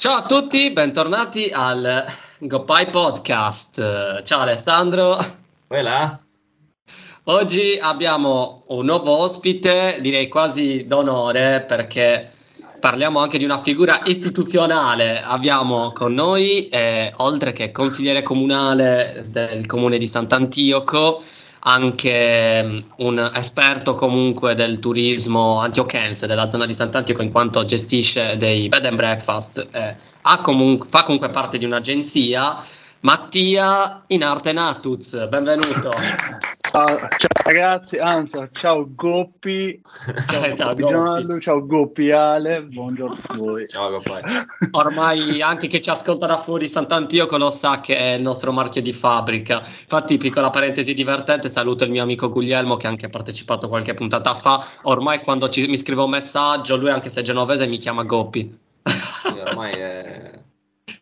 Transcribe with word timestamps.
Ciao 0.00 0.14
a 0.14 0.24
tutti, 0.24 0.70
bentornati 0.70 1.50
al 1.52 2.06
GoPie 2.38 2.86
Podcast. 2.86 4.22
Ciao 4.22 4.40
Alessandro. 4.40 5.18
Voilà. 5.66 6.18
Oggi 7.24 7.76
abbiamo 7.78 8.64
un 8.68 8.86
nuovo 8.86 9.14
ospite, 9.18 9.98
direi 10.00 10.28
quasi 10.28 10.86
d'onore 10.86 11.66
perché 11.68 12.30
parliamo 12.80 13.18
anche 13.18 13.36
di 13.36 13.44
una 13.44 13.60
figura 13.60 14.00
istituzionale. 14.06 15.20
Abbiamo 15.20 15.92
con 15.92 16.14
noi, 16.14 16.70
eh, 16.70 17.12
oltre 17.18 17.52
che 17.52 17.70
consigliere 17.70 18.22
comunale 18.22 19.26
del 19.28 19.66
comune 19.66 19.98
di 19.98 20.08
Sant'Antioco, 20.08 21.22
anche 21.60 22.62
mm, 22.62 22.78
un 22.98 23.30
esperto 23.34 23.94
comunque 23.94 24.54
del 24.54 24.78
turismo 24.78 25.58
antiochense 25.60 26.26
della 26.26 26.48
zona 26.48 26.66
di 26.66 26.74
Sant'Antioco 26.74 27.22
in 27.22 27.30
quanto 27.30 27.64
gestisce 27.64 28.36
dei 28.36 28.68
bed 28.68 28.84
and 28.86 28.96
breakfast, 28.96 29.66
eh, 29.70 29.96
comun- 30.42 30.84
fa 30.88 31.02
comunque 31.02 31.30
parte 31.30 31.58
di 31.58 31.64
un'agenzia. 31.64 32.62
Mattia 33.00 34.02
in 34.08 34.22
arte 34.22 34.52
Natuz, 34.52 35.26
benvenuto. 35.28 35.90
Ciao, 36.70 36.86
ciao, 36.86 37.28
ragazzi, 37.46 37.98
anzi, 37.98 38.38
ciao 38.52 38.94
Goppi, 38.94 39.80
ciao, 40.30 40.54
ciao 40.54 40.68
Goppi 40.68 40.84
Gianlu, 40.84 41.38
ciao 41.40 41.66
Goppi 41.66 42.12
Ale, 42.12 42.62
buongiorno 42.62 43.16
a 43.26 43.34
voi. 43.34 43.66
Ciao 43.66 43.90
Goppi. 43.90 44.12
Ormai 44.70 45.42
anche 45.42 45.66
chi 45.66 45.82
ci 45.82 45.90
ascolta 45.90 46.26
da 46.26 46.36
fuori 46.36 46.68
Sant'Antioco 46.68 47.36
lo 47.38 47.50
sa 47.50 47.80
che 47.80 47.96
è 47.96 48.12
il 48.12 48.22
nostro 48.22 48.52
marchio 48.52 48.82
di 48.82 48.92
fabbrica. 48.92 49.64
Infatti, 49.64 50.16
piccola 50.16 50.50
parentesi 50.50 50.94
divertente, 50.94 51.48
saluto 51.48 51.82
il 51.82 51.90
mio 51.90 52.04
amico 52.04 52.30
Guglielmo 52.30 52.76
che 52.76 52.86
ha 52.86 52.90
anche 52.90 53.08
partecipato 53.08 53.68
qualche 53.68 53.94
puntata 53.94 54.32
fa. 54.36 54.64
Ormai 54.82 55.22
quando 55.22 55.48
ci, 55.48 55.66
mi 55.66 55.76
scrive 55.76 56.02
un 56.02 56.10
messaggio, 56.10 56.76
lui 56.76 56.90
anche 56.90 57.10
se 57.10 57.18
è 57.18 57.24
genovese 57.24 57.66
mi 57.66 57.78
chiama 57.78 58.04
Goppi. 58.04 58.58
Sì, 58.84 59.38
ormai 59.40 59.72
è 59.72 60.30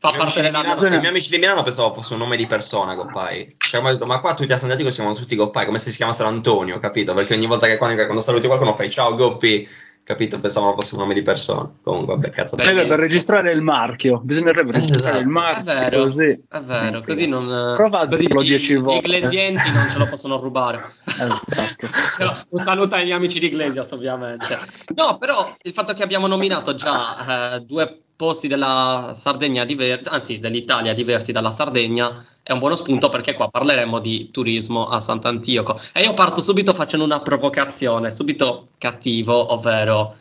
fa 0.00 0.12
parte 0.12 0.42
della 0.42 0.62
Milano, 0.62 0.86
I 0.86 0.90
miei 0.90 1.06
amici 1.06 1.30
di 1.30 1.38
Milano 1.38 1.62
pensavo 1.62 1.92
fosse 1.92 2.12
un 2.12 2.20
nome 2.20 2.36
di 2.36 2.46
persona, 2.46 2.94
Goppai. 2.94 3.56
Cioè, 3.58 3.80
ma, 3.82 3.96
ma, 4.04 4.20
qua 4.20 4.34
tutti 4.34 4.52
a 4.52 4.56
San 4.56 4.74
Diego 4.74 4.90
si 4.90 4.96
chiamano 4.96 5.16
tutti 5.16 5.34
Goppai, 5.34 5.66
come 5.66 5.78
se 5.78 5.90
si 5.90 5.96
chiamassero 5.96 6.28
Antonio, 6.28 6.78
capito? 6.78 7.14
Perché 7.14 7.34
ogni 7.34 7.46
volta 7.46 7.66
che 7.66 7.76
quando, 7.78 8.00
quando 8.04 8.20
saluti 8.20 8.46
qualcuno 8.46 8.74
fai 8.74 8.90
ciao 8.90 9.16
Goppi, 9.16 9.68
capito? 10.04 10.38
Pensavano 10.38 10.74
fosse 10.74 10.94
un 10.94 11.00
nome 11.00 11.14
di 11.14 11.22
persona. 11.22 11.68
Comunque, 11.82 12.14
vabbè, 12.14 12.30
cazzo. 12.30 12.54
Beh, 12.54 12.86
per 12.86 12.98
registrare 13.00 13.50
il 13.50 13.60
marchio, 13.60 14.20
bisognerebbe 14.22 14.70
registrare 14.70 15.00
esatto. 15.00 15.18
il 15.18 15.26
marchio. 15.26 15.72
È 15.72 15.90
vero, 15.90 16.04
così. 16.04 16.42
È 16.48 16.60
vero, 16.60 17.02
così 17.02 17.26
non... 17.26 17.74
Prova 17.76 17.98
a 17.98 18.06
dirlo 18.06 18.42
dieci 18.42 18.76
volte. 18.76 19.08
Gli 19.08 19.14
iglesienti 19.14 19.70
non 19.74 19.88
ce 19.90 19.98
lo 19.98 20.06
possono 20.06 20.38
rubare. 20.38 20.92
Esatto. 21.18 22.46
un 22.50 22.60
saluto 22.60 22.94
ai 22.94 23.04
miei 23.04 23.16
amici 23.16 23.40
di 23.40 23.46
Iglesias, 23.46 23.90
ovviamente. 23.90 24.56
No, 24.94 25.18
però 25.18 25.56
il 25.62 25.72
fatto 25.72 25.92
che 25.92 26.04
abbiamo 26.04 26.28
nominato 26.28 26.76
già 26.76 27.56
eh, 27.56 27.60
due 27.62 28.02
posti 28.18 28.48
della 28.48 29.12
Sardegna 29.14 29.64
diversi, 29.64 30.08
anzi 30.08 30.38
dell'Italia 30.40 30.92
diversi 30.92 31.30
dalla 31.30 31.52
Sardegna, 31.52 32.26
è 32.42 32.50
un 32.50 32.58
buono 32.58 32.74
spunto 32.74 33.08
perché 33.08 33.34
qua 33.34 33.48
parleremo 33.48 34.00
di 34.00 34.32
turismo 34.32 34.88
a 34.88 34.98
Sant'Antioco. 34.98 35.80
E 35.92 36.02
io 36.02 36.14
parto 36.14 36.40
subito 36.40 36.74
facendo 36.74 37.04
una 37.04 37.20
provocazione, 37.20 38.10
subito 38.10 38.70
cattivo, 38.76 39.52
ovvero 39.52 40.16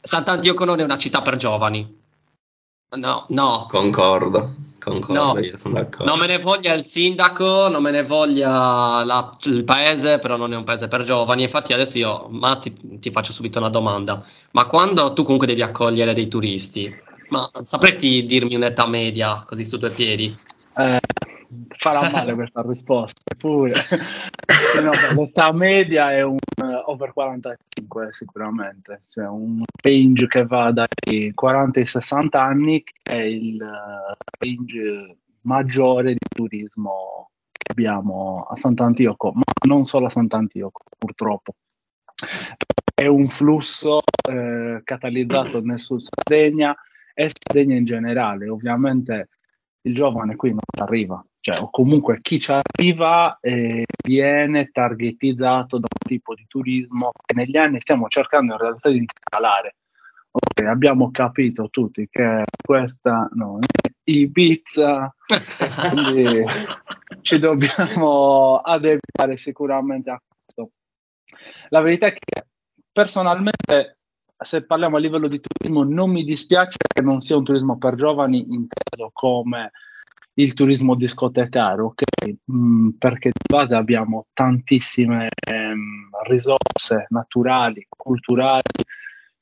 Sant'Antioco 0.00 0.64
non 0.64 0.80
è 0.80 0.82
una 0.82 0.98
città 0.98 1.22
per 1.22 1.36
giovani. 1.36 1.96
No, 2.96 3.26
no. 3.28 3.66
Concordo, 3.68 4.54
concordo, 4.80 5.34
no. 5.34 5.38
io 5.38 5.56
sono 5.56 5.74
d'accordo. 5.74 6.10
Non 6.10 6.18
me 6.18 6.26
ne 6.26 6.38
voglia 6.38 6.72
il 6.72 6.82
sindaco, 6.82 7.68
non 7.68 7.80
me 7.80 7.92
ne 7.92 8.02
voglia 8.02 9.04
la, 9.04 9.36
il 9.44 9.62
paese, 9.62 10.18
però 10.18 10.36
non 10.36 10.52
è 10.52 10.56
un 10.56 10.64
paese 10.64 10.88
per 10.88 11.04
giovani. 11.04 11.44
Infatti 11.44 11.72
adesso 11.72 11.98
io, 11.98 12.26
ma 12.30 12.56
ti, 12.56 12.98
ti 12.98 13.12
faccio 13.12 13.32
subito 13.32 13.60
una 13.60 13.68
domanda. 13.68 14.24
Ma 14.50 14.66
quando 14.66 15.12
tu 15.12 15.22
comunque 15.22 15.46
devi 15.46 15.62
accogliere 15.62 16.14
dei 16.14 16.26
turisti, 16.26 17.06
ma 17.28 17.50
sapresti 17.62 18.24
dirmi 18.24 18.54
un'età 18.54 18.86
media, 18.86 19.44
così 19.46 19.64
su 19.64 19.78
due 19.78 19.90
piedi? 19.90 20.36
Eh, 20.76 21.00
farà 21.76 22.10
male 22.10 22.34
questa 22.34 22.62
risposta, 22.62 23.34
pure. 23.36 23.72
no, 24.82 24.90
l'età 25.14 25.52
media 25.52 26.12
è 26.12 26.22
un 26.22 26.36
uh, 26.62 26.90
over 26.90 27.12
45 27.12 28.08
sicuramente, 28.12 29.02
cioè 29.08 29.26
un 29.26 29.62
range 29.82 30.26
che 30.26 30.46
va 30.46 30.70
dai 30.72 31.32
40 31.34 31.78
ai 31.78 31.86
60 31.86 32.42
anni, 32.42 32.82
che 32.82 32.92
è 33.02 33.16
il 33.16 33.60
uh, 33.60 34.14
range 34.38 35.16
maggiore 35.42 36.12
di 36.12 36.18
turismo 36.28 37.30
che 37.50 37.72
abbiamo 37.72 38.46
a 38.48 38.56
Sant'Antioco, 38.56 39.32
ma 39.32 39.42
non 39.66 39.84
solo 39.84 40.06
a 40.06 40.10
Sant'Antioco, 40.10 40.82
purtroppo. 40.96 41.54
È 42.94 43.06
un 43.06 43.28
flusso 43.28 44.00
eh, 44.28 44.80
catalizzato 44.82 45.60
nel 45.62 45.78
Sud 45.78 46.00
Sardegna, 46.00 46.76
e 47.18 47.30
Sardegna 47.32 47.74
in 47.74 47.84
generale. 47.84 48.48
Ovviamente 48.48 49.30
il 49.82 49.94
giovane 49.94 50.36
qui 50.36 50.50
non 50.50 50.60
arriva, 50.78 51.24
cioè, 51.40 51.60
o 51.60 51.68
comunque 51.70 52.20
chi 52.20 52.38
ci 52.38 52.52
arriva 52.52 53.38
eh, 53.40 53.84
viene 54.04 54.68
targetizzato 54.70 55.78
da 55.78 55.88
un 55.90 56.06
tipo 56.06 56.34
di 56.34 56.44
turismo 56.46 57.10
che 57.26 57.34
negli 57.34 57.56
anni 57.56 57.80
stiamo 57.80 58.06
cercando 58.06 58.52
in 58.52 58.58
realtà 58.60 58.90
di 58.90 59.04
calare. 59.18 59.76
Okay, 60.30 60.68
abbiamo 60.68 61.10
capito 61.10 61.68
tutti 61.70 62.06
che 62.08 62.44
questa 62.62 63.28
no, 63.32 63.58
è 63.58 63.88
Ibiza, 64.04 65.12
quindi 65.90 66.44
ci 67.22 67.38
dobbiamo 67.40 68.58
adeguare 68.58 69.36
sicuramente 69.36 70.10
a 70.10 70.20
questo. 70.20 70.70
La 71.70 71.80
verità 71.80 72.06
è 72.06 72.12
che 72.12 72.46
personalmente 72.92 73.97
se 74.40 74.64
parliamo 74.64 74.96
a 74.96 75.00
livello 75.00 75.28
di 75.28 75.40
turismo, 75.40 75.82
non 75.82 76.10
mi 76.10 76.24
dispiace 76.24 76.76
che 76.78 77.02
non 77.02 77.20
sia 77.20 77.36
un 77.36 77.44
turismo 77.44 77.78
per 77.78 77.94
giovani, 77.96 78.46
inteso 78.48 79.10
come 79.12 79.72
il 80.34 80.54
turismo 80.54 80.94
discotecario, 80.94 81.86
ok? 81.86 82.02
Mm, 82.52 82.90
perché 82.90 83.30
di 83.30 83.54
base 83.54 83.74
abbiamo 83.74 84.26
tantissime 84.32 85.28
ehm, 85.46 86.10
risorse 86.28 87.06
naturali, 87.08 87.86
culturali 87.88 88.62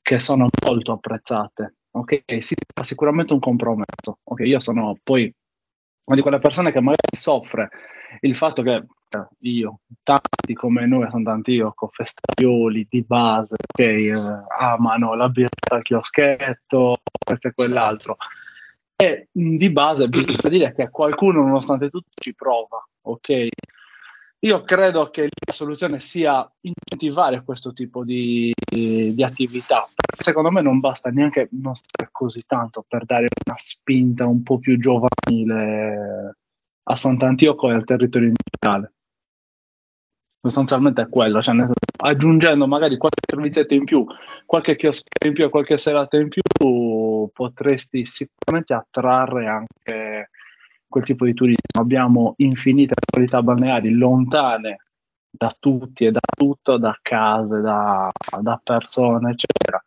che 0.01 0.19
sono 0.19 0.47
molto 0.65 0.93
apprezzate. 0.93 1.75
Ok, 1.91 2.23
si 2.39 2.55
fa 2.73 2.83
sicuramente 2.83 3.33
un 3.33 3.39
compromesso. 3.39 4.19
Ok, 4.23 4.39
io 4.41 4.59
sono 4.59 4.97
poi 5.03 5.31
una 6.05 6.15
di 6.15 6.21
quelle 6.21 6.39
persone 6.39 6.71
che 6.71 6.79
magari 6.79 7.15
soffre 7.15 7.69
il 8.21 8.35
fatto 8.35 8.61
che 8.61 8.85
io, 9.39 9.79
tanti 10.03 10.53
come 10.53 10.85
noi 10.85 11.03
a 11.03 11.09
Sant'Antioco, 11.09 11.89
festaioli 11.91 12.87
di 12.89 13.03
base 13.03 13.55
che 13.73 14.07
eh, 14.07 14.43
amano 14.59 15.15
la 15.15 15.29
birra 15.29 15.49
al 15.69 15.81
chioschetto, 15.81 16.97
questo 17.25 17.47
e 17.47 17.53
quell'altro. 17.53 18.17
E 18.95 19.29
di 19.31 19.69
base 19.69 20.09
bisogna 20.09 20.49
dire 20.49 20.73
che 20.73 20.89
qualcuno, 20.89 21.43
nonostante 21.43 21.89
tutto, 21.89 22.09
ci 22.15 22.33
prova, 22.33 22.85
ok? 23.01 23.47
Io 24.39 24.63
credo 24.63 25.09
che 25.09 25.29
la 25.45 25.53
soluzione 25.53 25.99
sia 25.99 26.47
incentivare 26.61 27.43
questo 27.43 27.73
tipo 27.73 28.03
di, 28.03 28.53
di 28.69 29.23
attività. 29.23 29.87
Secondo 30.17 30.51
me 30.51 30.61
non 30.61 30.79
basta 30.79 31.09
neanche 31.09 31.47
non 31.51 31.75
stare 31.75 32.09
così 32.11 32.43
tanto 32.45 32.85
per 32.87 33.05
dare 33.05 33.27
una 33.45 33.57
spinta 33.57 34.27
un 34.27 34.43
po' 34.43 34.59
più 34.59 34.77
giovanile 34.79 36.35
a 36.83 36.95
Sant'Antioco 36.95 37.69
e 37.69 37.73
al 37.73 37.83
territorio 37.83 38.27
in 38.29 38.35
generale 38.35 38.93
sostanzialmente 40.49 41.01
è 41.01 41.09
quello, 41.09 41.41
cioè 41.41 41.55
aggiungendo 41.97 42.67
magari 42.67 42.97
qualche 42.97 43.21
servizietto 43.27 43.73
in 43.73 43.85
più, 43.85 44.05
qualche 44.45 44.75
chiosco 44.75 45.03
in 45.25 45.33
più 45.33 45.49
qualche 45.49 45.77
serata 45.77 46.17
in 46.17 46.29
più, 46.29 46.41
potresti 47.33 48.05
sicuramente 48.05 48.73
attrarre 48.73 49.47
anche 49.47 50.29
quel 50.87 51.03
tipo 51.03 51.25
di 51.25 51.33
turismo. 51.33 51.81
Abbiamo 51.81 52.33
infinite 52.37 52.93
qualità 53.11 53.41
balneari 53.41 53.91
lontane 53.91 54.77
da 55.29 55.55
tutti 55.57 56.05
e 56.05 56.11
da 56.11 56.19
tutto, 56.35 56.77
da 56.77 56.97
case, 57.01 57.61
da, 57.61 58.09
da 58.41 58.59
persone, 58.63 59.31
eccetera 59.31 59.81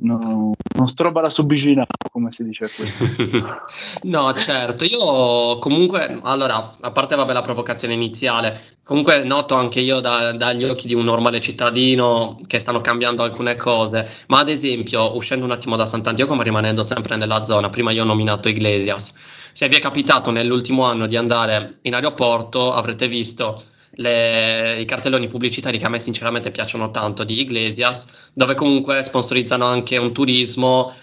no, 0.00 0.52
non 0.76 0.88
strobala 0.88 1.30
su 1.30 1.46
vicinato, 1.46 2.08
come 2.10 2.32
si 2.32 2.42
dice 2.44 2.68
qui. 2.68 3.44
no, 4.10 4.32
certo, 4.34 4.84
io 4.84 5.58
comunque, 5.58 6.20
allora, 6.22 6.76
a 6.80 6.90
parte 6.90 7.14
vabbè, 7.14 7.32
la 7.32 7.42
provocazione 7.42 7.94
iniziale, 7.94 8.78
comunque 8.82 9.22
noto 9.24 9.54
anche 9.54 9.80
io 9.80 10.00
da, 10.00 10.32
dagli 10.32 10.64
occhi 10.64 10.86
di 10.86 10.94
un 10.94 11.04
normale 11.04 11.40
cittadino 11.40 12.38
che 12.46 12.58
stanno 12.58 12.80
cambiando 12.80 13.22
alcune 13.22 13.56
cose, 13.56 14.08
ma 14.28 14.40
ad 14.40 14.48
esempio, 14.48 15.14
uscendo 15.14 15.44
un 15.44 15.50
attimo 15.50 15.76
da 15.76 15.86
Sant'Antioco, 15.86 16.34
ma 16.34 16.42
rimanendo 16.42 16.82
sempre 16.82 17.16
nella 17.16 17.44
zona, 17.44 17.68
prima 17.68 17.92
io 17.92 18.02
ho 18.02 18.06
nominato 18.06 18.48
Iglesias, 18.48 19.14
se 19.52 19.68
vi 19.68 19.76
è 19.76 19.80
capitato 19.80 20.30
nell'ultimo 20.30 20.84
anno 20.84 21.06
di 21.06 21.16
andare 21.16 21.78
in 21.82 21.94
aeroporto, 21.94 22.72
avrete 22.72 23.06
visto 23.06 23.62
le, 23.94 24.80
i 24.80 24.84
cartelloni 24.84 25.28
pubblicitari 25.28 25.78
che 25.78 25.84
a 25.84 25.88
me 25.88 26.00
sinceramente 26.00 26.50
piacciono 26.50 26.90
tanto 26.90 27.24
di 27.24 27.40
Iglesias, 27.40 28.30
dove 28.32 28.54
comunque 28.54 29.02
sponsorizzano 29.02 29.64
anche 29.64 29.96
un 29.96 30.12
turismo 30.12 30.94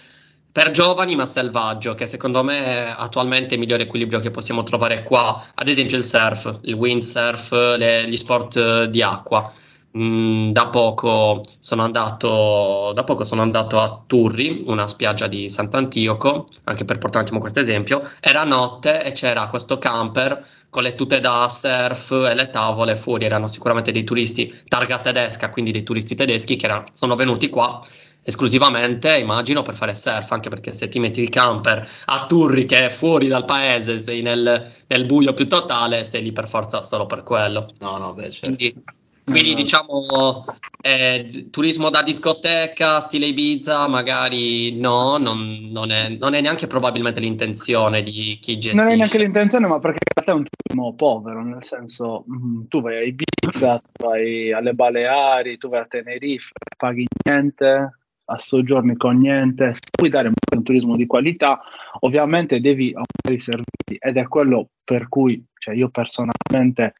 per 0.52 0.72
giovani 0.72 1.14
ma 1.14 1.26
selvaggio, 1.26 1.94
che 1.94 2.06
secondo 2.06 2.42
me 2.42 2.64
è 2.64 2.94
attualmente 2.96 3.54
il 3.54 3.60
migliore 3.60 3.84
equilibrio 3.84 4.18
che 4.18 4.30
possiamo 4.30 4.64
trovare 4.64 5.04
qua, 5.04 5.50
ad 5.54 5.68
esempio 5.68 5.96
il 5.96 6.04
surf, 6.04 6.58
il 6.62 6.74
windsurf, 6.74 7.52
le, 7.76 8.08
gli 8.08 8.16
sport 8.16 8.84
di 8.84 9.02
acqua. 9.02 9.52
Mh, 9.92 10.02
mm, 10.02 10.50
da, 10.52 10.68
poco 10.68 11.44
sono 11.58 11.82
andato, 11.82 12.92
da 12.94 13.04
poco 13.04 13.24
sono 13.24 13.42
andato 13.42 13.80
a 13.80 14.02
Turri, 14.06 14.62
una 14.66 14.86
spiaggia 14.86 15.26
di 15.26 15.48
Sant'Antioco, 15.50 16.46
anche 16.64 16.84
per 16.84 16.98
portare 16.98 17.18
un 17.18 17.24
attimo 17.24 17.40
questo 17.40 17.60
esempio. 17.60 18.02
Era 18.20 18.44
notte 18.44 19.02
e 19.02 19.12
c'era 19.12 19.48
questo 19.48 19.78
camper 19.78 20.44
con 20.70 20.82
le 20.82 20.94
tute 20.94 21.20
da 21.20 21.48
surf 21.48 22.10
e 22.12 22.34
le 22.34 22.50
tavole 22.50 22.96
fuori. 22.96 23.24
Erano 23.24 23.48
sicuramente 23.48 23.92
dei 23.92 24.04
turisti 24.04 24.62
targa 24.68 24.98
tedesca, 25.00 25.50
quindi 25.50 25.72
dei 25.72 25.82
turisti 25.82 26.14
tedeschi 26.14 26.56
che 26.56 26.66
era, 26.66 26.84
sono 26.92 27.16
venuti 27.16 27.48
qua 27.48 27.82
esclusivamente, 28.22 29.16
immagino, 29.16 29.62
per 29.62 29.74
fare 29.74 29.94
surf, 29.94 30.30
anche 30.32 30.50
perché 30.50 30.74
se 30.74 30.88
ti 30.88 30.98
metti 30.98 31.20
il 31.20 31.30
camper 31.30 31.88
a 32.06 32.26
Turri 32.26 32.66
che 32.66 32.86
è 32.86 32.88
fuori 32.90 33.28
dal 33.28 33.44
paese, 33.44 33.98
sei 33.98 34.22
nel, 34.22 34.70
nel 34.86 35.04
buio 35.06 35.32
più 35.32 35.48
totale, 35.48 36.04
sei 36.04 36.22
lì 36.22 36.32
per 36.32 36.48
forza 36.48 36.82
solo 36.82 37.06
per 37.06 37.22
quello. 37.22 37.72
No, 37.78 37.96
no, 37.96 38.12
beh, 38.14 38.30
certo. 38.30 38.56
Quindi, 38.56 38.82
quindi 39.24 39.54
diciamo 39.54 40.44
eh, 40.80 41.48
turismo 41.50 41.90
da 41.90 42.02
discoteca, 42.02 43.00
stile 43.00 43.26
Ibiza, 43.26 43.86
magari 43.88 44.78
no, 44.78 45.18
non, 45.18 45.68
non, 45.70 45.90
è, 45.90 46.08
non, 46.08 46.34
è, 46.34 46.40
neanche 46.40 46.66
probabilmente 46.66 47.20
l'intenzione 47.20 48.02
di 48.02 48.38
chi 48.40 48.58
gestisce. 48.58 48.74
Non 48.74 48.92
è 48.92 48.96
neanche 48.96 49.18
l'intenzione, 49.18 49.66
ma 49.66 49.78
perché 49.78 49.98
in 50.00 50.24
realtà 50.24 50.32
è 50.32 50.34
un 50.34 50.46
turismo 50.48 50.94
povero, 50.94 51.44
nel 51.44 51.64
senso 51.64 52.24
mh, 52.26 52.34
mm, 52.34 52.62
tu 52.68 52.80
vai 52.80 52.96
a 52.96 53.02
Ibiza, 53.02 53.82
tu 53.92 54.06
vai 54.06 54.52
alle 54.52 54.74
Baleari, 54.74 55.58
tu 55.58 55.68
vai 55.68 55.80
a 55.80 55.86
Tenerife, 55.86 56.50
paghi 56.76 57.06
niente, 57.24 57.94
a 58.24 58.38
soggiorni 58.38 58.96
con 58.96 59.18
niente, 59.18 59.74
se 59.74 59.80
puoi 59.90 60.10
dare 60.10 60.28
un 60.28 60.62
turismo 60.62 60.96
di 60.96 61.06
qualità, 61.06 61.60
ovviamente 62.00 62.60
devi 62.60 62.92
aumentare 62.92 63.34
i 63.34 63.40
servizi 63.40 63.96
ed 63.98 64.16
è 64.16 64.26
quello 64.28 64.68
per 64.84 65.08
cui 65.08 65.44
cioè, 65.58 65.74
io 65.74 65.90
personalmente 65.90 66.94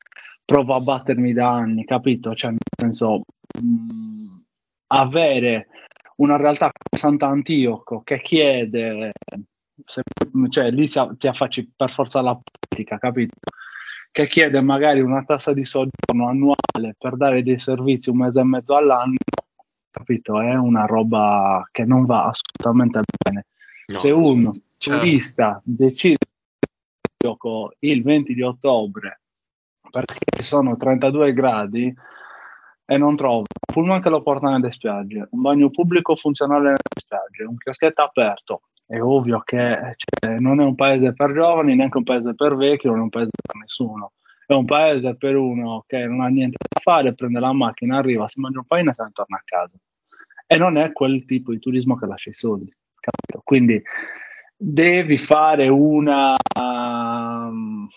provo 0.50 0.75
a 0.75 0.81
battermi 0.81 1.32
da 1.32 1.49
anni, 1.49 1.85
capito? 1.85 2.35
Cioè, 2.35 2.50
nel 2.50 2.58
senso, 2.76 3.23
mh, 3.62 3.64
mm, 3.64 4.37
avere 4.88 5.69
una 6.17 6.37
realtà 6.37 6.73
come 6.73 7.00
Sant'Antioco 7.00 8.02
che 8.02 8.20
chiede, 8.20 9.12
se, 9.85 10.02
cioè 10.49 10.73
lì 10.73 10.88
ti 10.88 11.29
affacci 11.29 11.70
per 11.76 11.93
forza 11.93 12.20
la 12.20 12.37
politica, 12.37 12.99
capito? 12.99 13.37
Che 14.11 14.26
chiede 14.26 14.61
magari 14.61 15.00
una 15.00 15.23
tassa 15.23 15.52
di 15.52 15.64
soggiorno 15.64 16.26
annuale 16.26 16.96
per 16.99 17.17
dare 17.17 17.44
dei 17.44 17.61
servizi 17.61 18.11
un 18.11 18.17
mese 18.17 18.41
e 18.41 18.44
mezzo 18.44 18.75
all'anno, 18.75 19.19
capito? 19.88 20.41
È 20.41 20.56
una 20.56 20.85
roba 20.85 21.62
che 21.70 21.85
non 21.85 22.06
va 22.06 22.25
assolutamente 22.25 23.03
bene. 23.25 23.46
No, 23.87 23.99
Se 23.99 24.11
un 24.11 24.53
certo. 24.79 24.99
turista 24.99 25.62
decide 25.64 26.17
il 27.79 28.03
20 28.03 28.35
di 28.35 28.43
ottobre 28.43 29.20
perché 29.91 30.43
sono 30.43 30.77
32 30.77 31.33
gradi 31.33 31.95
e 32.87 32.97
non 32.97 33.17
trova 33.17 33.37
un 33.37 33.45
pullman 33.73 34.01
che 34.01 34.11
lo 34.11 34.23
porta 34.23 34.51
nelle 34.51 34.73
spiagge, 34.73 35.29
un 35.31 35.41
bagno 35.41 35.71
pubblico 35.71 36.17
funzionale 36.17 36.65
nelle 36.65 36.77
spiagge, 36.99 37.45
un 37.45 37.57
chioschetto 37.57 38.03
aperto, 38.03 38.63
è 38.87 39.01
ovvio 39.01 39.41
che 39.45 39.97
cioè, 39.97 40.39
non 40.39 40.61
è 40.61 40.65
un 40.65 40.75
paese 40.75 41.13
per 41.13 41.33
giovani, 41.33 41.77
neanche 41.77 41.99
un 41.99 42.05
paese 42.05 42.35
per 42.35 42.57
vecchi, 42.57 42.89
non 42.89 42.99
è 42.99 43.03
un 43.03 43.09
paese 43.09 43.31
per 43.41 43.57
nessuno. 43.61 44.13
È 44.47 44.53
un 44.53 44.65
paese 44.65 45.15
per 45.15 45.37
uno 45.37 45.85
che 45.87 46.07
non 46.07 46.23
ha 46.23 46.27
niente 46.27 46.57
da 46.59 46.81
fare, 46.81 47.15
prende 47.15 47.39
la 47.39 47.53
macchina, 47.53 47.99
arriva, 47.99 48.27
si 48.27 48.41
mangia 48.41 48.59
un 48.59 48.67
panino 48.67 48.91
e 48.91 48.95
se 48.97 49.03
ne 49.05 49.11
torna 49.13 49.37
a 49.37 49.43
casa 49.45 49.79
e 50.53 50.57
non 50.57 50.77
è 50.77 50.91
quel 50.91 51.25
tipo 51.27 51.53
di 51.53 51.61
turismo 51.61 51.95
che 51.95 52.07
lascia 52.07 52.31
i 52.31 52.35
soldi. 52.35 52.75
Capito? 52.99 53.41
Quindi 53.45 53.81
devi 54.57 55.17
fare 55.17 55.69
una, 55.69 56.35
um, 56.61 57.89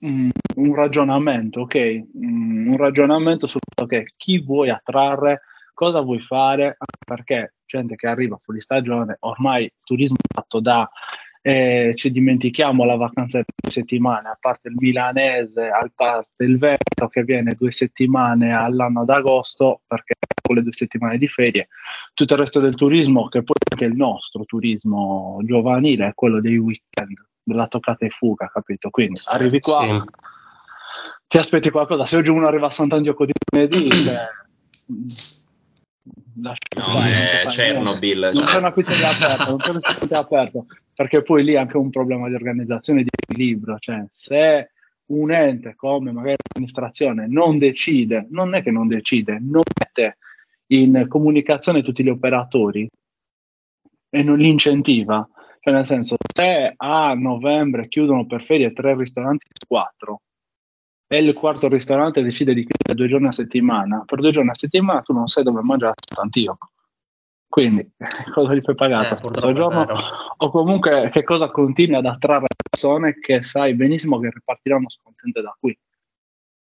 un 0.00 0.74
ragionamento, 0.74 1.62
ok? 1.62 2.02
un 2.14 2.76
ragionamento 2.76 3.46
su 3.46 3.58
okay, 3.80 4.04
chi 4.16 4.40
vuoi 4.40 4.70
attrarre, 4.70 5.42
cosa 5.74 6.00
vuoi 6.00 6.20
fare, 6.20 6.76
perché 7.04 7.54
gente 7.66 7.96
che 7.96 8.06
arriva 8.06 8.40
fuori 8.42 8.60
stagione, 8.60 9.16
ormai 9.20 9.64
il 9.64 9.72
turismo 9.84 10.16
è 10.16 10.34
fatto 10.34 10.60
da 10.60 10.88
eh, 11.42 11.92
ci 11.94 12.10
dimentichiamo 12.10 12.84
la 12.84 12.96
vacanza 12.96 13.38
di 13.38 13.44
due 13.56 13.70
settimane, 13.70 14.28
a 14.28 14.36
parte 14.38 14.68
il 14.68 14.74
milanese, 14.78 15.68
al 15.68 15.90
parte 15.94 16.44
il 16.44 16.58
Veneto 16.58 17.08
che 17.08 17.24
viene 17.24 17.54
due 17.58 17.72
settimane 17.72 18.54
all'anno 18.54 19.00
ad 19.02 19.10
agosto, 19.10 19.80
perché 19.86 20.14
con 20.42 20.56
le 20.56 20.62
due 20.62 20.72
settimane 20.72 21.16
di 21.16 21.28
ferie, 21.28 21.68
tutto 22.12 22.34
il 22.34 22.40
resto 22.40 22.60
del 22.60 22.74
turismo, 22.74 23.28
che 23.28 23.42
poi 23.42 23.56
anche 23.70 23.84
il 23.86 23.94
nostro 23.94 24.44
turismo 24.44 25.38
giovanile, 25.44 26.08
è 26.08 26.14
quello 26.14 26.40
dei 26.40 26.58
weekend, 26.58 27.16
della 27.42 27.66
toccata 27.66 28.06
e 28.06 28.10
fuga, 28.10 28.50
capito? 28.52 28.90
Quindi 28.90 29.20
arrivi 29.26 29.60
qua, 29.60 29.80
sì. 29.82 30.02
ti 31.26 31.38
aspetti 31.38 31.70
qualcosa, 31.70 32.06
se 32.06 32.16
oggi 32.16 32.30
uno 32.30 32.46
arriva 32.46 32.66
a 32.66 32.70
Sant'Antioco 32.70 33.24
di 33.24 33.32
lunedì, 33.52 33.90
cioè, 33.92 34.28
no, 36.34 36.54
è 37.02 37.44
Chernobyl. 37.46 38.18
Non 38.18 38.34
cioè. 38.34 38.46
c'è 38.46 38.58
una 38.58 38.72
pizzeria 38.72 39.10
aperta, 39.10 39.44
non 39.48 39.58
c'è 39.58 39.70
una 39.70 39.80
pizzeria 39.80 40.18
aperta, 40.18 40.64
perché 40.94 41.22
poi 41.22 41.44
lì 41.44 41.54
è 41.54 41.58
anche 41.58 41.76
un 41.76 41.90
problema 41.90 42.28
di 42.28 42.34
organizzazione 42.34 43.00
e 43.00 43.04
di 43.04 43.10
equilibrio. 43.12 43.78
Cioè, 43.78 44.04
se 44.10 44.70
un 45.06 45.32
ente 45.32 45.74
come 45.74 46.12
magari 46.12 46.36
l'amministrazione 46.52 47.26
non 47.26 47.58
decide, 47.58 48.26
non 48.30 48.54
è 48.54 48.62
che 48.62 48.70
non 48.70 48.88
decide, 48.88 49.38
non 49.40 49.62
mette 49.78 50.18
in 50.68 51.06
comunicazione 51.08 51.82
tutti 51.82 52.02
gli 52.02 52.08
operatori 52.08 52.88
e 54.08 54.22
non 54.22 54.38
li 54.38 54.48
incentiva, 54.48 55.28
cioè 55.60 55.74
nel 55.74 55.86
senso 55.86 56.16
se 56.34 56.72
a 56.76 57.14
novembre 57.14 57.88
chiudono 57.88 58.26
per 58.26 58.44
ferie 58.44 58.72
tre 58.72 58.96
ristoranti 58.96 59.46
su 59.52 59.66
quattro 59.66 60.22
e 61.06 61.18
il 61.18 61.34
quarto 61.34 61.68
ristorante 61.68 62.22
decide 62.22 62.54
di 62.54 62.64
chiudere 62.64 62.94
due 62.94 63.08
giorni 63.08 63.26
a 63.26 63.32
settimana, 63.32 64.04
per 64.06 64.20
due 64.20 64.30
giorni 64.30 64.50
a 64.50 64.54
settimana 64.54 65.02
tu 65.02 65.12
non 65.12 65.26
sai 65.26 65.42
dove 65.42 65.60
mangiare 65.60 65.94
tant'io. 66.14 66.56
Quindi 67.48 67.90
cosa 68.32 68.54
gli 68.54 68.60
fai 68.60 68.74
pagare 68.76 69.18
eh, 69.18 69.52
giorno? 69.52 69.86
O 70.36 70.50
comunque 70.50 71.10
che 71.12 71.24
cosa 71.24 71.50
continui 71.50 71.96
ad 71.96 72.06
attrarre 72.06 72.46
persone 72.70 73.18
che 73.18 73.42
sai 73.42 73.74
benissimo 73.74 74.20
che 74.20 74.30
ripartiranno 74.30 74.88
scontente 74.88 75.42
da 75.42 75.54
qui. 75.58 75.76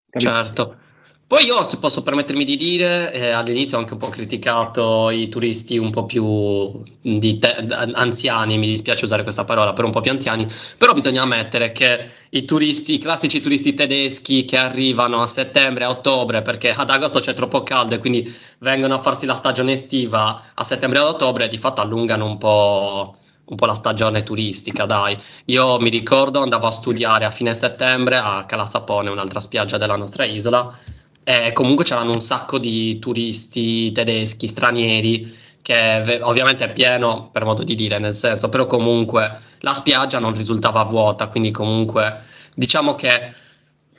Capito? 0.10 0.32
Certo. 0.32 0.78
Poi 1.28 1.44
io, 1.44 1.64
se 1.64 1.80
posso 1.80 2.04
permettermi 2.04 2.46
di 2.46 2.56
dire, 2.56 3.12
eh, 3.12 3.32
all'inizio 3.32 3.78
ho 3.78 3.80
anche 3.80 3.94
un 3.94 4.00
po' 4.00 4.10
criticato 4.10 5.10
i 5.10 5.28
turisti 5.28 5.76
un 5.80 5.90
po' 5.90 6.06
più 6.06 6.84
te- 7.02 7.66
anziani, 7.94 8.60
mi 8.60 8.68
dispiace 8.68 9.06
usare 9.06 9.24
questa 9.24 9.44
parola, 9.44 9.74
però 9.74 9.88
un 9.88 9.94
po' 9.94 10.02
più 10.02 10.12
anziani, 10.12 10.48
però 10.78 10.94
bisogna 10.94 11.24
ammettere 11.24 11.72
che 11.72 12.10
i 12.30 12.46
turisti, 12.46 12.94
i 12.94 12.98
classici 13.00 13.42
turisti 13.42 13.74
tedeschi 13.74 14.46
che 14.46 14.58
arrivano 14.58 15.20
a 15.24 15.26
settembre, 15.28 15.86
a 15.86 15.90
ottobre, 15.90 16.44
perché 16.44 16.70
ad 16.70 16.92
agosto 16.92 17.20
c'è 17.20 17.34
troppo 17.34 17.64
caldo 17.64 17.96
e 17.96 17.98
quindi 17.98 18.32
vengono 18.60 18.94
a 18.94 19.00
farsi 19.00 19.26
la 19.26 19.34
stagione 19.34 19.72
estiva 19.72 20.52
a 20.54 20.64
settembre 20.64 21.00
e 21.00 21.02
ad 21.02 21.08
ottobre, 21.08 21.48
di 21.48 21.58
fatto 21.58 21.82
allungano 21.82 22.26
un 22.26 22.38
po' 22.38 23.18
un 23.48 23.56
po' 23.56 23.66
la 23.66 23.76
stagione 23.76 24.24
turistica, 24.24 24.86
dai. 24.86 25.18
Io 25.46 25.80
mi 25.80 25.90
ricordo 25.90 26.42
andavo 26.42 26.68
a 26.68 26.72
studiare 26.72 27.26
a 27.26 27.32
fine 27.32 27.54
settembre 27.56 28.18
a 28.18 28.46
Calasapone, 28.46 29.10
un'altra 29.10 29.40
spiaggia 29.40 29.78
della 29.78 29.96
nostra 29.96 30.26
isola, 30.26 30.76
e 31.28 31.52
comunque 31.54 31.84
c'erano 31.84 32.12
un 32.12 32.22
sacco 32.22 32.60
di 32.60 33.00
turisti 33.00 33.92
tedeschi, 33.92 34.48
stranieri, 34.48 35.36
che 35.64 36.20
ovviamente 36.22 36.66
è 36.66 36.72
pieno 36.72 37.30
per 37.32 37.44
modo 37.44 37.64
di 37.64 37.74
dire, 37.74 37.98
nel 37.98 38.14
senso, 38.14 38.50
però 38.50 38.68
comunque 38.68 39.40
la 39.62 39.74
spiaggia 39.74 40.20
non 40.20 40.36
risultava 40.36 40.84
vuota, 40.84 41.28
quindi 41.28 41.50
comunque 41.50 42.22
diciamo 42.54 42.94
che 42.94 43.34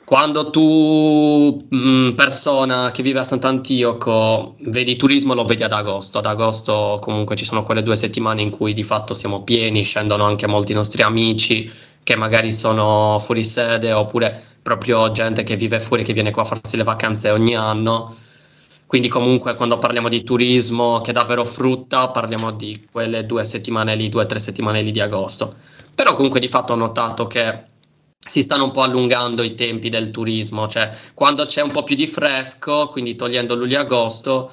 quando 0.05 0.51
tu, 0.51 1.67
mh, 1.69 2.11
persona 2.11 2.91
che 2.91 3.03
vive 3.03 3.19
a 3.19 3.25
Sant'Antioco, 3.25 4.55
vedi 4.59 4.95
turismo, 4.95 5.33
lo 5.33 5.43
vedi 5.43 5.63
ad 5.63 5.73
agosto. 5.73 6.19
Ad 6.19 6.25
agosto 6.25 6.97
comunque 7.01 7.35
ci 7.35 7.43
sono 7.43 7.63
quelle 7.63 7.83
due 7.83 7.97
settimane 7.97 8.41
in 8.41 8.49
cui 8.49 8.71
di 8.71 8.83
fatto 8.83 9.13
siamo 9.13 9.43
pieni, 9.43 9.83
scendono 9.83 10.23
anche 10.23 10.47
molti 10.47 10.71
nostri 10.71 11.01
amici 11.01 11.69
che 12.03 12.15
magari 12.15 12.53
sono 12.53 13.19
fuori 13.19 13.43
sede 13.43 13.91
oppure 13.91 14.46
proprio 14.61 15.11
gente 15.11 15.43
che 15.43 15.55
vive 15.55 15.79
fuori, 15.79 16.03
che 16.03 16.13
viene 16.13 16.31
qua 16.31 16.43
a 16.43 16.45
farsi 16.45 16.77
le 16.77 16.83
vacanze 16.83 17.29
ogni 17.31 17.55
anno. 17.55 18.15
Quindi 18.85 19.09
comunque 19.09 19.55
quando 19.55 19.77
parliamo 19.77 20.07
di 20.07 20.23
turismo 20.23 21.01
che 21.01 21.11
davvero 21.11 21.43
frutta, 21.43 22.09
parliamo 22.09 22.51
di 22.51 22.87
quelle 22.89 23.25
due 23.25 23.43
settimane 23.43 23.95
lì, 23.95 24.09
due 24.09 24.23
o 24.23 24.25
tre 24.25 24.39
settimane 24.39 24.81
lì 24.81 24.91
di 24.91 25.01
agosto. 25.01 25.55
Però 25.93 26.13
comunque 26.15 26.39
di 26.39 26.47
fatto 26.47 26.73
ho 26.73 26.77
notato 26.77 27.27
che 27.27 27.63
si 28.27 28.41
stanno 28.41 28.65
un 28.65 28.71
po' 28.71 28.83
allungando 28.83 29.43
i 29.43 29.55
tempi 29.55 29.89
del 29.89 30.11
turismo, 30.11 30.67
cioè 30.67 30.91
quando 31.13 31.45
c'è 31.45 31.61
un 31.61 31.71
po' 31.71 31.83
più 31.83 31.95
di 31.95 32.07
fresco, 32.07 32.87
quindi 32.89 33.15
togliendo 33.15 33.55
luglio 33.55 33.77
e 33.77 33.81
agosto, 33.81 34.51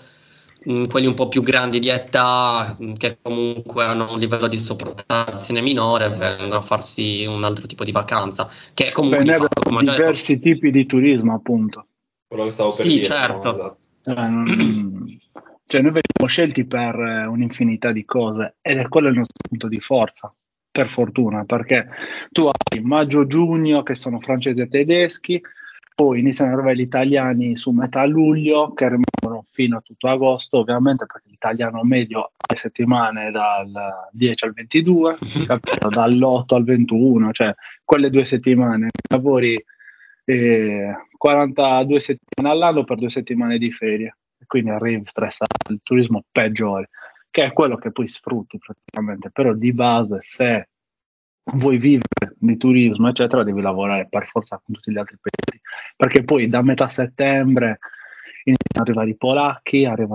quelli 0.89 1.07
un 1.07 1.15
po' 1.15 1.29
più 1.29 1.43
grandi 1.43 1.79
di 1.79 1.89
età, 1.89 2.77
mh, 2.79 2.93
che 2.95 3.19
comunque 3.21 3.85
hanno 3.85 4.13
un 4.13 4.19
livello 4.19 4.49
di 4.49 4.59
sopportazione 4.59 5.61
minore, 5.61 6.09
vengono 6.09 6.57
a 6.57 6.61
farsi 6.61 7.25
un 7.25 7.45
altro 7.45 7.67
tipo 7.67 7.85
di 7.85 7.93
vacanza. 7.93 8.49
Che 8.73 8.91
comunque 8.93 9.25
Beh, 9.25 9.33
di 9.33 9.39
fatto, 9.39 9.79
diversi 9.79 10.35
già... 10.35 10.41
tipi 10.41 10.71
di 10.71 10.87
turismo, 10.87 11.35
appunto. 11.35 11.87
Quello 12.27 12.45
che 12.45 12.51
stavo 12.51 12.71
per 12.71 12.85
sì, 12.85 12.89
dire. 12.89 13.05
certo. 13.05 13.43
No? 13.43 13.51
Esatto. 13.51 13.85
Eh, 14.05 15.19
cioè, 15.67 15.81
noi 15.81 15.93
veniamo 15.93 16.27
scelti 16.27 16.67
per 16.67 16.95
eh, 16.99 17.27
un'infinità 17.27 17.93
di 17.93 18.05
cose 18.05 18.57
ed 18.61 18.79
è 18.79 18.89
quello 18.89 19.09
il 19.09 19.17
nostro 19.17 19.49
punto 19.49 19.69
di 19.69 19.81
forza 19.81 20.35
per 20.71 20.89
fortuna, 20.89 21.45
perché 21.45 21.89
tu 22.33 22.49
hai 22.51 22.81
maggio-giugno 22.81 23.85
che 23.85 23.95
sono 23.95 24.19
francesi 24.19 24.61
e 24.61 24.67
tedeschi, 24.67 25.41
poi 25.95 26.19
iniziano 26.19 26.51
ad 26.51 26.59
arrivare 26.59 26.79
gli 26.79 26.87
italiani 26.87 27.57
su 27.57 27.71
metà 27.71 28.05
luglio 28.05 28.73
che 28.73 28.89
rimangono 28.89 29.45
fino 29.47 29.77
a 29.77 29.81
tutto 29.81 30.09
agosto 30.09 30.59
ovviamente 30.59 31.07
perché 31.07 31.29
l'italiano 31.29 31.83
medio 31.85 32.21
ha 32.21 32.31
le 32.51 32.57
settimane 32.57 33.31
dal 33.31 33.73
10 34.11 34.45
al 34.45 34.53
22 34.53 35.19
capito? 35.47 35.89
dall'8 35.89 36.55
al 36.55 36.65
21 36.65 37.33
cioè 37.33 37.55
quelle 37.85 38.11
due 38.11 38.25
settimane. 38.25 38.89
Lavori 39.09 39.63
eh, 40.25 40.95
42 41.17 42.01
settimane 42.01 42.55
all'anno 42.55 42.85
per 42.85 42.99
due 42.99 43.11
settimane 43.11 43.59
di 43.59 43.71
ferie. 43.71 44.17
E 44.39 44.47
quindi 44.47 44.71
arrivi 44.71 45.03
stressato 45.07 45.73
il 45.73 45.81
turismo 45.83 46.25
peggiore 46.31 46.91
che 47.31 47.45
è 47.45 47.53
quello 47.53 47.77
che 47.77 47.93
poi 47.93 48.09
sfrutti 48.09 48.59
praticamente. 48.59 49.31
Però 49.31 49.53
di 49.53 49.73
base 49.73 50.19
se 50.21 50.69
vuoi 51.53 51.79
vivere 51.79 52.35
di 52.39 52.57
turismo, 52.57 53.09
eccetera, 53.09 53.43
devi 53.43 53.61
lavorare 53.61 54.07
per 54.09 54.27
forza 54.27 54.61
con 54.63 54.75
tutti 54.75 54.93
gli 54.93 54.99
altri 54.99 55.19
paesi, 55.21 55.61
perché 55.97 56.25
poi 56.25 56.49
da 56.49 56.63
metà 56.63 56.89
settembre 56.89 57.79
iniziano 58.45 58.81
ad 58.81 58.87
arrivare 58.89 59.11
i 59.11 59.17
polacchi, 59.17 59.83
iniziano 59.83 60.13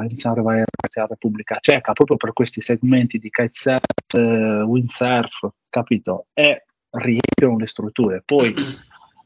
ad 0.00 0.26
arrivare 0.36 0.64
la 0.94 1.06
Repubblica 1.06 1.58
Ceca, 1.60 1.92
proprio 1.92 2.16
per 2.16 2.32
questi 2.32 2.60
segmenti 2.60 3.18
di 3.18 3.30
kitesurf, 3.30 4.14
eh, 4.14 4.62
windsurf, 4.62 5.48
capito? 5.68 6.26
E 6.32 6.64
riempiono 6.90 7.58
le 7.58 7.66
strutture. 7.66 8.22
Poi, 8.24 8.54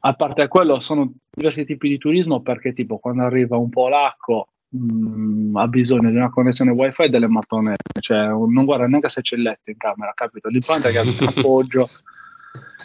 a 0.00 0.14
parte 0.14 0.48
quello, 0.48 0.80
sono 0.80 1.12
diversi 1.30 1.64
tipi 1.64 1.88
di 1.88 1.98
turismo, 1.98 2.40
perché 2.42 2.72
tipo 2.72 2.98
quando 2.98 3.22
arriva 3.22 3.56
un 3.56 3.70
polacco 3.70 4.48
mh, 4.68 5.50
mm, 5.50 5.56
ha 5.56 5.68
bisogno 5.68 6.10
di 6.10 6.16
una 6.16 6.30
connessione 6.30 6.72
wifi 6.72 7.04
e 7.04 7.08
delle 7.08 7.28
mattonelle, 7.28 7.76
cioè 8.00 8.26
non 8.28 8.64
guarda 8.64 8.86
neanche 8.86 9.08
se 9.08 9.22
c'è 9.22 9.36
il 9.36 9.42
letto 9.42 9.70
in 9.70 9.76
camera, 9.76 10.12
capito? 10.14 10.48
L'importante 10.48 10.88
è 10.88 10.92
che 10.92 10.98
abbia 10.98 11.12
un 11.20 11.26
appoggio. 11.36 11.88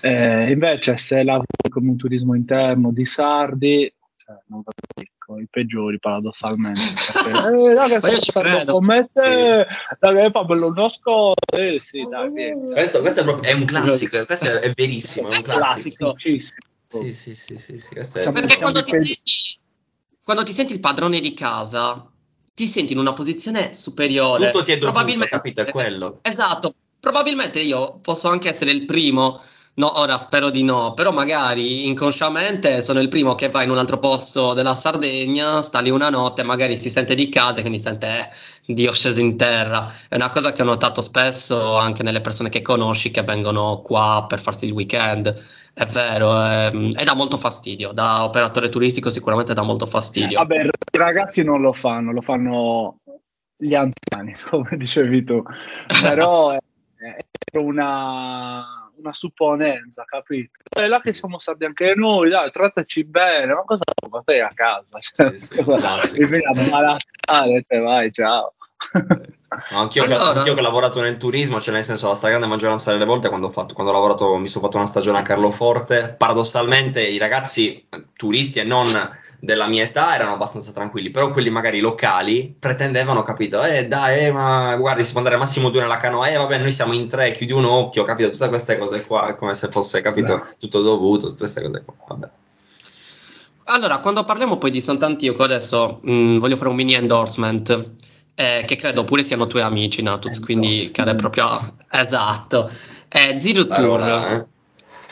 Eh, 0.02 0.52
invece 0.52 0.98
se 0.98 1.24
lavori 1.24 1.46
come 1.70 1.90
un 1.90 1.98
turismo 1.98 2.36
interno 2.36 2.92
di 2.92 3.06
sardi, 3.06 3.94
cioè, 4.18 4.36
non 4.48 4.64
capisco, 4.64 5.40
i 5.40 5.48
peggiori 5.50 6.00
paradossalmente. 6.00 6.82
Perché, 7.14 7.30
eh, 7.30 7.74
dai, 7.74 8.00
Ma 8.02 8.10
io 8.10 8.20
ci 8.20 8.32
credo. 8.32 8.74
Come 8.74 9.10
te, 9.12 9.68
dai, 10.00 10.32
fa 10.32 10.44
bello 10.44 10.72
nascosto. 10.72 11.34
Eh, 11.56 11.80
sì, 11.80 12.06
dai, 12.10 12.32
vieni. 12.32 12.72
Questo, 12.72 13.02
questo 13.02 13.22
è, 13.22 13.24
proprio, 13.24 13.50
è 13.50 13.54
un 13.54 13.66
classico, 13.66 14.26
questo 14.26 14.46
è, 14.46 14.60
è 14.60 14.72
verissimo, 14.76 15.30
è 15.30 15.38
un 15.38 15.44
classico. 15.44 16.14
Classicissimo. 16.14 16.70
Sì, 16.88 17.14
sì, 17.14 17.34
sì, 17.36 17.56
sì, 17.56 17.80
sì, 17.80 17.96
è... 17.96 18.32
Perché 18.32 18.58
quando 18.58 18.84
ti, 18.84 18.92
senti, 18.92 19.14
quando 20.24 20.44
ti 20.44 20.52
senti 20.52 20.74
il 20.74 20.82
padrone 20.82 21.22
di 21.22 21.34
casa, 21.34 22.06
ti 22.54 22.68
senti 22.68 22.92
in 22.92 23.00
una 23.00 23.14
posizione 23.14 23.74
superiore. 23.74 24.52
Tutto 24.52 24.64
ti 24.66 24.72
è 24.72 24.78
dovuto, 24.78 24.92
Probabilmente- 24.92 25.34
capito? 25.34 25.62
È 25.62 25.72
quello. 25.72 26.20
Esatto, 26.22 26.76
probabilmente 27.00 27.62
io 27.62 28.00
posso 28.02 28.28
anche 28.28 28.50
essere 28.50 28.72
il 28.72 28.86
primo, 28.86 29.42
no, 29.76 30.00
ora 30.00 30.18
spero 30.18 30.50
di 30.50 30.64
no, 30.64 30.94
però 30.94 31.12
magari 31.12 31.88
inconsciamente 31.88 32.82
sono 32.82 33.00
il 33.00 33.08
primo 33.08 33.36
che 33.36 33.50
va 33.50 33.64
in 33.64 33.70
un 33.70 33.78
altro 33.78 34.00
posto 34.00 34.54
della 34.54 34.76
Sardegna, 34.76 35.62
sta 35.62 35.80
lì 35.80 35.90
una 35.90 36.10
notte, 36.10 36.44
magari 36.44 36.78
si 36.78 36.90
sente 36.90 37.16
di 37.16 37.30
casa 37.30 37.60
e 37.60 37.62
quindi 37.62 37.80
sente 37.80 38.08
eh, 38.08 38.74
Dio 38.74 38.92
sceso 38.92 39.20
in 39.20 39.38
terra. 39.38 39.92
È 40.08 40.16
una 40.16 40.30
cosa 40.30 40.52
che 40.52 40.62
ho 40.62 40.66
notato 40.66 41.02
spesso 41.02 41.78
anche 41.78 42.04
nelle 42.04 42.22
persone 42.22 42.50
che 42.50 42.62
conosci 42.62 43.12
che 43.12 43.24
vengono 43.24 43.82
qua 43.82 44.26
per 44.28 44.42
farsi 44.42 44.66
il 44.66 44.72
weekend. 44.72 45.34
È 45.74 45.86
vero, 45.86 46.34
ehm, 46.34 46.92
e 46.98 47.04
dà 47.04 47.16
molto 47.16 47.38
fastidio. 47.38 47.92
Da 47.92 48.24
operatore 48.24 48.70
turistico 48.70 49.10
sicuramente 49.10 49.54
dà 49.54 49.64
molto 49.64 49.86
fastidio. 49.86 50.38
Vabbè, 50.38 50.64
i 50.64 50.98
ragazzi 50.98 51.44
non 51.44 51.62
lo 51.62 51.72
fanno, 51.74 52.12
lo 52.12 52.22
fanno 52.22 52.98
gli 53.58 53.74
anziani, 53.74 54.34
come 54.50 54.78
dicevi 54.78 55.24
tu. 55.24 55.42
Però 56.02 56.52
è, 56.52 56.60
è 57.52 57.58
una, 57.58 58.81
una 59.02 59.14
supponenza, 59.14 60.04
capito? 60.06 60.60
È 60.70 60.88
là 60.88 61.00
che 61.02 61.14
siamo 61.14 61.40
stati 61.40 61.66
anche 61.66 61.94
noi, 61.96 62.30
dai, 62.30 62.50
trattaci 62.52 63.04
bene, 63.04 63.54
ma 63.54 63.64
cosa 63.64 63.84
ma 64.10 64.22
stai 64.22 64.40
a 64.40 64.52
casa? 64.54 65.00
Cioè, 65.00 65.38
Sì, 65.38 65.46
sì, 65.56 65.64
classico. 65.64 66.22
mi 66.22 66.28
vieni 66.28 66.46
a 66.46 66.70
malattare, 66.70 67.64
te 67.68 67.78
vai, 67.80 68.12
ciao. 68.12 68.54
No, 69.72 69.80
anch'io, 69.80 70.06
che- 70.06 70.14
Allora- 70.14 70.40
anch'io 70.40 70.54
che 70.54 70.60
ho 70.60 70.64
lavorato 70.64 71.02
nel 71.02 71.18
turismo, 71.18 71.60
cioè 71.60 71.74
nel 71.74 71.84
senso 71.84 72.08
la 72.08 72.16
stragrande 72.16 72.48
maggioranza 72.48 72.92
delle 72.92 73.06
volte 73.06 73.28
quando 73.28 73.48
ho, 73.48 73.52
fatto, 73.52 73.74
quando 73.74 73.92
ho 73.92 73.96
lavorato, 73.96 74.38
mi 74.38 74.48
sono 74.48 74.64
fatto 74.66 74.78
una 74.78 74.86
stagione 74.88 75.20
a 75.20 75.24
Carloforte, 75.24 76.16
paradossalmente 76.18 77.02
i 77.06 77.18
ragazzi 77.18 77.86
eh, 77.90 78.06
turisti 78.16 78.60
e 78.60 78.64
non 78.64 78.88
della 79.44 79.66
mia 79.66 79.84
età 79.84 80.14
erano 80.14 80.34
abbastanza 80.34 80.72
tranquilli, 80.72 81.10
però 81.10 81.32
quelli 81.32 81.50
magari 81.50 81.80
locali 81.80 82.56
pretendevano, 82.58 83.24
capito? 83.24 83.60
Eh 83.64 83.88
dai, 83.88 84.26
eh, 84.26 84.32
ma 84.32 84.76
guardi, 84.76 85.04
si 85.04 85.10
può 85.10 85.18
andare 85.18 85.36
al 85.36 85.42
massimo 85.42 85.72
due 85.72 85.82
nella 85.82 85.98
canoa, 85.98 86.28
eh 86.28 86.38
vabbè, 86.38 86.60
noi 86.60 86.72
siamo 86.72 86.94
in 86.94 87.08
tre, 87.08 87.32
chiudi 87.32 87.52
un 87.52 87.66
occhio, 87.66 88.04
capito? 88.04 88.30
Tutte 88.30 88.50
queste 88.50 88.78
cose 88.78 89.04
qua, 89.04 89.34
come 89.34 89.56
se 89.56 89.70
fosse, 89.70 90.02
capito? 90.02 90.46
Tutto 90.60 90.84
dovuto, 90.84 91.30
tutte 91.30 91.40
queste 91.40 91.64
cose 91.64 91.82
qua, 91.84 91.96
vabbè. 92.10 92.30
Allora, 93.64 93.98
quando 93.98 94.24
parliamo 94.26 94.58
poi 94.58 94.70
di 94.70 94.80
Sant'Antioco, 94.80 95.42
adesso 95.42 96.02
mh, 96.04 96.38
voglio 96.38 96.56
fare 96.56 96.70
un 96.70 96.76
mini 96.76 96.94
endorsement, 96.94 97.90
eh, 98.36 98.64
che 98.68 98.76
credo 98.76 99.06
pure 99.06 99.24
siano 99.24 99.48
tuoi 99.48 99.64
amici, 99.64 100.04
Natuz, 100.04 100.40
quindi 100.40 100.88
cade 100.94 101.16
proprio 101.16 101.78
esatto. 101.90 102.70
È 103.08 103.38
Zero 103.40 103.66
Tour, 103.66 104.08
eh. 104.08 104.46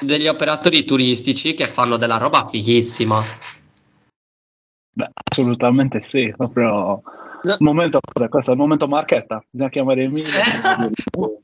degli 0.01 0.27
operatori 0.27 0.85
turistici 0.85 1.55
che 1.55 1.65
fanno 1.65 1.97
della 1.97 2.17
roba 2.17 2.47
fighissima. 2.47 3.57
Beh, 4.99 5.11
assolutamente 5.31 6.01
sì, 6.01 6.33
proprio... 6.35 7.01
Momento, 7.59 7.99
questo 8.29 8.51
è 8.51 8.53
il 8.53 8.59
momento 8.59 8.87
marchetta, 8.87 9.41
bisogna 9.49 9.69
chiamare 9.69 10.03
Emilio. 10.03 10.31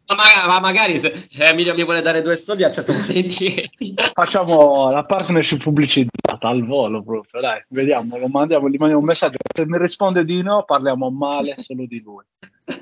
Ma, 0.07 0.13
ma- 0.45 0.53
ma 0.53 0.59
magari 0.59 0.99
se 0.99 1.27
Emilio 1.39 1.73
mi 1.73 1.83
vuole 1.83 2.01
dare 2.01 2.21
due 2.21 2.35
soldi, 2.35 2.63
accetto 2.63 2.93
volentieri. 2.93 3.95
Facciamo 4.13 4.91
la 4.91 5.03
partnership 5.03 5.63
pubblicizzata 5.63 6.47
al 6.47 6.63
volo 6.63 7.01
proprio, 7.01 7.41
dai, 7.41 7.63
vediamo, 7.69 8.17
lo 8.17 8.27
mandiamo, 8.27 8.67
gli 8.69 8.75
mandiamo 8.77 8.99
un 9.01 9.07
messaggio. 9.07 9.37
Se 9.51 9.65
mi 9.65 9.79
risponde 9.79 10.23
di 10.23 10.43
no, 10.43 10.63
parliamo 10.63 11.09
male 11.09 11.55
solo 11.57 11.85
di 11.87 12.01
lui. 12.01 12.23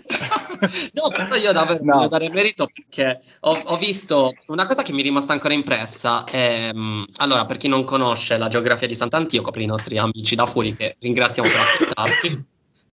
No, 0.93 1.09
però 1.09 1.35
io 1.35 1.51
davvero 1.51 1.79
No. 1.83 1.95
voglio 1.95 2.07
dare 2.07 2.29
merito 2.31 2.67
perché 2.71 3.19
ho, 3.41 3.51
ho 3.65 3.77
visto 3.77 4.33
una 4.47 4.65
cosa 4.65 4.81
che 4.81 4.93
mi 4.93 5.01
è 5.01 5.03
rimasta 5.03 5.33
ancora 5.33 5.53
impressa. 5.53 6.23
È, 6.23 6.71
mh, 6.71 7.05
allora, 7.17 7.45
per 7.45 7.57
chi 7.57 7.67
non 7.67 7.83
conosce 7.83 8.37
la 8.37 8.47
geografia 8.47 8.87
di 8.87 8.95
Sant'Antioco, 8.95 9.51
per 9.51 9.61
i 9.61 9.65
nostri 9.65 9.97
amici 9.97 10.35
da 10.35 10.45
fuori 10.45 10.73
che 10.75 10.95
ringraziamo 10.99 11.49
per 11.49 11.59
ascoltarci, 11.59 12.43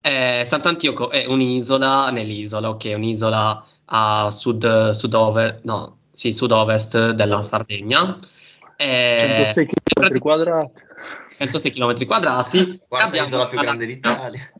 eh, 0.01 0.43
Sant'Antioco 0.45 1.09
è 1.09 1.25
un'isola 1.25 2.09
nell'isola, 2.11 2.69
ok, 2.69 2.91
un'isola 2.95 3.65
a 3.85 4.29
sud, 4.31 4.91
sud-ovest, 4.91 5.59
no, 5.63 5.97
sì, 6.11 6.31
sud-ovest 6.31 7.11
della 7.11 7.41
Sardegna. 7.41 8.15
Eh, 8.75 9.17
106 9.19 9.65
km 9.65 10.19
quadrati. 10.19 10.81
106 11.37 11.71
km 11.71 12.05
quadrati. 12.05 12.81
Guarda 12.87 13.07
Abbiamo 13.07 13.25
l'isola 13.25 13.47
più 13.47 13.59
grande 13.59 13.85
d'Italia. 13.85 14.51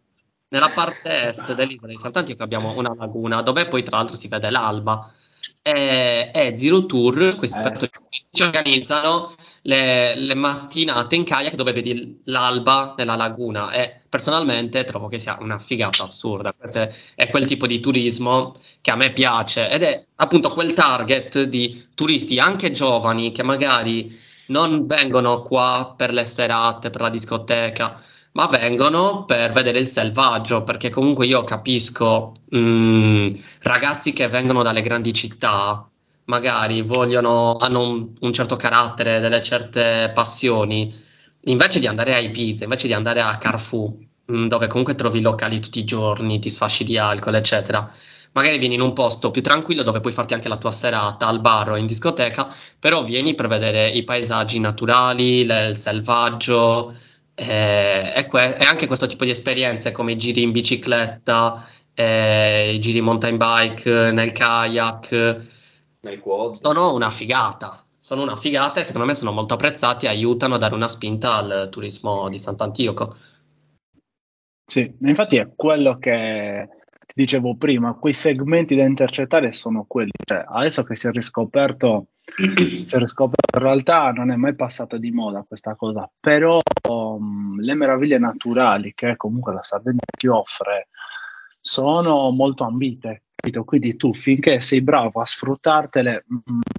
nella 0.50 0.69
parte 0.74 1.27
est 1.27 1.53
dell'isola 1.53 1.91
di 1.91 2.00
Sant'Antioco 2.00 2.41
abbiamo 2.43 2.75
una 2.77 2.93
laguna 2.98 3.41
dove 3.41 3.67
poi 3.67 3.84
tra 3.84 3.98
l'altro 3.98 4.15
si 4.15 4.27
vede 4.27 4.50
l'alba 4.50 5.12
e, 5.62 6.31
e 6.34 6.58
Zero 6.58 6.86
Tour, 6.86 7.36
questi 7.38 7.60
Eh. 7.60 7.72
turistici 7.72 8.43
organizzano 8.43 9.36
le, 9.63 10.16
le 10.16 10.34
mattinate 10.36 11.16
in 11.16 11.24
kayak 11.24 11.56
dove 11.56 11.74
vedi 11.74 12.22
l'alba 12.25 12.94
nella 12.98 13.16
laguna 13.16 13.72
e 13.72 14.01
personalmente 14.08 14.84
trovo 14.84 15.08
che 15.08 15.20
sia 15.20 15.38
una 15.39 15.60
figata 15.60 16.04
assurda. 16.04 16.54
Questo 16.54 16.80
è, 16.80 16.94
è 17.16 17.30
quel 17.30 17.46
tipo 17.46 17.68
di 17.68 17.80
turismo 17.80 18.56
che 18.82 18.92
a 18.92 18.96
me 18.96 19.12
piace 19.12 19.70
ed 19.70 19.84
è 19.84 20.06
appunto 20.16 20.51
quel 20.51 20.74
target 20.74 21.44
di 21.44 21.88
turisti 21.94 22.39
anche 22.39 22.72
giovani 22.72 23.32
che 23.32 23.44
magari 23.44 24.18
non 24.48 24.86
vengono 24.88 25.44
qua 25.44 25.94
per 25.96 26.12
le 26.12 26.25
serate, 26.25 26.89
per 26.89 27.01
la 27.01 27.10
discoteca, 27.10 28.01
ma 28.32 28.48
vengono 28.48 29.25
per 29.25 29.51
vedere 29.51 29.80
il 29.80 29.88
selvaggio, 29.88 30.63
perché 30.63 30.89
comunque 30.89 31.25
io 31.25 31.44
capisco 31.44 32.34
mh, 32.50 33.30
ragazzi 33.62 34.13
che 34.13 34.28
vengono 34.28 34.63
dalle 34.63 34.82
grandi 34.82 35.13
città, 35.13 35.88
magari 36.29 36.81
vogliono, 36.81 37.57
hanno 37.57 37.81
un, 37.81 38.13
un 38.19 38.33
certo 38.33 38.55
carattere, 38.55 39.19
delle 39.19 39.41
certe 39.41 40.12
passioni, 40.13 40.93
invece 41.45 41.79
di 41.79 41.88
andare 41.88 42.13
a 42.13 42.19
Ibiza, 42.19 42.63
invece 42.65 42.88
di 42.88 42.93
andare 42.93 43.21
a 43.21 43.38
Carrefour, 43.38 43.93
mh, 44.25 44.45
dove 44.48 44.67
comunque 44.67 44.95
trovi 44.95 45.21
locali 45.21 45.59
tutti 45.59 45.79
i 45.79 45.83
giorni, 45.86 46.39
ti 46.39 46.50
sfasci 46.50 46.83
di 46.83 46.98
alcol, 46.98 47.36
eccetera. 47.36 47.91
Magari 48.31 48.59
vieni 48.59 48.75
in 48.75 48.81
un 48.81 48.93
posto 48.93 49.31
più 49.31 49.41
tranquillo 49.41 49.81
dove 49.81 50.01
puoi 50.01 50.13
farti 50.13 50.36
anche 50.36 50.48
la 50.50 50.57
tua 50.57 50.71
serata 50.71 51.25
al 51.27 51.41
bar 51.41 51.71
o 51.71 51.75
in 51.77 51.88
discoteca, 51.88 52.53
però 52.79 53.03
vieni 53.03 53.33
per 53.33 53.48
vedere 53.48 53.89
i 53.89 54.03
paesaggi 54.03 54.59
naturali, 54.59 55.45
le- 55.45 55.69
il 55.69 55.75
selvaggio, 55.75 56.95
eh, 57.33 58.13
e, 58.15 58.25
que- 58.27 58.55
anche 58.57 58.86
questo 58.88 59.07
tipo 59.07 59.24
di 59.25 59.31
esperienze 59.31 59.91
come 59.91 60.12
i 60.12 60.17
giri 60.17 60.43
in 60.43 60.51
bicicletta, 60.51 61.65
eh, 61.95 62.74
i 62.75 62.79
giri 62.79 63.01
mountain 63.01 63.38
bike, 63.38 64.12
nel 64.12 64.31
kayak, 64.31 65.38
Nel 66.01 66.20
quad. 66.20 66.53
sono 66.53 66.94
una 66.94 67.10
figata. 67.10 67.84
Sono 67.98 68.22
una 68.22 68.38
figata 68.38 68.79
e 68.79 68.86
secondo 68.86 69.06
me 69.06 69.13
sono 69.13 69.32
molto 69.32 69.56
apprezzati 69.56 70.06
e 70.06 70.10
aiutano 70.10 70.56
a 70.56 70.58
dare 70.58 70.74
una 70.74 70.88
spinta 70.88 71.36
al 71.36 71.68
turismo 71.70 72.29
di 72.29 72.39
Sant'Antioco. 72.39 73.15
Sì, 74.63 74.96
infatti 75.01 75.38
è 75.38 75.51
quello 75.56 75.98
che 75.98 76.70
ti 77.10 77.13
dicevo 77.15 77.56
prima, 77.56 77.96
quei 77.96 78.13
segmenti 78.13 78.75
da 78.75 78.84
intercettare 78.84 79.51
sono 79.51 79.84
quelli. 79.88 80.12
Cioè, 80.24 80.46
adesso 80.48 80.84
che 80.84 80.96
si 80.96 81.08
è 81.08 81.12
riscoperto, 81.12 82.10
si 82.86 82.96
è 82.96 83.00
riscoperto, 83.00 83.58
in 83.58 83.63
realtà 83.63 84.12
non 84.12 84.29
è 84.29 84.36
mai 84.36 84.53
passata 84.53 84.98
di 84.98 85.10
moda 85.10 85.44
questa 85.46 85.75
cosa, 85.75 86.10
però 86.20 86.60
um, 86.88 87.60
le 87.60 87.74
meraviglie 87.74 88.20
naturali 88.20 88.94
che 88.94 89.15
comunque 89.18 89.53
la 89.53 89.63
Sardegna 89.63 90.00
ti 90.15 90.27
offre 90.27 90.89
sono 91.60 92.29
molto 92.29 92.63
ambite. 92.63 93.24
Capito? 93.39 93.63
Quindi 93.63 93.96
tu 93.96 94.13
finché 94.13 94.60
sei 94.60 94.81
bravo 94.81 95.22
a 95.22 95.25
sfruttartele, 95.25 96.25
mh, 96.27 96.36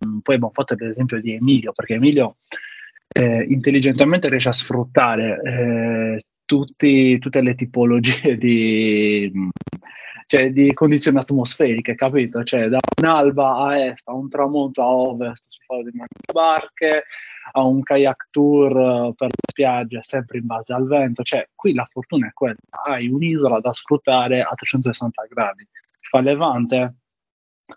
mm, 0.06 0.18
poi 0.18 0.34
abbiamo 0.34 0.52
fatto 0.52 0.74
l'esempio 0.76 1.18
di 1.18 1.32
Emilio, 1.32 1.72
perché 1.72 1.94
Emilio 1.94 2.36
eh, 3.08 3.46
intelligentemente 3.48 4.28
riesce 4.28 4.50
a 4.50 4.52
sfruttare 4.52 5.40
eh, 5.42 6.20
tutti, 6.44 7.18
tutte 7.18 7.40
le 7.40 7.54
tipologie 7.54 8.36
di, 8.36 9.32
cioè, 10.26 10.52
di, 10.52 10.74
condizioni 10.74 11.16
atmosferiche, 11.16 11.94
capito? 11.94 12.44
Cioè, 12.44 12.68
da 12.68 12.78
un'alba 13.00 13.56
a 13.56 13.78
est, 13.86 14.06
a 14.06 14.12
un 14.12 14.28
tramonto 14.28 14.82
a 14.82 14.86
ovest 14.86 15.46
su 15.48 15.60
fare 15.64 15.84
di 15.84 15.98
barche, 16.30 17.04
a 17.52 17.62
un 17.62 17.82
kayak 17.82 18.28
tour 18.30 19.14
per 19.14 19.28
le 19.28 19.42
spiagge 19.50 20.02
sempre 20.02 20.38
in 20.38 20.46
base 20.46 20.74
al 20.74 20.86
vento. 20.86 21.22
Cioè, 21.22 21.48
qui 21.54 21.72
la 21.72 21.86
fortuna 21.90 22.26
è 22.26 22.32
quella, 22.34 22.56
hai 22.84 23.08
un'isola 23.08 23.60
da 23.60 23.72
sfruttare 23.72 24.42
a 24.42 24.50
360 24.54 25.24
gradi. 25.26 25.66
Fa 26.10 26.20
levante, 26.20 26.96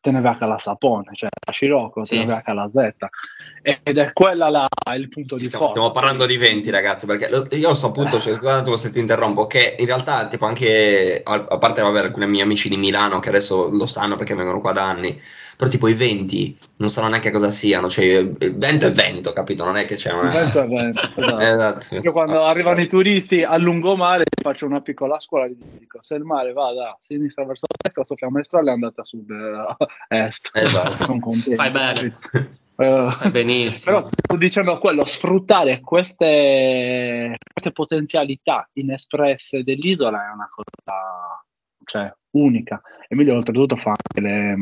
te 0.01 0.09
ne 0.09 0.19
vai 0.19 0.35
a 0.39 0.45
la 0.47 0.57
Sapone, 0.57 1.11
cioè 1.13 1.29
a 1.29 1.51
Scirocco, 1.51 2.03
sì. 2.03 2.15
te 2.15 2.19
ne 2.21 2.25
vai 2.25 2.41
a 2.43 2.53
la 2.53 2.67
Z. 2.67 2.77
Ed 3.61 3.97
è 3.99 4.11
quella 4.11 4.49
la, 4.49 4.67
il 4.95 5.07
punto 5.07 5.35
di 5.35 5.45
stiamo, 5.45 5.67
forza. 5.67 5.79
Stiamo 5.79 5.91
parlando 5.91 6.25
di 6.25 6.35
venti, 6.37 6.71
ragazzi, 6.71 7.05
perché 7.05 7.29
lo, 7.29 7.45
io 7.51 7.67
lo 7.67 7.73
so 7.75 7.89
appunto, 7.89 8.19
cioè, 8.19 8.33
scusate 8.33 8.75
se 8.75 8.91
ti 8.91 8.99
interrompo, 8.99 9.45
che 9.45 9.75
in 9.77 9.85
realtà, 9.85 10.25
tipo 10.27 10.45
anche, 10.45 11.21
a, 11.23 11.45
a 11.47 11.57
parte 11.59 11.83
vabbè, 11.83 11.99
alcuni 11.99 12.25
miei 12.25 12.41
amici 12.41 12.69
di 12.69 12.77
Milano 12.77 13.19
che 13.19 13.29
adesso 13.29 13.69
lo 13.69 13.85
sanno 13.85 14.15
perché 14.15 14.33
vengono 14.33 14.61
qua 14.61 14.71
da 14.71 14.83
anni, 14.83 15.15
però 15.55 15.69
tipo 15.69 15.87
i 15.87 15.93
venti 15.93 16.57
non 16.77 16.89
sanno 16.89 17.07
neanche 17.07 17.31
cosa 17.31 17.49
siano, 17.49 17.89
cioè 17.89 18.05
il 18.05 18.55
vento 18.57 18.87
è 18.87 18.91
vento, 18.91 19.33
capito? 19.33 19.63
Non 19.63 19.77
è 19.77 19.85
che 19.85 19.95
c'è 19.95 20.11
una... 20.11 20.27
Il 20.27 20.33
vento 20.33 20.61
è 20.61 20.67
vento, 20.67 21.01
esatto. 21.15 21.39
esatto. 21.39 21.95
Io 21.95 22.11
quando 22.11 22.43
arrivano 22.43 22.81
i 22.81 22.87
turisti 22.87 23.43
a 23.43 23.57
lungomare 23.57 24.23
faccio 24.41 24.65
una 24.65 24.81
piccola 24.81 25.19
scuola 25.19 25.45
e 25.45 25.55
dico 25.79 25.99
se 26.01 26.15
il 26.15 26.23
mare 26.23 26.53
va 26.53 26.73
da 26.73 26.97
sinistra 27.01 27.45
verso 27.45 27.65
destra, 27.81 28.03
Sofia 28.03 28.29
Maestrale 28.29 28.69
è 28.69 28.73
andata 28.73 29.01
a 29.01 29.05
sud-est. 29.05 30.49
Esatto. 30.53 31.05
Sono 31.05 31.19
contento. 31.19 31.61
Fai 31.61 31.71
bene. 31.71 32.11
Uh, 32.75 33.29
benissimo. 33.29 33.97
Però 33.97 34.07
sto 34.07 34.35
dicendo 34.35 34.77
quello, 34.79 35.05
sfruttare 35.05 35.79
queste, 35.79 37.37
queste 37.53 37.71
potenzialità 37.71 38.67
inespresse 38.73 39.63
dell'isola 39.63 40.29
è 40.29 40.33
una 40.33 40.49
cosa 40.49 41.43
cioè, 41.85 42.13
unica. 42.31 42.81
Emilio 43.07 43.35
oltretutto 43.35 43.75
fa 43.75 43.89
anche 43.89 44.21
le, 44.21 44.55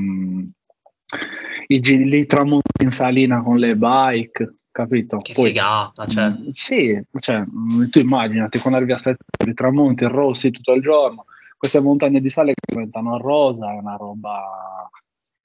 i 1.67 1.79
giri 1.79 2.25
tramonti 2.25 2.83
in 2.83 2.91
salina 2.91 3.41
con 3.41 3.57
le 3.57 3.75
bike, 3.75 4.55
capito? 4.71 5.17
Che 5.19 5.33
Poi, 5.33 5.47
figata, 5.47 6.05
cioè. 6.05 6.29
Mh, 6.29 6.41
mm, 6.41 6.49
sì, 6.51 7.01
cioè, 7.19 7.39
mh, 7.39 7.73
mm, 7.73 7.89
tu 7.89 7.99
immaginati 7.99 8.59
quando 8.59 8.77
arrivi 8.77 8.93
a 8.93 8.97
settembre, 8.97 9.51
i 9.51 9.53
tramonti 9.53 10.05
rossi 10.05 10.51
tutto 10.51 10.73
il 10.73 10.81
giorno, 10.81 11.25
queste 11.57 11.79
montagne 11.79 12.19
di 12.19 12.29
sale 12.29 12.53
che 12.53 12.73
diventano 12.73 13.17
rosa, 13.17 13.71
è 13.71 13.77
una 13.77 13.95
roba 13.95 14.89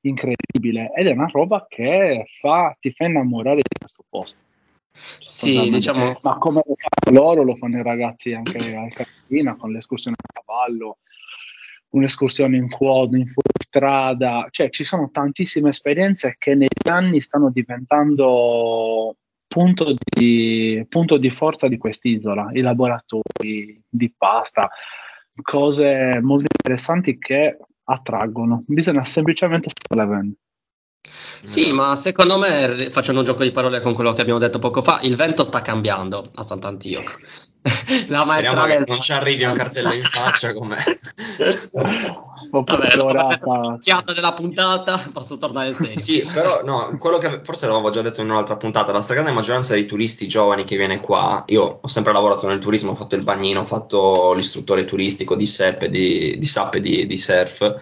incredibile 0.00 0.92
ed 0.94 1.08
è 1.08 1.12
una 1.12 1.28
roba 1.30 1.66
che 1.68 2.26
fa, 2.40 2.76
ti 2.80 2.90
fa 2.90 3.06
innamorare 3.06 3.56
di 3.56 3.78
questo 3.78 4.04
posto. 4.08 4.38
Sì, 5.18 5.68
diciamo... 5.68 6.18
Ma 6.22 6.38
come 6.38 6.62
lo 6.64 6.74
fanno 6.74 7.18
loro, 7.18 7.42
lo 7.42 7.56
fanno 7.56 7.78
i 7.78 7.82
ragazzi 7.82 8.32
anche 8.32 8.58
al 8.74 8.92
Carolina 8.92 9.56
con 9.56 9.72
l'escursione 9.72 10.16
a 10.18 10.40
cavallo, 10.40 10.98
un'escursione 11.90 12.56
in 12.56 12.68
quad, 12.68 13.14
in 13.14 13.26
fuoristrada, 13.26 14.46
cioè 14.50 14.70
ci 14.70 14.84
sono 14.84 15.10
tantissime 15.10 15.70
esperienze 15.70 16.36
che 16.38 16.54
negli 16.54 16.88
anni 16.88 17.20
stanno 17.20 17.50
diventando 17.50 19.16
punto 19.46 19.94
di, 19.98 20.84
punto 20.88 21.16
di 21.16 21.30
forza 21.30 21.68
di 21.68 21.78
quest'isola, 21.78 22.50
i 22.52 22.60
laboratori 22.60 23.82
di 23.88 24.14
pasta, 24.16 24.68
cose 25.42 26.20
molto 26.20 26.46
interessanti 26.58 27.18
che 27.18 27.56
attraggono, 27.84 28.64
bisogna 28.66 29.04
semplicemente 29.04 29.70
starle 29.70 30.06
vendere. 30.06 30.40
Sì, 31.42 31.72
ma 31.72 31.94
secondo 31.94 32.38
me, 32.38 32.90
facendo 32.90 33.20
un 33.20 33.26
gioco 33.26 33.44
di 33.44 33.52
parole 33.52 33.80
con 33.80 33.94
quello 33.94 34.12
che 34.12 34.22
abbiamo 34.22 34.40
detto 34.40 34.58
poco 34.58 34.82
fa, 34.82 35.00
il 35.02 35.14
vento 35.14 35.44
sta 35.44 35.62
cambiando 35.62 36.30
a 36.34 36.42
Sant'Antioco. 36.42 37.12
La 38.08 38.24
Speriamo 38.24 38.64
che 38.64 38.84
non 38.86 39.00
ci 39.00 39.12
arrivi 39.12 39.44
un 39.44 39.54
cartello 39.54 39.92
in 39.92 40.02
faccia 40.02 40.52
come 40.52 40.76
Vabbè, 42.50 43.78
chiata 43.80 44.12
della 44.12 44.32
puntata 44.32 45.02
posso 45.12 45.36
tornare 45.38 45.74
serio. 45.74 45.98
Sì 45.98 46.28
però 46.32 46.62
no 46.62 46.96
quello 46.98 47.18
che 47.18 47.40
forse 47.42 47.66
l'avevo 47.66 47.90
già 47.90 48.02
detto 48.02 48.20
in 48.20 48.30
un'altra 48.30 48.56
puntata 48.56 48.92
la 48.92 49.00
stragrande 49.00 49.32
maggioranza 49.32 49.74
dei 49.74 49.86
turisti 49.86 50.28
giovani 50.28 50.64
che 50.64 50.76
viene 50.76 51.00
qua 51.00 51.42
io 51.46 51.78
ho 51.82 51.88
sempre 51.88 52.12
lavorato 52.12 52.46
nel 52.46 52.60
turismo 52.60 52.92
ho 52.92 52.94
fatto 52.94 53.16
il 53.16 53.24
bagnino 53.24 53.60
ho 53.60 53.64
fatto 53.64 54.32
l'istruttore 54.32 54.84
turistico 54.84 55.34
di 55.34 55.46
SEP 55.46 55.86
di, 55.86 56.36
di 56.38 56.46
SAP 56.46 56.74
e 56.76 56.80
di, 56.80 57.06
di 57.06 57.18
surf. 57.18 57.74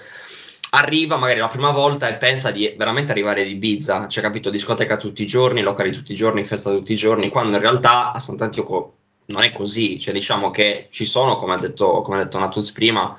Arriva 0.71 1.17
magari 1.17 1.39
la 1.39 1.49
prima 1.49 1.71
volta 1.71 2.09
e 2.09 2.15
pensa 2.15 2.51
di 2.51 2.75
veramente 2.77 3.13
arrivare 3.13 3.43
ad 3.43 3.49
Ibiza, 3.49 4.09
cioè 4.09 4.23
capito, 4.23 4.51
discoteca 4.51 4.97
tutti 4.97 5.23
i 5.23 5.27
giorni, 5.27 5.63
locali 5.63 5.93
tutti 5.93 6.13
i 6.13 6.17
giorni, 6.17 6.45
festa 6.45 6.71
tutti 6.71 6.93
i 6.93 6.97
giorni, 6.97 7.29
quando 7.29 7.55
in 7.55 7.63
realtà 7.63 8.13
a 8.13 8.19
Sant'Antioco 8.19 8.95
non 9.27 9.43
è 9.43 9.53
così, 9.53 9.99
cioè 9.99 10.13
diciamo 10.13 10.51
che 10.51 10.89
ci 10.91 11.05
sono, 11.05 11.37
come 11.37 11.55
ha 11.55 11.59
detto, 11.59 12.03
come 12.03 12.21
ha 12.21 12.25
detto 12.25 12.39
Natuz 12.39 12.73
prima, 12.73 13.19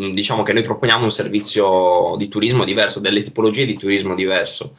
mm, 0.00 0.12
diciamo 0.12 0.42
che 0.42 0.52
noi 0.52 0.62
proponiamo 0.62 1.04
un 1.04 1.10
servizio 1.10 2.14
di 2.16 2.28
turismo 2.28 2.64
diverso, 2.64 3.00
delle 3.00 3.22
tipologie 3.22 3.66
di 3.66 3.74
turismo 3.74 4.14
diverso. 4.14 4.76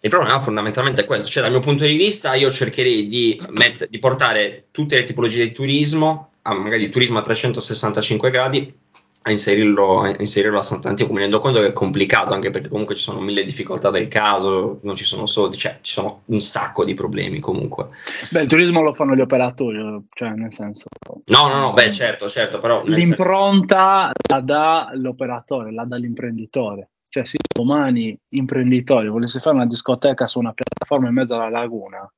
Il 0.00 0.10
problema 0.10 0.40
fondamentalmente 0.40 1.02
è 1.02 1.04
questo, 1.06 1.28
cioè 1.28 1.42
dal 1.42 1.52
mio 1.52 1.60
punto 1.60 1.84
di 1.84 1.96
vista 1.96 2.34
io 2.34 2.50
cercherei 2.50 3.06
di, 3.06 3.40
met- 3.48 3.88
di 3.88 3.98
portare 3.98 4.66
tutte 4.70 4.96
le 4.96 5.04
tipologie 5.04 5.44
di 5.44 5.52
turismo, 5.52 6.32
magari 6.42 6.86
di 6.86 6.90
turismo 6.90 7.18
a 7.18 7.22
365 7.22 8.30
gradi, 8.30 8.72
a 9.28 9.32
inserirlo, 9.32 10.00
a 10.00 10.14
inserirlo 10.18 10.58
a 10.58 10.62
Sant'Antioco 10.62 11.12
mi 11.12 11.20
rendo 11.20 11.38
conto 11.38 11.60
che 11.60 11.68
è 11.68 11.72
complicato 11.72 12.32
anche 12.32 12.50
perché 12.50 12.68
comunque 12.68 12.94
ci 12.94 13.02
sono 13.02 13.20
mille 13.20 13.44
difficoltà 13.44 13.90
del 13.90 14.08
caso, 14.08 14.80
non 14.82 14.96
ci 14.96 15.04
sono 15.04 15.26
soldi, 15.26 15.56
cioè 15.56 15.78
ci 15.80 15.92
sono 15.92 16.22
un 16.26 16.40
sacco 16.40 16.84
di 16.84 16.94
problemi 16.94 17.38
comunque. 17.38 17.88
Beh, 18.30 18.42
il 18.42 18.48
turismo 18.48 18.82
lo 18.82 18.94
fanno 18.94 19.14
gli 19.14 19.20
operatori, 19.20 19.78
cioè 20.14 20.30
nel 20.30 20.52
senso... 20.52 20.86
No, 21.26 21.48
no, 21.48 21.58
no, 21.58 21.72
beh 21.72 21.92
certo, 21.92 22.28
certo, 22.28 22.58
però... 22.58 22.82
L'impronta 22.84 24.10
senso... 24.12 24.34
la 24.34 24.40
dà 24.40 24.90
l'operatore, 24.94 25.72
la 25.72 25.84
dà 25.84 25.96
l'imprenditore. 25.96 26.90
Cioè 27.10 27.24
se 27.24 27.38
domani 27.54 28.18
imprenditore 28.34 29.08
volesse 29.08 29.40
fare 29.40 29.56
una 29.56 29.66
discoteca 29.66 30.26
su 30.26 30.38
una 30.38 30.52
piattaforma 30.52 31.08
in 31.08 31.14
mezzo 31.14 31.34
alla 31.34 31.48
laguna, 31.48 32.10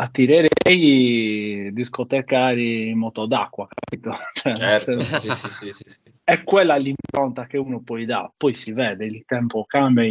attirerei 0.00 1.72
discotecari 1.72 2.88
in 2.88 2.98
moto 2.98 3.26
d'acqua, 3.26 3.66
capito? 3.68 4.16
Cioè, 4.32 4.54
certo, 4.54 5.00
sì, 5.02 5.72
sì, 5.72 5.72
sì, 5.72 6.12
è 6.22 6.44
quella 6.44 6.76
l'impronta 6.76 7.46
che 7.46 7.58
uno 7.58 7.80
poi 7.80 8.04
dà, 8.04 8.30
poi 8.36 8.54
si 8.54 8.72
vede, 8.72 9.06
il 9.06 9.24
tempo 9.26 9.64
cambia, 9.64 10.04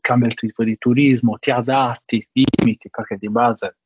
cambia 0.00 0.28
il 0.28 0.34
tipo 0.34 0.64
di 0.64 0.76
turismo, 0.78 1.38
ti 1.38 1.50
adatti, 1.50 2.26
limiti, 2.32 2.88
perché 2.90 3.16
di 3.16 3.28
base. 3.28 3.76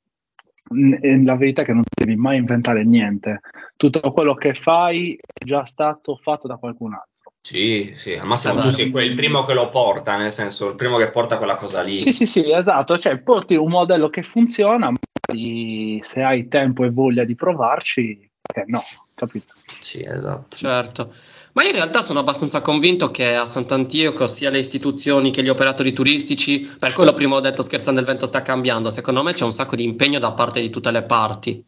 La 0.72 1.34
verità 1.34 1.62
è 1.62 1.64
che 1.64 1.72
non 1.72 1.82
devi 1.92 2.14
mai 2.14 2.36
inventare 2.36 2.84
niente, 2.84 3.40
tutto 3.76 4.00
quello 4.12 4.34
che 4.34 4.54
fai 4.54 5.16
è 5.16 5.44
già 5.44 5.64
stato 5.64 6.16
fatto 6.22 6.46
da 6.46 6.56
qualcun 6.56 6.92
altro. 6.92 7.09
Sì, 7.42 7.92
sì, 7.94 8.14
al 8.14 8.26
massimo 8.26 8.52
esatto. 8.52 8.68
tu 8.68 8.74
sei 8.74 9.06
il 9.06 9.14
primo 9.14 9.44
che 9.44 9.54
lo 9.54 9.68
porta, 9.70 10.16
nel 10.16 10.32
senso, 10.32 10.68
il 10.68 10.74
primo 10.74 10.98
che 10.98 11.10
porta 11.10 11.38
quella 11.38 11.56
cosa 11.56 11.82
lì. 11.82 11.98
Sì, 11.98 12.12
sì, 12.12 12.26
sì, 12.26 12.50
esatto, 12.52 12.98
cioè 12.98 13.18
porti 13.18 13.54
un 13.54 13.70
modello 13.70 14.10
che 14.10 14.22
funziona, 14.22 14.90
magari 14.90 16.00
se 16.02 16.22
hai 16.22 16.48
tempo 16.48 16.84
e 16.84 16.90
voglia 16.90 17.24
di 17.24 17.34
provarci, 17.34 18.30
perché 18.40 18.70
no, 18.70 18.82
capito? 19.14 19.52
Sì, 19.80 20.04
esatto. 20.04 20.56
Certo. 20.56 21.14
Ma 21.52 21.62
io 21.62 21.70
in 21.70 21.74
realtà 21.76 22.00
sono 22.02 22.20
abbastanza 22.20 22.60
convinto 22.60 23.10
che 23.10 23.34
a 23.34 23.44
Sant'Antioco 23.44 24.28
sia 24.28 24.50
le 24.50 24.58
istituzioni 24.58 25.32
che 25.32 25.42
gli 25.42 25.48
operatori 25.48 25.92
turistici, 25.92 26.60
per 26.78 26.92
quello 26.92 27.12
prima 27.12 27.36
ho 27.36 27.40
detto 27.40 27.62
scherzando 27.62 27.98
il 27.98 28.06
vento 28.06 28.26
sta 28.26 28.42
cambiando, 28.42 28.90
secondo 28.90 29.22
me 29.24 29.32
c'è 29.32 29.44
un 29.44 29.52
sacco 29.52 29.74
di 29.74 29.82
impegno 29.82 30.20
da 30.20 30.32
parte 30.32 30.60
di 30.60 30.70
tutte 30.70 30.90
le 30.92 31.02
parti. 31.02 31.64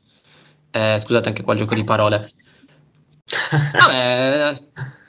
Eh, 0.70 0.96
scusate 0.98 1.28
anche 1.28 1.42
qua 1.42 1.54
il 1.54 1.58
gioco 1.58 1.74
di 1.74 1.82
parole. 1.82 2.30
Vabbè, 3.72 4.62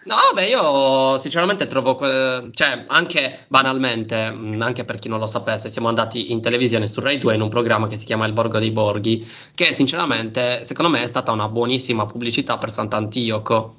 No, 0.05 0.15
beh, 0.33 0.47
io 0.47 1.17
sinceramente 1.17 1.65
trovo, 1.67 1.95
que- 1.95 2.49
cioè, 2.53 2.83
anche 2.87 3.45
banalmente, 3.47 4.29
mh, 4.31 4.61
anche 4.61 4.83
per 4.83 4.99
chi 4.99 5.07
non 5.07 5.17
lo 5.19 5.27
sapesse, 5.27 5.69
siamo 5.69 5.87
andati 5.87 6.31
in 6.33 6.41
televisione 6.41 6.89
su 6.89 6.99
Rai 6.99 7.17
2 7.19 7.35
in 7.35 7.41
un 7.41 7.47
programma 7.47 7.87
che 7.87 7.95
si 7.95 8.03
chiama 8.05 8.25
Il 8.25 8.33
Borgo 8.33 8.59
dei 8.59 8.71
Borghi, 8.71 9.25
che 9.55 9.71
sinceramente, 9.71 10.65
secondo 10.65 10.91
me, 10.91 11.01
è 11.03 11.07
stata 11.07 11.31
una 11.31 11.47
buonissima 11.47 12.05
pubblicità 12.05 12.57
per 12.57 12.69
Sant'Antioco. 12.71 13.75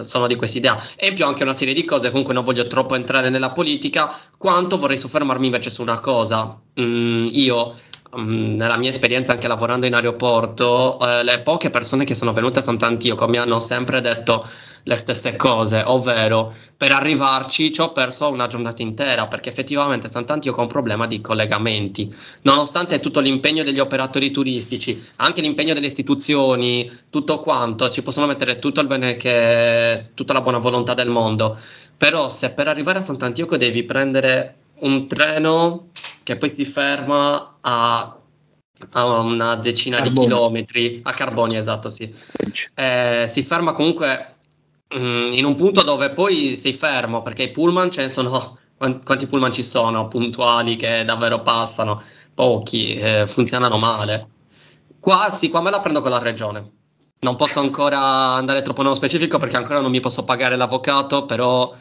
Sono 0.00 0.26
di 0.26 0.34
questa 0.36 0.58
idea. 0.58 0.80
E 0.96 1.08
in 1.08 1.14
più 1.14 1.24
anche 1.24 1.42
una 1.44 1.52
serie 1.52 1.74
di 1.74 1.84
cose, 1.84 2.10
comunque 2.10 2.34
non 2.34 2.44
voglio 2.44 2.66
troppo 2.66 2.94
entrare 2.96 3.30
nella 3.30 3.50
politica, 3.52 4.12
quanto 4.36 4.78
vorrei 4.78 4.98
soffermarmi 4.98 5.46
invece 5.46 5.70
su 5.70 5.82
una 5.82 6.00
cosa. 6.00 6.56
Mm, 6.80 7.26
io 7.30 7.74
nella 8.14 8.76
mia 8.76 8.90
esperienza 8.90 9.32
anche 9.32 9.48
lavorando 9.48 9.86
in 9.86 9.94
aeroporto, 9.94 10.98
eh, 11.00 11.24
le 11.24 11.40
poche 11.40 11.70
persone 11.70 12.04
che 12.04 12.14
sono 12.14 12.32
venute 12.34 12.58
a 12.58 12.62
Sant'Antioco 12.62 13.26
mi 13.26 13.38
hanno 13.38 13.58
sempre 13.58 14.00
detto 14.02 14.46
le 14.84 14.96
stesse 14.96 15.36
cose, 15.36 15.82
ovvero 15.84 16.52
per 16.76 16.92
arrivarci 16.92 17.72
ci 17.72 17.80
ho 17.80 17.92
perso 17.92 18.28
una 18.28 18.48
giornata 18.48 18.82
intera 18.82 19.28
perché 19.28 19.48
effettivamente 19.48 20.08
Sant'Antioco 20.08 20.60
ha 20.60 20.64
un 20.64 20.68
problema 20.68 21.06
di 21.06 21.20
collegamenti, 21.20 22.12
nonostante 22.42 23.00
tutto 23.00 23.20
l'impegno 23.20 23.62
degli 23.62 23.78
operatori 23.78 24.30
turistici, 24.30 25.00
anche 25.16 25.40
l'impegno 25.40 25.74
delle 25.74 25.86
istituzioni, 25.86 26.90
tutto 27.10 27.40
quanto, 27.40 27.88
ci 27.90 28.02
possono 28.02 28.26
mettere 28.26 28.58
tutto 28.58 28.80
il 28.80 28.86
bene 28.88 29.16
che 29.16 30.10
tutta 30.14 30.32
la 30.32 30.40
buona 30.40 30.58
volontà 30.58 30.94
del 30.94 31.08
mondo, 31.08 31.58
però 31.96 32.28
se 32.28 32.50
per 32.50 32.68
arrivare 32.68 32.98
a 32.98 33.02
Sant'Antioco 33.02 33.56
devi 33.56 33.84
prendere 33.84 34.56
un 34.80 35.06
treno 35.06 35.90
che 36.24 36.36
poi 36.36 36.50
si 36.50 36.64
ferma 36.64 37.58
a 37.60 38.16
a 38.90 39.20
una 39.20 39.54
decina 39.56 39.98
Carboni. 39.98 40.14
di 40.14 40.22
chilometri 40.22 41.00
a 41.04 41.14
Carboni, 41.14 41.56
esatto, 41.56 41.88
sì. 41.88 42.12
Eh, 42.74 43.26
si 43.28 43.42
ferma 43.44 43.72
comunque 43.72 44.31
mm, 44.96 45.32
in 45.32 45.44
un 45.44 45.54
punto 45.54 45.82
dove 45.82 46.10
poi 46.10 46.56
sei 46.56 46.72
fermo 46.72 47.22
perché 47.22 47.44
i 47.44 47.50
pullman 47.50 47.90
ce 47.90 48.02
ne 48.02 48.08
sono 48.08 48.58
quanti 48.76 49.26
pullman 49.28 49.52
ci 49.52 49.62
sono 49.62 50.08
puntuali 50.08 50.76
che 50.76 51.04
davvero 51.04 51.42
passano? 51.42 52.02
Pochi, 52.34 52.96
eh, 52.96 53.26
funzionano 53.26 53.78
male. 53.78 54.28
Qua 54.98 55.30
sì, 55.30 55.50
qua 55.50 55.60
me 55.60 55.70
la 55.70 55.80
prendo 55.80 56.00
con 56.00 56.10
la 56.10 56.18
regione. 56.18 56.70
Non 57.20 57.36
posso 57.36 57.60
ancora 57.60 58.00
andare 58.00 58.62
troppo 58.62 58.82
nello 58.82 58.96
specifico 58.96 59.38
perché 59.38 59.56
ancora 59.56 59.80
non 59.80 59.92
mi 59.92 60.00
posso 60.00 60.24
pagare 60.24 60.56
l'avvocato, 60.56 61.26
però 61.26 61.72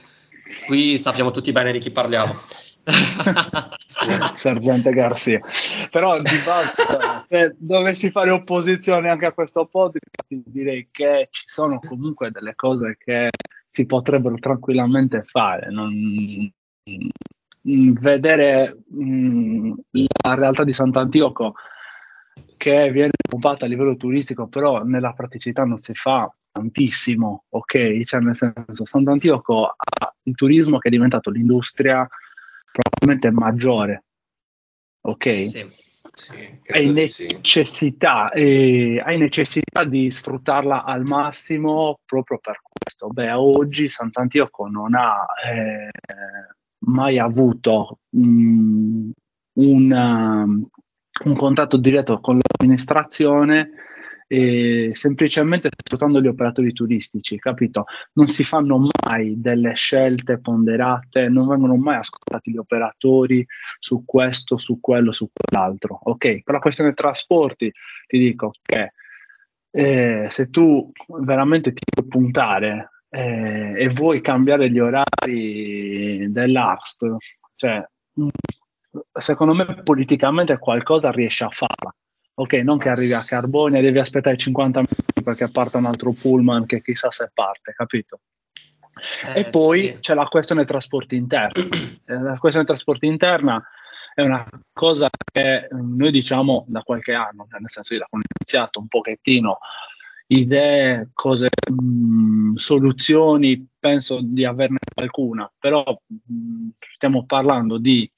qui 0.67 0.99
sappiamo 0.99 1.31
tutti 1.31 1.51
bene 1.51 1.71
di 1.71 1.79
chi 1.79 1.89
parliamo 1.89 2.35
sì, 3.85 4.07
Sergente 4.33 4.91
Garcia. 4.91 5.39
Però 5.89 6.17
di 6.17 6.35
base, 6.45 6.73
se 7.23 7.55
dovessi 7.57 8.09
fare 8.09 8.29
opposizione 8.31 9.09
anche 9.09 9.25
a 9.25 9.33
questo 9.33 9.65
podcast, 9.65 10.03
direi 10.27 10.89
che 10.91 11.27
ci 11.31 11.43
sono 11.45 11.79
comunque 11.79 12.31
delle 12.31 12.55
cose 12.55 12.97
che 12.97 13.29
si 13.69 13.85
potrebbero 13.85 14.35
tranquillamente 14.35 15.23
fare. 15.23 15.69
Non, 15.69 16.51
vedere 17.63 18.77
mh, 18.87 19.73
la 20.23 20.33
realtà 20.33 20.63
di 20.63 20.73
Sant'Antioco 20.73 21.53
che 22.57 22.91
viene 22.91 23.11
pompata 23.27 23.65
a 23.65 23.67
livello 23.67 23.95
turistico, 23.95 24.47
però 24.47 24.83
nella 24.83 25.13
praticità 25.13 25.63
non 25.63 25.77
si 25.77 25.93
fa 25.93 26.31
tantissimo, 26.51 27.45
ok? 27.49 28.01
Cioè, 28.03 28.19
nel 28.19 28.35
senso, 28.35 28.85
Sant'Antioco 28.85 29.65
ha 29.65 30.13
il 30.23 30.35
turismo 30.35 30.77
che 30.77 30.89
è 30.89 30.91
diventato 30.91 31.29
l'industria 31.29 32.07
probabilmente 32.71 33.31
maggiore. 33.31 34.03
Ok? 35.01 35.43
Sì. 35.43 35.79
Sì, 36.13 36.33
hai 36.73 36.91
necessità, 36.91 38.31
sì. 38.33 38.39
eh, 38.39 39.01
hai 39.03 39.17
necessità 39.17 39.85
di 39.85 40.11
sfruttarla 40.11 40.83
al 40.83 41.03
massimo 41.03 41.99
proprio 42.05 42.37
per 42.37 42.59
questo. 42.61 43.07
Beh, 43.07 43.31
oggi 43.31 43.87
Sant'Antioco 43.87 44.67
non 44.67 44.93
ha 44.93 45.25
eh, 45.45 45.89
mai 46.85 47.17
avuto 47.17 47.99
mh, 48.09 48.25
mm, 48.25 49.09
un, 49.53 49.91
um, 49.91 50.67
un 51.23 51.35
contatto 51.35 51.77
diretto 51.77 52.19
con 52.19 52.39
l'amministrazione 52.39 53.69
eh, 54.33 54.91
semplicemente 54.93 55.69
sfruttando 55.83 56.21
gli 56.21 56.27
operatori 56.27 56.71
turistici, 56.71 57.37
capito? 57.37 57.83
Non 58.13 58.29
si 58.29 58.45
fanno 58.45 58.87
mai 59.05 59.41
delle 59.41 59.73
scelte 59.75 60.39
ponderate, 60.39 61.27
non 61.27 61.49
vengono 61.49 61.75
mai 61.75 61.97
ascoltati 61.97 62.51
gli 62.51 62.57
operatori 62.57 63.45
su 63.77 64.05
questo, 64.05 64.57
su 64.57 64.79
quello, 64.79 65.11
su 65.11 65.29
quell'altro. 65.33 65.99
Ok, 66.03 66.43
per 66.43 66.53
la 66.53 66.61
questione 66.61 66.93
trasporti 66.93 67.69
ti 68.07 68.17
dico 68.17 68.53
che 68.61 68.93
eh, 69.69 70.27
se 70.29 70.49
tu 70.49 70.89
veramente 71.07 71.73
ti 71.73 71.81
puoi 71.93 72.07
puntare 72.07 72.89
eh, 73.09 73.73
e 73.75 73.89
vuoi 73.89 74.21
cambiare 74.21 74.71
gli 74.71 74.79
orari 74.79 76.31
dell'ARST, 76.31 77.15
cioè, 77.55 77.85
secondo 79.11 79.53
me 79.53 79.83
politicamente 79.83 80.57
qualcosa 80.57 81.11
riesce 81.11 81.43
a 81.43 81.49
farla 81.49 81.93
ok, 82.41 82.53
non 82.53 82.77
che 82.79 82.89
arrivi 82.89 83.13
a 83.13 83.23
Carbone 83.23 83.79
e 83.79 83.81
devi 83.81 83.99
aspettare 83.99 84.35
50 84.35 84.79
minuti 84.79 85.23
perché 85.23 85.49
parte 85.49 85.77
un 85.77 85.85
altro 85.85 86.11
pullman 86.11 86.65
che 86.65 86.81
chissà 86.81 87.11
se 87.11 87.29
parte, 87.33 87.73
capito? 87.73 88.21
Eh, 89.33 89.41
e 89.41 89.43
poi 89.45 89.93
sì. 89.93 89.97
c'è 89.99 90.13
la 90.13 90.25
questione 90.25 90.65
trasporti 90.65 91.15
interni. 91.15 91.69
Eh, 92.11 92.19
la 92.19 92.37
questione 92.37 92.65
trasporti 92.65 93.05
interna 93.05 93.63
è 94.13 94.21
una 94.21 94.45
cosa 94.73 95.07
che 95.31 95.69
noi 95.71 96.11
diciamo 96.11 96.65
da 96.67 96.81
qualche 96.81 97.13
anno, 97.13 97.47
nel 97.49 97.69
senso 97.69 97.95
che 97.95 98.01
ho 98.01 98.17
iniziato 98.17 98.79
un 98.79 98.87
pochettino 98.87 99.59
idee, 100.27 101.11
cose, 101.13 101.47
mh, 101.71 101.83
mm, 101.83 102.55
soluzioni, 102.55 103.65
penso 103.79 104.19
di 104.21 104.43
averne 104.43 104.79
qualcuna, 104.93 105.49
però 105.57 105.83
mh, 105.85 106.33
mm, 106.33 106.69
stiamo 106.95 107.25
parlando 107.25 107.77
di 107.77 108.11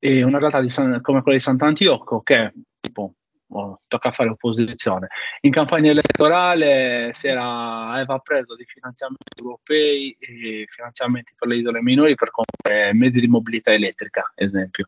eh, 0.00 0.22
una 0.24 0.38
realtà 0.38 0.60
di 0.60 0.68
San, 0.68 1.00
come 1.00 1.22
quella 1.22 1.38
di 1.38 1.44
Sant'Antioco 1.44 2.20
che 2.20 2.52
tipo 2.80 3.14
oh, 3.50 3.80
tocca 3.86 4.10
fare 4.10 4.30
opposizione. 4.30 5.08
In 5.42 5.50
campagna 5.50 5.90
elettorale 5.90 7.10
si 7.14 7.28
era, 7.28 7.90
aveva 7.90 8.18
preso 8.18 8.54
dei 8.54 8.66
finanziamenti 8.66 9.40
europei 9.40 10.16
e 10.18 10.66
finanziamenti 10.68 11.32
per 11.36 11.48
le 11.48 11.56
isole 11.56 11.82
minori 11.82 12.14
per 12.14 12.30
comprare 12.30 12.92
mezzi 12.92 13.20
di 13.20 13.28
mobilità 13.28 13.72
elettrica, 13.72 14.32
esempio. 14.34 14.86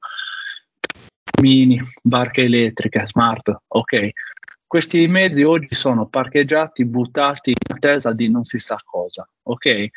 Mini, 1.40 1.80
barche 2.02 2.42
elettriche, 2.42 3.06
smart, 3.06 3.62
ok. 3.68 4.10
Questi 4.66 5.06
mezzi 5.08 5.42
oggi 5.42 5.74
sono 5.74 6.06
parcheggiati, 6.06 6.84
buttati 6.84 7.50
in 7.50 7.74
attesa 7.74 8.12
di 8.12 8.30
non 8.30 8.44
si 8.44 8.58
sa 8.58 8.78
cosa, 8.84 9.28
ok? 9.42 9.88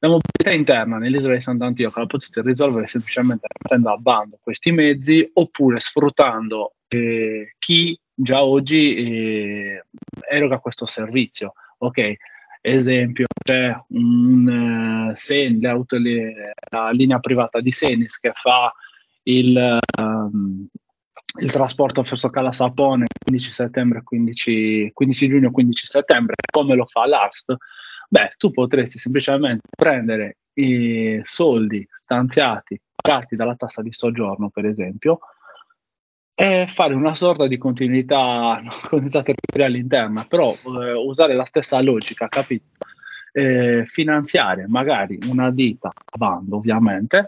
La 0.00 0.08
mobilità 0.08 0.52
interna 0.52 0.98
nell'isola 0.98 1.34
di 1.34 1.40
Sant'Antioco 1.40 1.98
la 1.98 2.06
potete 2.06 2.40
risolvere 2.42 2.86
semplicemente 2.86 3.48
mettendo 3.58 3.90
a 3.90 3.96
bando 3.96 4.38
questi 4.40 4.70
mezzi 4.70 5.28
oppure 5.32 5.80
sfruttando 5.80 6.74
eh, 6.88 7.54
chi 7.58 7.98
già 8.14 8.42
oggi 8.42 8.94
eh, 8.94 9.84
eroga 10.28 10.58
questo 10.58 10.86
servizio. 10.86 11.52
Ok, 11.78 12.16
esempio, 12.60 13.26
c'è 13.44 13.74
un, 13.88 15.08
uh, 15.10 15.14
Sen, 15.14 15.60
la 15.60 16.90
linea 16.90 17.18
privata 17.20 17.60
di 17.60 17.70
Senis 17.70 18.18
che 18.18 18.32
fa 18.32 18.72
il, 19.24 19.78
um, 20.00 20.66
il 21.40 21.50
trasporto 21.50 22.02
verso 22.02 22.30
Calasapone 22.30 23.06
15 23.24 23.52
settembre, 23.52 24.02
15, 24.02 24.90
15 24.92 25.28
giugno, 25.28 25.50
15 25.50 25.86
settembre, 25.86 26.34
come 26.50 26.74
lo 26.74 26.86
fa 26.86 27.06
l'ARST? 27.06 27.54
Beh, 28.08 28.34
tu 28.38 28.50
potresti 28.50 28.98
semplicemente 28.98 29.68
prendere 29.76 30.38
i 30.54 31.20
soldi 31.24 31.86
stanziati, 31.92 32.80
pagati 32.94 33.36
dalla 33.36 33.54
tassa 33.54 33.82
di 33.82 33.92
soggiorno, 33.92 34.48
per 34.48 34.64
esempio, 34.64 35.20
e 36.40 36.68
fare 36.68 36.94
una 36.94 37.16
sorta 37.16 37.48
di 37.48 37.58
continuità, 37.58 38.62
continuità 38.88 39.24
territoriale 39.24 39.76
interna, 39.76 40.24
però 40.24 40.52
eh, 40.52 40.92
usare 40.92 41.34
la 41.34 41.44
stessa 41.44 41.80
logica, 41.82 42.28
capito? 42.28 42.76
Eh, 43.32 43.84
finanziare 43.86 44.68
magari 44.68 45.18
una 45.26 45.50
ditta 45.50 45.88
a 45.88 46.16
bando, 46.16 46.58
ovviamente, 46.58 47.26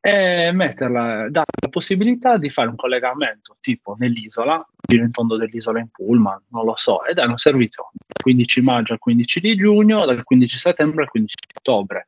e 0.00 0.52
metterla, 0.52 1.28
dare 1.28 1.46
la 1.60 1.68
possibilità 1.70 2.36
di 2.36 2.50
fare 2.50 2.68
un 2.68 2.76
collegamento 2.76 3.56
tipo 3.58 3.96
nell'isola, 3.98 4.64
giro 4.80 5.02
in 5.02 5.10
fondo 5.10 5.36
dell'isola 5.36 5.80
in 5.80 5.88
pullman, 5.88 6.42
non 6.50 6.64
lo 6.64 6.76
so, 6.76 7.04
e 7.04 7.14
dare 7.14 7.30
un 7.30 7.38
servizio 7.38 7.90
dal 7.92 8.22
15 8.22 8.60
maggio 8.60 8.92
al 8.92 9.00
15 9.00 9.40
di 9.40 9.56
giugno, 9.56 10.06
dal 10.06 10.22
15 10.22 10.56
settembre 10.56 11.02
al 11.02 11.08
15 11.08 11.34
ottobre. 11.56 12.06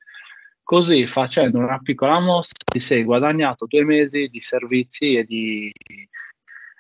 Così 0.63 1.09
facendo 1.09 1.59
una 1.59 1.81
piccola 1.83 2.21
mossa 2.21 2.53
ti 2.65 2.79
sei 2.79 3.03
guadagnato 3.03 3.67
due 3.67 3.83
mesi 3.85 4.29
di 4.29 4.41
servizi 4.41 5.17
e 5.17 5.25
di, 5.25 5.71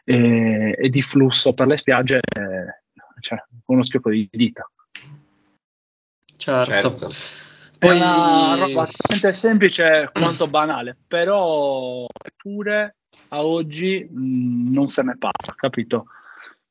e, 0.04 0.76
e 0.78 0.88
di 0.90 1.02
flusso 1.02 1.54
per 1.54 1.66
le 1.66 1.76
spiagge 1.76 2.16
eh, 2.16 2.82
cioè, 3.20 3.42
con 3.64 3.76
uno 3.76 3.84
schiocco 3.84 4.10
di 4.10 4.28
dita. 4.30 4.68
Certo. 6.36 6.70
certo. 6.70 7.10
Poi... 7.78 7.90
È 7.90 7.94
una 7.94 8.54
roba 8.56 8.86
talmente 8.86 9.32
semplice 9.32 10.10
quanto 10.12 10.46
banale, 10.46 10.96
però 11.06 12.06
eppure 12.24 12.96
a 13.28 13.44
oggi 13.44 14.06
mh, 14.08 14.72
non 14.72 14.86
se 14.86 15.02
ne 15.02 15.16
parla, 15.16 15.54
capito? 15.54 16.06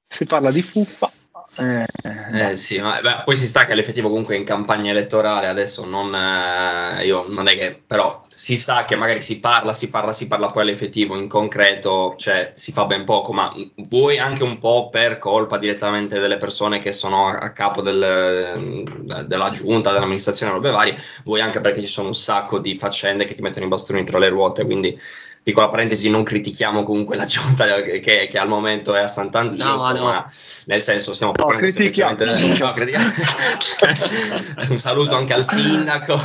Si 0.07 0.25
parla 0.25 0.51
di 0.51 0.61
fuffa, 0.61 1.09
eh, 1.55 1.85
eh, 2.33 2.55
sì, 2.55 2.81
ma 2.81 2.99
beh, 2.99 3.21
poi 3.23 3.35
si 3.35 3.47
sta 3.47 3.65
che 3.65 3.75
l'effettivo 3.75 4.09
comunque 4.09 4.35
in 4.35 4.43
campagna 4.43 4.89
elettorale 4.89 5.45
adesso 5.45 5.85
non, 5.85 6.13
eh, 6.15 7.05
io 7.05 7.27
non 7.27 7.47
è 7.47 7.55
che 7.55 7.79
però 7.85 8.25
si 8.27 8.57
sa 8.57 8.85
che 8.85 8.95
magari 8.95 9.21
si 9.21 9.39
parla, 9.39 9.71
si 9.71 9.89
parla, 9.91 10.11
si 10.13 10.25
parla 10.27 10.47
poi 10.47 10.63
all'effettivo 10.63 11.15
in 11.15 11.27
concreto, 11.27 12.15
cioè 12.17 12.53
si 12.55 12.71
fa 12.71 12.85
ben 12.85 13.05
poco, 13.05 13.33
ma 13.33 13.53
vuoi 13.87 14.17
anche 14.17 14.41
un 14.43 14.57
po' 14.57 14.89
per 14.89 15.19
colpa 15.19 15.59
direttamente 15.59 16.19
delle 16.19 16.37
persone 16.37 16.79
che 16.79 16.91
sono 16.91 17.27
a, 17.27 17.37
a 17.37 17.51
capo 17.51 17.83
del, 17.83 18.95
della 19.27 19.49
giunta, 19.51 19.91
dell'amministrazione, 19.91 20.53
robe 20.53 20.71
varie, 20.71 20.97
vuoi 21.23 21.41
anche 21.41 21.59
perché 21.59 21.81
ci 21.81 21.87
sono 21.87 22.07
un 22.07 22.15
sacco 22.15 22.57
di 22.57 22.75
faccende 22.75 23.25
che 23.25 23.35
ti 23.35 23.41
mettono 23.43 23.65
i 23.65 23.69
bastoni 23.69 24.03
tra 24.03 24.17
le 24.17 24.29
ruote, 24.29 24.65
quindi 24.65 24.99
piccola 25.43 25.67
parentesi, 25.67 26.09
non 26.09 26.23
critichiamo 26.23 26.83
comunque 26.83 27.17
la 27.17 27.25
giunta 27.25 27.65
che, 27.83 27.99
che, 27.99 28.37
al 28.37 28.47
momento 28.47 28.95
è 28.95 29.01
a 29.01 29.07
Sant'Antino, 29.07 29.75
no, 29.75 29.91
no. 29.91 30.03
ma 30.03 30.31
nel 30.65 30.81
senso 30.81 31.13
stiamo 31.13 31.33
no, 31.35 31.49
semplicemente... 31.69 32.25
No, 32.25 32.31
un 34.69 34.79
saluto 34.79 35.15
anche 35.15 35.33
al 35.33 35.43
sindaco 35.43 36.19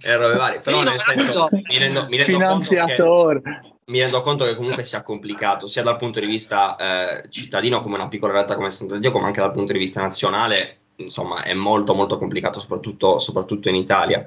e 0.00 0.16
robe 0.16 0.34
varie, 0.34 0.58
però 0.58 0.80
sì, 0.80 0.84
nel 0.84 1.00
senso 1.00 1.48
mi 1.50 1.78
rendo, 1.78 2.06
mi 2.08 2.16
rendo 2.16 2.38
finanziatore. 2.38 3.42
mi 3.86 4.00
rendo 4.00 4.20
conto 4.22 4.44
che 4.44 4.56
comunque 4.56 4.82
sia 4.82 5.02
complicato 5.02 5.68
sia 5.68 5.82
dal 5.82 5.96
punto 5.96 6.18
di 6.18 6.26
vista 6.26 6.76
eh, 6.76 7.28
cittadino 7.30 7.80
come 7.80 7.94
una 7.94 8.08
piccola 8.08 8.32
realtà 8.32 8.56
come 8.56 8.70
Sant'Antino, 8.70 9.12
come 9.12 9.26
anche 9.26 9.40
dal 9.40 9.52
punto 9.52 9.72
di 9.72 9.78
vista 9.78 10.00
nazionale 10.00 10.78
insomma 10.96 11.42
è 11.42 11.54
molto 11.54 11.94
molto 11.94 12.18
complicato 12.18 12.58
soprattutto, 12.58 13.20
soprattutto 13.20 13.68
in 13.68 13.76
Italia 13.76 14.26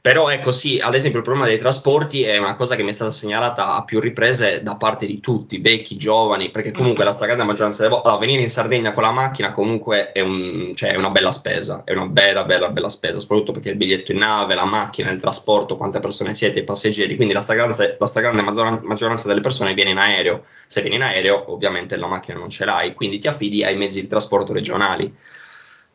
però 0.00 0.30
ecco 0.30 0.50
sì, 0.50 0.80
ad 0.80 0.94
esempio 0.94 1.18
il 1.18 1.24
problema 1.24 1.46
dei 1.46 1.58
trasporti 1.58 2.22
è 2.22 2.38
una 2.38 2.54
cosa 2.54 2.74
che 2.74 2.82
mi 2.82 2.88
è 2.88 2.92
stata 2.92 3.10
segnalata 3.10 3.74
a 3.74 3.84
più 3.84 4.00
riprese 4.00 4.62
da 4.62 4.76
parte 4.76 5.04
di 5.04 5.20
tutti, 5.20 5.58
vecchi, 5.58 5.96
giovani, 5.96 6.50
perché 6.50 6.72
comunque 6.72 7.04
la 7.04 7.12
stragrande 7.12 7.44
maggioranza 7.44 7.82
delle 7.82 7.92
volte 7.92 8.08
allora, 8.08 8.24
venire 8.24 8.42
in 8.42 8.48
Sardegna 8.48 8.92
con 8.92 9.02
la 9.02 9.10
macchina 9.10 9.52
comunque 9.52 10.12
è, 10.12 10.20
un, 10.20 10.72
cioè, 10.74 10.92
è, 10.92 10.96
una 10.96 11.10
bella 11.10 11.32
spesa, 11.32 11.82
è 11.84 11.92
una 11.92 12.06
bella 12.06 12.44
bella 12.44 12.70
bella 12.70 12.88
spesa, 12.88 13.18
soprattutto 13.18 13.52
perché 13.52 13.70
il 13.70 13.76
biglietto 13.76 14.12
in 14.12 14.18
nave, 14.18 14.54
la 14.54 14.64
macchina, 14.64 15.10
il 15.10 15.20
trasporto, 15.20 15.76
quante 15.76 15.98
persone 15.98 16.32
siete, 16.32 16.60
i 16.60 16.64
passeggeri, 16.64 17.16
quindi 17.16 17.34
la 17.34 17.42
stragrande, 17.42 17.96
la 17.98 18.06
stragrande 18.06 18.40
maggioranza 18.40 19.28
delle 19.28 19.40
persone 19.40 19.74
viene 19.74 19.90
in 19.90 19.98
aereo, 19.98 20.44
se 20.66 20.80
vieni 20.80 20.96
in 20.96 21.02
aereo 21.02 21.52
ovviamente 21.52 21.96
la 21.96 22.06
macchina 22.06 22.38
non 22.38 22.48
ce 22.48 22.64
l'hai, 22.64 22.94
quindi 22.94 23.18
ti 23.18 23.28
affidi 23.28 23.62
ai 23.64 23.76
mezzi 23.76 24.00
di 24.00 24.06
trasporto 24.06 24.54
regionali 24.54 25.14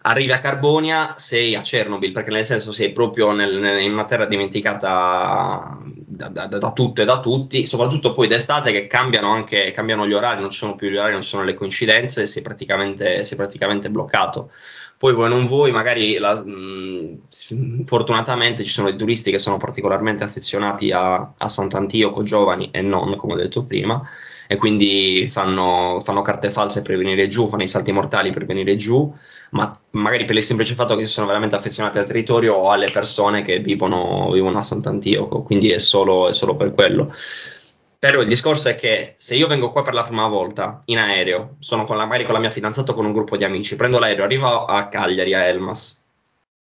arrivi 0.07 0.31
a 0.31 0.39
Carbonia, 0.39 1.15
sei 1.17 1.55
a 1.55 1.61
Chernobyl, 1.61 2.11
perché 2.11 2.29
nel 2.29 2.45
senso 2.45 2.71
sei 2.71 2.91
proprio 2.91 3.31
nel, 3.31 3.79
in 3.81 3.91
una 3.91 4.05
terra 4.05 4.25
dimenticata 4.25 5.79
da, 5.81 6.27
da, 6.29 6.47
da, 6.47 6.71
tutto 6.73 7.01
e 7.01 7.05
da 7.05 7.19
tutti, 7.19 7.65
soprattutto 7.65 8.11
poi 8.11 8.27
d'estate 8.27 8.71
che 8.71 8.87
cambiano 8.87 9.31
anche 9.31 9.71
cambiano 9.71 10.07
gli 10.07 10.13
orari, 10.13 10.41
non 10.41 10.51
ci 10.51 10.59
sono 10.59 10.75
più 10.75 10.89
gli 10.89 10.95
orari, 10.95 11.13
non 11.13 11.21
ci 11.21 11.29
sono 11.29 11.43
le 11.43 11.55
coincidenze, 11.55 12.27
sei 12.27 12.41
praticamente, 12.43 13.23
sei 13.23 13.37
praticamente 13.37 13.89
bloccato. 13.89 14.51
Poi 14.97 15.13
vuoi 15.13 15.27
non 15.27 15.45
vuoi, 15.45 15.71
magari 15.71 16.17
la, 16.17 16.41
mh, 16.41 17.83
fortunatamente 17.85 18.63
ci 18.63 18.69
sono 18.69 18.89
dei 18.89 18.97
turisti 18.97 19.31
che 19.31 19.39
sono 19.39 19.57
particolarmente 19.57 20.23
affezionati 20.23 20.91
a, 20.91 21.33
a 21.35 21.49
Sant'Antioco, 21.49 22.23
giovani 22.23 22.69
e 22.71 22.81
non, 22.81 23.15
come 23.17 23.33
ho 23.33 23.37
detto 23.37 23.63
prima, 23.63 24.01
e 24.47 24.55
quindi 24.57 25.27
fanno, 25.29 26.01
fanno, 26.03 26.21
carte 26.21 26.49
false 26.49 26.81
per 26.81 26.97
venire 26.97 27.27
giù, 27.27 27.47
fanno 27.47 27.63
i 27.63 27.67
salti 27.67 27.91
mortali 27.91 28.31
per 28.31 28.45
venire 28.45 28.75
giù, 28.75 29.13
ma 29.51 29.77
magari 29.91 30.25
per 30.25 30.35
il 30.35 30.43
semplice 30.43 30.75
fatto 30.75 30.95
che 30.95 31.05
si 31.05 31.11
sono 31.11 31.27
veramente 31.27 31.55
affezionati 31.55 31.97
al 31.97 32.05
territorio 32.05 32.55
o 32.55 32.71
alle 32.71 32.89
persone 32.91 33.41
che 33.41 33.59
vivono, 33.59 34.29
vivono 34.31 34.57
a 34.57 34.63
Sant'Antioco, 34.63 35.43
quindi 35.43 35.71
è 35.71 35.79
solo, 35.79 36.29
è 36.29 36.33
solo 36.33 36.55
per 36.55 36.73
quello. 36.73 37.13
Però 37.97 38.21
il 38.21 38.27
discorso 38.27 38.69
è 38.69 38.75
che 38.75 39.15
se 39.17 39.35
io 39.35 39.47
vengo 39.47 39.71
qua 39.71 39.81
per 39.81 39.95
la 39.95 40.03
prima 40.03 40.27
volta 40.27 40.79
in 40.85 40.99
aereo, 40.99 41.55
sono 41.59 41.85
con 41.85 41.97
la, 41.97 42.05
magari 42.05 42.23
con 42.23 42.33
la 42.35 42.39
mia 42.39 42.51
fidanzata 42.51 42.91
o 42.91 42.93
con 42.93 43.05
un 43.05 43.11
gruppo 43.11 43.35
di 43.35 43.43
amici, 43.43 43.75
prendo 43.75 43.97
l'aereo, 43.97 44.25
arrivo 44.25 44.65
a 44.65 44.87
Cagliari, 44.89 45.33
a 45.33 45.45
Elmas, 45.45 46.04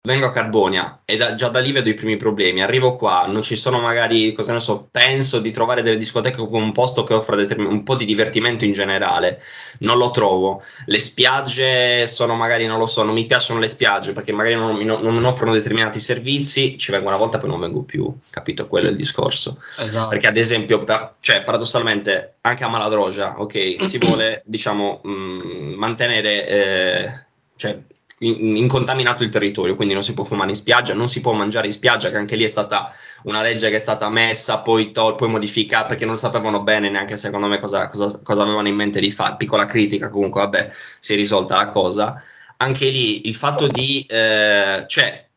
vengo 0.03 0.25
a 0.25 0.33
Carbonia 0.33 1.03
e 1.05 1.19
da, 1.19 1.35
già 1.35 1.49
da 1.49 1.61
lì 1.61 1.73
vedo 1.73 1.91
i 1.91 1.95
primi 1.95 2.17
problemi. 2.17 2.63
Arrivo 2.63 2.97
qua, 2.97 3.27
non 3.27 3.43
ci 3.43 3.55
sono 3.55 3.81
magari, 3.81 4.33
cosa 4.33 4.55
ne 4.55 4.61
so, 4.61 4.89
penso 4.91 5.41
di 5.41 5.51
trovare 5.51 5.83
delle 5.83 5.99
discoteche 5.99 6.37
come 6.37 6.65
un 6.65 6.73
posto 6.73 7.03
che 7.03 7.13
offra 7.13 7.37
determin- 7.37 7.71
un 7.71 7.83
po' 7.83 7.97
di 7.97 8.07
divertimento 8.07 8.65
in 8.65 8.73
generale. 8.73 9.43
Non 9.81 9.99
lo 9.99 10.11
trovo. 10.11 10.63
Le 10.87 10.99
spiagge 10.99 12.07
sono 12.07 12.35
magari, 12.35 12.67
non 12.67 12.79
lo 12.79 12.87
so, 12.87 13.03
non 13.03 13.15
mi 13.15 13.27
piacciono 13.27 13.61
le 13.61 13.69
spiagge 13.69 14.13
perché 14.13 14.33
magari 14.33 14.55
non, 14.55 14.79
non, 14.79 15.03
non 15.03 15.25
offrono 15.25 15.53
determinati 15.53 16.01
servizi. 16.01 16.79
Ci 16.79 16.91
vengo 16.93 17.09
una 17.09 17.19
volta 17.19 17.37
e 17.37 17.41
poi 17.41 17.51
non 17.51 17.61
vengo 17.61 17.83
più. 17.83 18.11
Capito? 18.31 18.69
Quello 18.69 18.89
è 18.89 18.91
il 18.91 18.97
discorso. 18.97 19.61
Esatto. 19.79 20.09
Perché 20.09 20.29
ad 20.29 20.39
esempio, 20.39 20.83
cioè, 21.21 21.43
paradossalmente, 21.43 22.37
anche 22.41 22.65
a 22.65 22.69
Maladrogia, 22.69 23.39
ok, 23.39 23.85
si 23.85 23.99
vuole, 24.03 24.43
diciamo, 24.47 25.01
mh, 25.03 25.11
mm, 25.11 25.75
mantenere... 25.75 26.49
Eh, 26.49 27.29
cioè, 27.57 27.79
incontaminato 28.23 29.23
il 29.23 29.31
territorio, 29.31 29.75
quindi 29.75 29.95
non 29.95 30.03
si 30.03 30.13
può 30.13 30.25
fumare 30.25 30.51
in 30.51 30.57
spiaggia, 30.57 30.95
non 30.95 31.09
si 31.09 31.21
può 31.21 31.33
mangiare 31.33 31.67
in 31.67 31.73
spiaggia, 31.73 32.11
che 32.11 32.17
anche 32.17 32.37
lì 32.37 32.45
è 32.45 32.49
stata 32.49 32.93
una 33.23 33.41
legge 33.41 33.71
che 33.71 33.77
è 33.77 33.81
stata 33.81 34.09
messa, 34.11 34.61
poi, 34.61 34.93
to- 34.93 35.15
poi 35.15 35.29
modificata, 35.29 35.87
perché 35.87 36.05
non 36.05 36.17
sapevano 36.17 36.63
bene 36.63 36.91
neanche 36.91 37.17
secondo 37.17 37.47
me 37.47 37.59
cosa, 37.59 37.89
cosa, 37.89 38.21
cosa 38.23 38.43
avevano 38.43 38.69
in 38.69 38.75
mente 38.75 39.01
di 39.01 39.11
fare. 39.11 39.37
Piccola 39.37 39.65
critica, 39.65 40.11
comunque, 40.11 40.43
vabbè, 40.43 40.71
si 40.99 41.15
è 41.15 41.17
risolta 41.17 41.57
la 41.57 41.69
cosa. 41.71 42.23
Anche 42.59 42.89
lì 42.91 43.27
il 43.27 43.35
fatto 43.35 43.67
di, 43.67 44.05
eh, 44.07 44.85
cioè, 44.87 45.29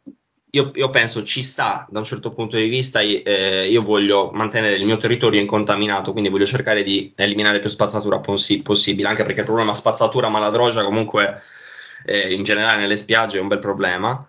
io, 0.52 0.72
io, 0.76 0.90
penso 0.90 1.24
ci 1.24 1.42
sta 1.42 1.88
da 1.90 2.00
un 2.00 2.06
certo 2.06 2.32
punto 2.32 2.58
di 2.58 2.68
vista, 2.68 3.00
eh, 3.00 3.68
io 3.70 3.82
voglio 3.82 4.30
mantenere 4.32 4.76
il 4.76 4.86
mio 4.86 4.98
territorio 4.98 5.40
incontaminato, 5.40 6.12
quindi 6.12 6.30
voglio 6.30 6.46
cercare 6.46 6.84
di 6.84 7.14
eliminare 7.16 7.60
più 7.60 7.70
spazzatura 7.70 8.20
possi- 8.20 8.62
possibile, 8.62 9.08
anche 9.08 9.24
perché 9.24 9.40
il 9.40 9.46
problema 9.46 9.74
spazzatura 9.74 10.28
maladrogia 10.30 10.84
comunque 10.84 11.42
eh, 12.06 12.34
in 12.34 12.44
generale 12.44 12.82
nelle 12.82 12.96
spiagge 12.96 13.38
è 13.38 13.42
un 13.42 13.48
bel 13.48 13.60
problema, 13.60 14.28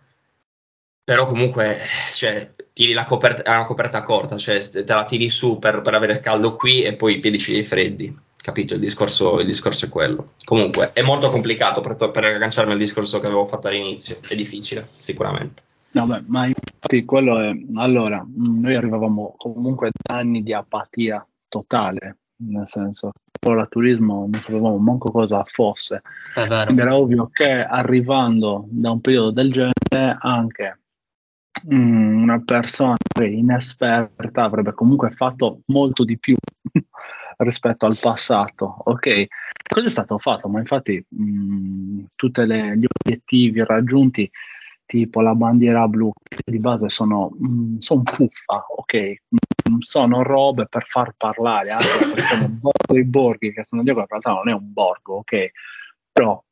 però 1.04 1.26
comunque 1.26 1.78
cioè, 2.14 2.54
tiri 2.72 2.92
la 2.92 3.04
coperta, 3.04 3.50
una 3.50 3.66
coperta 3.66 4.02
corta, 4.02 4.38
cioè 4.38 4.60
te 4.60 4.84
la 4.87 5.04
tiri 5.04 5.28
su 5.28 5.58
per, 5.58 5.82
per 5.82 5.94
avere 5.94 6.20
caldo 6.20 6.56
qui 6.56 6.82
e 6.82 6.94
poi 6.94 7.16
i 7.16 7.20
piedi 7.20 7.42
li 7.46 7.56
hai 7.56 7.64
freddi. 7.64 8.18
Capito? 8.44 8.74
Il 8.74 8.80
discorso, 8.80 9.40
il 9.40 9.46
discorso, 9.46 9.87
è 9.87 9.88
quello. 9.88 10.32
Comunque 10.44 10.92
è 10.92 11.00
molto 11.00 11.30
complicato 11.30 11.80
per, 11.80 11.96
per 12.10 12.24
agganciarmi 12.24 12.72
al 12.72 12.78
discorso 12.78 13.18
che 13.18 13.26
avevo 13.26 13.46
fatto 13.46 13.68
all'inizio. 13.68 14.18
È 14.26 14.34
difficile, 14.34 14.88
sicuramente. 14.98 15.62
No, 15.92 16.06
beh, 16.06 16.24
ma 16.26 16.46
infatti 16.46 17.04
quello 17.06 17.38
è. 17.38 17.52
Allora, 17.76 18.22
noi 18.37 18.74
arrivavamo 18.74 19.34
comunque 19.38 19.90
da 19.92 20.16
anni 20.16 20.42
di 20.42 20.52
apatia 20.52 21.26
totale 21.48 22.18
nel 22.37 22.68
senso, 22.68 23.12
ora 23.47 23.66
turismo 23.66 24.27
non 24.31 24.40
sapevamo 24.42 24.77
manco 24.79 25.11
cosa 25.11 25.44
fosse. 25.44 26.03
Quindi 26.64 26.83
era 26.83 26.97
ovvio 26.97 27.29
che 27.33 27.64
arrivando 27.64 28.66
da 28.68 28.90
un 28.90 29.01
periodo 29.01 29.31
del 29.31 29.53
genere 29.53 30.16
anche 30.18 30.81
mm, 31.73 32.23
una 32.23 32.42
persona 32.44 32.97
inesperta 33.20 34.44
avrebbe 34.44 34.73
comunque 34.73 35.11
fatto 35.11 35.61
molto 35.66 36.05
di 36.05 36.18
più 36.18 36.35
rispetto 37.38 37.87
al 37.87 37.97
passato. 38.01 38.75
Ok, 38.85 39.27
cosa 39.68 39.87
è 39.87 39.90
stato 39.90 40.18
fatto? 40.18 40.49
Ma 40.49 40.59
infatti 40.59 41.05
mh, 41.09 41.23
mm, 41.23 42.05
tutti 42.14 42.42
gli 42.44 42.87
obiettivi 42.87 43.64
raggiunti 43.64 44.31
tipo 44.87 45.20
la 45.20 45.35
bandiera 45.35 45.87
blu, 45.88 46.12
che 46.23 46.38
di 46.44 46.59
base 46.59 46.90
sono, 46.90 47.31
mm, 47.42 47.79
sono 47.79 48.03
fuffa, 48.05 48.64
ok? 48.94 49.22
Sono 49.80 50.22
robe 50.22 50.66
per 50.66 50.87
far 50.87 51.14
parlare, 51.16 51.70
anche 51.70 51.87
sono 52.28 52.48
borgo 52.61 52.98
i 52.98 53.04
borghi, 53.04 53.52
che 53.52 53.62
non 53.70 53.85
dico 53.85 54.00
in 54.00 54.07
realtà 54.09 54.30
non 54.30 54.48
è 54.48 54.52
un 54.52 54.72
borgo, 54.72 55.16
ok? 55.16 55.50
Però 56.12 56.42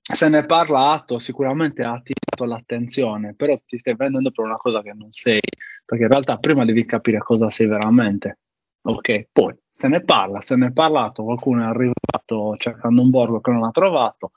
se 0.00 0.28
ne 0.28 0.40
è 0.40 0.46
parlato, 0.46 1.18
sicuramente 1.18 1.82
ha 1.82 1.92
attirato 1.92 2.44
l'attenzione, 2.44 3.34
però 3.34 3.58
ti 3.66 3.78
stai 3.78 3.94
vendendo 3.96 4.30
per 4.30 4.44
una 4.44 4.56
cosa 4.56 4.82
che 4.82 4.92
non 4.92 5.10
sei, 5.12 5.40
perché 5.84 6.04
in 6.04 6.10
realtà 6.10 6.36
prima 6.38 6.64
devi 6.64 6.84
capire 6.84 7.18
cosa 7.18 7.50
sei 7.50 7.66
veramente. 7.66 8.38
Ok, 8.82 9.28
poi 9.32 9.54
se 9.70 9.88
ne 9.88 10.02
parla, 10.02 10.40
se 10.42 10.56
ne 10.56 10.66
è 10.66 10.72
parlato, 10.72 11.24
qualcuno 11.24 11.62
è 11.62 11.66
arrivato 11.66 12.54
cercando 12.58 13.00
un 13.00 13.10
borgo 13.10 13.40
che 13.40 13.50
non 13.50 13.64
ha 13.64 13.70
trovato, 13.70 14.32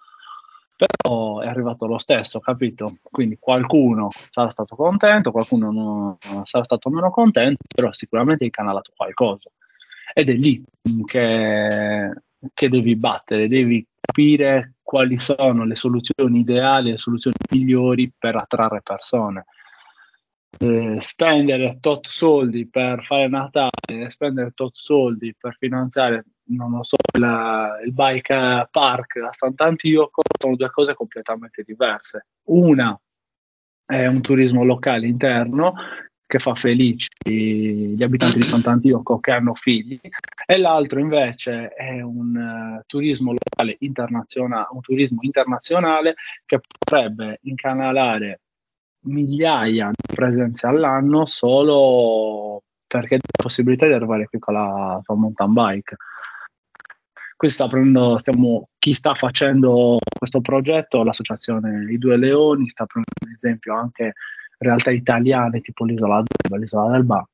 però 0.77 1.39
è 1.39 1.47
arrivato 1.47 1.87
lo 1.87 1.97
stesso, 1.97 2.39
capito? 2.39 2.97
Quindi 3.01 3.37
qualcuno 3.39 4.09
sarà 4.29 4.49
stato 4.51 4.75
contento, 4.75 5.31
qualcuno 5.31 5.71
non, 5.71 6.17
sarà 6.45 6.63
stato 6.63 6.89
meno 6.89 7.09
contento, 7.09 7.63
però 7.67 7.91
sicuramente 7.91 8.43
hai 8.43 8.51
canalato 8.51 8.91
qualcosa. 8.95 9.49
Ed 10.13 10.29
è 10.29 10.33
lì 10.33 10.63
che, 11.05 12.13
che 12.53 12.69
devi 12.69 12.95
battere, 12.95 13.47
devi 13.47 13.85
capire 13.99 14.75
quali 14.83 15.19
sono 15.19 15.65
le 15.65 15.75
soluzioni 15.75 16.39
ideali, 16.39 16.91
le 16.91 16.97
soluzioni 16.97 17.35
migliori 17.51 18.11
per 18.15 18.35
attrarre 18.35 18.81
persone. 18.83 19.45
Eh, 20.59 20.97
spendere 21.01 21.77
tot 21.79 22.07
soldi 22.07 22.67
per 22.69 23.03
fare 23.03 23.27
Natale, 23.27 24.09
spendere 24.09 24.51
tot 24.51 24.75
soldi 24.75 25.35
per 25.37 25.55
finanziare 25.57 26.23
non 26.47 26.71
lo 26.71 26.83
so, 26.83 26.97
la, 27.19 27.79
il 27.83 27.93
bike 27.93 28.67
park 28.71 29.17
a 29.17 29.33
Sant'Antioco 29.33 30.21
sono 30.39 30.55
due 30.55 30.69
cose 30.69 30.93
completamente 30.93 31.63
diverse. 31.65 32.27
Una 32.45 32.99
è 33.85 34.05
un 34.05 34.21
turismo 34.21 34.63
locale 34.63 35.07
interno 35.07 35.73
che 36.25 36.39
fa 36.39 36.53
felici 36.55 37.07
gli 37.23 38.03
abitanti 38.03 38.39
di 38.39 38.43
Sant'Antioco 38.45 39.19
che 39.19 39.31
hanno 39.31 39.53
figli 39.53 39.99
e 40.45 40.57
l'altro 40.57 40.99
invece 40.99 41.69
è 41.69 42.01
un 42.01 42.35
uh, 42.35 42.83
turismo 42.85 43.31
locale 43.31 43.77
internazionale, 43.79 44.67
un 44.71 44.81
turismo 44.81 45.19
internazionale 45.21 46.15
che 46.45 46.59
potrebbe 46.59 47.39
incanalare 47.43 48.41
migliaia 49.07 49.89
di 49.91 50.15
presenze 50.15 50.67
all'anno 50.67 51.25
solo 51.25 52.63
perché 52.85 53.15
ha 53.15 53.17
la 53.17 53.43
possibilità 53.43 53.85
di 53.85 53.93
arrivare 53.93 54.27
qui 54.27 54.39
con 54.39 54.53
la 54.53 54.99
sua 55.03 55.15
mountain 55.15 55.53
bike. 55.53 55.95
Qui 57.37 57.49
sta 57.49 57.67
prendendo, 57.67 58.17
stiamo, 58.17 58.69
chi 58.79 58.93
sta 58.93 59.13
facendo 59.13 59.99
questo 60.17 60.41
progetto, 60.41 61.03
l'associazione 61.03 61.85
I 61.91 61.97
Due 61.97 62.17
Leoni, 62.17 62.67
sta 62.67 62.85
prendendo 62.85 63.25
ad 63.25 63.31
esempio 63.31 63.75
anche 63.75 64.13
realtà 64.57 64.89
italiane 64.89 65.61
tipo 65.61 65.85
l'isola 65.85 66.23
d'Elba, 66.23 66.57
l'isola 66.57 66.91
d'Elba 66.91 67.29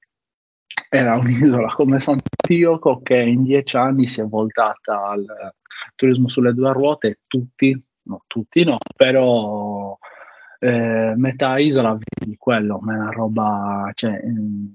era 0.89 1.18
un'isola 1.18 1.68
come 1.70 2.00
Sant'Antioco 2.00 3.02
che 3.02 3.18
in 3.18 3.44
dieci 3.44 3.78
anni 3.78 4.08
si 4.08 4.22
è 4.22 4.26
voltata 4.26 5.08
al 5.08 5.26
turismo 5.96 6.28
sulle 6.28 6.54
due 6.54 6.72
ruote, 6.72 7.22
tutti, 7.26 7.80
no 8.04 8.24
tutti 8.28 8.63
no, 8.63 8.78
però 8.96 9.98
eh, 10.60 11.13
metà 11.16 11.58
isola 11.58 11.98
di 11.98 12.36
quello, 12.38 12.80
ma 12.80 12.94
è 12.94 12.98
una 12.98 13.10
roba 13.10 13.92
cioè, 13.94 14.20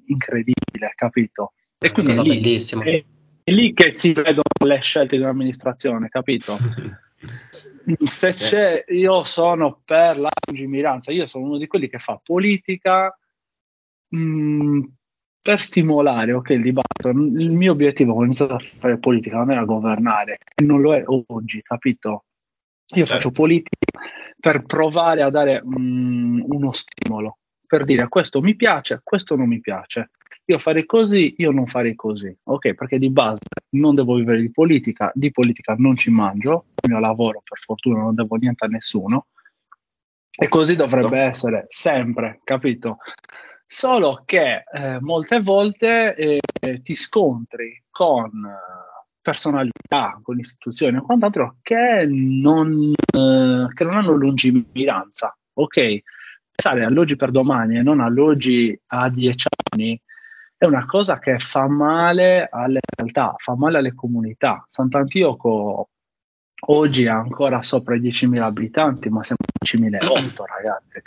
incredibile, 0.07 0.93
capito? 0.95 1.53
E 1.79 1.93
quindi 1.93 2.13
è 2.13 2.23
lì, 2.23 2.57
è, 2.57 3.05
è 3.49 3.51
lì 3.51 3.73
che 3.73 3.91
si 3.91 4.13
vedono 4.13 4.43
le 4.65 4.81
scelte 4.81 5.17
di 5.17 5.23
un'amministrazione, 5.23 6.09
capito? 6.09 6.57
Se 8.05 8.33
c'è, 8.35 8.85
io 8.89 9.25
sono 9.25 9.81
per 9.83 10.19
la 10.19 10.29
lungimiranza, 10.47 11.11
io 11.11 11.27
sono 11.27 11.45
uno 11.45 11.57
di 11.57 11.67
quelli 11.67 11.89
che 11.89 11.99
fa 11.99 12.21
politica 12.23 13.19
mh, 14.09 14.19
mm, 14.19 14.81
per 15.41 15.61
stimolare 15.61 16.33
okay, 16.35 16.57
il 16.57 16.63
dibattito. 16.63 17.09
Il 17.09 17.51
mio 17.51 17.73
obiettivo 17.73 18.13
quando 18.13 18.33
ho 18.33 18.37
iniziato 18.37 18.55
a 18.55 18.79
fare 18.79 18.99
politica 18.99 19.39
non 19.39 19.51
era 19.51 19.65
governare, 19.65 20.39
non 20.63 20.83
lo 20.83 20.95
è 20.95 21.03
oggi, 21.07 21.63
capito? 21.63 22.25
Io 22.95 23.07
certo. 23.07 23.15
faccio 23.15 23.31
politica 23.31 23.79
per 24.39 24.65
provare 24.65 25.23
a 25.23 25.31
dare 25.31 25.63
mh, 25.65 25.81
mm, 25.81 26.41
uno 26.45 26.73
stimolo, 26.73 27.39
per 27.67 27.85
dire 27.85 28.09
questo 28.09 28.43
mi 28.43 28.55
piace, 28.55 29.01
questo 29.03 29.35
non 29.35 29.49
mi 29.49 29.61
piace. 29.61 30.11
Io 30.51 30.57
farei 30.57 30.87
così, 30.87 31.35
io 31.39 31.51
non 31.51 31.67
farei 31.67 31.95
così. 31.95 32.35
Ok, 32.45 32.73
perché 32.73 32.99
di 32.99 33.11
base 33.11 33.43
non 33.71 33.95
devo 33.95 34.15
vivere 34.15 34.41
di 34.41 34.51
politica, 34.51 35.11
di 35.15 35.31
politica 35.31 35.75
non 35.77 35.95
ci 35.95 36.11
mangio, 36.11 36.69
il 36.83 36.91
mio 36.91 37.01
lavoro 37.01 37.43
per 37.45 37.59
fortuna 37.59 38.01
non 38.01 38.15
devo 38.15 38.37
niente 38.37 38.65
a 38.65 38.69
nessuno. 38.69 39.27
E 40.31 40.49
così 40.49 40.75
dovrebbe 40.75 41.19
essere 41.19 41.65
sempre, 41.67 42.41
capito? 42.45 42.97
Solo 43.67 44.23
che 44.25 44.63
eh, 44.73 44.99
molte 45.01 45.43
volte 45.43 46.15
eh, 46.15 46.81
ti 46.83 46.95
scontri 46.95 47.83
con 47.91 48.31
personalità, 49.21 50.19
con 50.23 50.39
istituzioni 50.39 50.97
o 50.97 51.03
quant'altro 51.03 51.57
che 51.61 52.07
non, 52.09 52.91
eh, 52.95 53.67
che 53.75 53.85
non 53.85 53.97
hanno 53.97 54.13
lungimiranza. 54.13 55.37
Ok, 55.59 55.99
pensare 56.55 56.87
all'oggi 56.87 57.17
per 57.17 57.33
domani 57.33 57.77
e 57.77 57.83
non 57.83 58.01
all'oggi 58.01 58.81
a 58.87 59.11
dieci 59.11 59.47
anni 59.73 60.01
è 60.59 60.67
una 60.67 60.85
cosa 60.87 61.21
che 61.21 61.39
fa 61.39 61.69
male 61.69 62.49
alle 62.51 62.81
realtà, 62.97 63.35
fa 63.39 63.55
male 63.55 63.79
alle 63.79 63.95
comunità. 63.95 64.65
Sant'Antioco 64.69 65.89
oggi 66.67 67.07
ha 67.07 67.17
ancora 67.17 67.63
sopra 67.63 67.95
i 67.95 68.01
10.000 68.01 68.41
abitanti, 68.41 69.09
ma 69.09 69.23
siamo 69.23 69.39
a 69.47 69.65
10.008 69.65 70.45
ragazzi. 70.45 71.01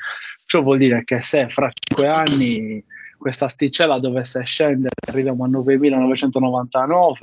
Ciò 0.46 0.62
vuol 0.62 0.78
dire 0.78 1.04
che 1.04 1.22
se 1.22 1.50
fra 1.50 1.70
cinque 1.74 2.08
anni 2.08 2.82
questa 3.18 3.50
sticella 3.50 4.00
dovesse 4.00 4.42
scendere, 4.44 4.96
arriviamo 5.08 5.44
a 5.44 5.50
9.999, 5.50 7.14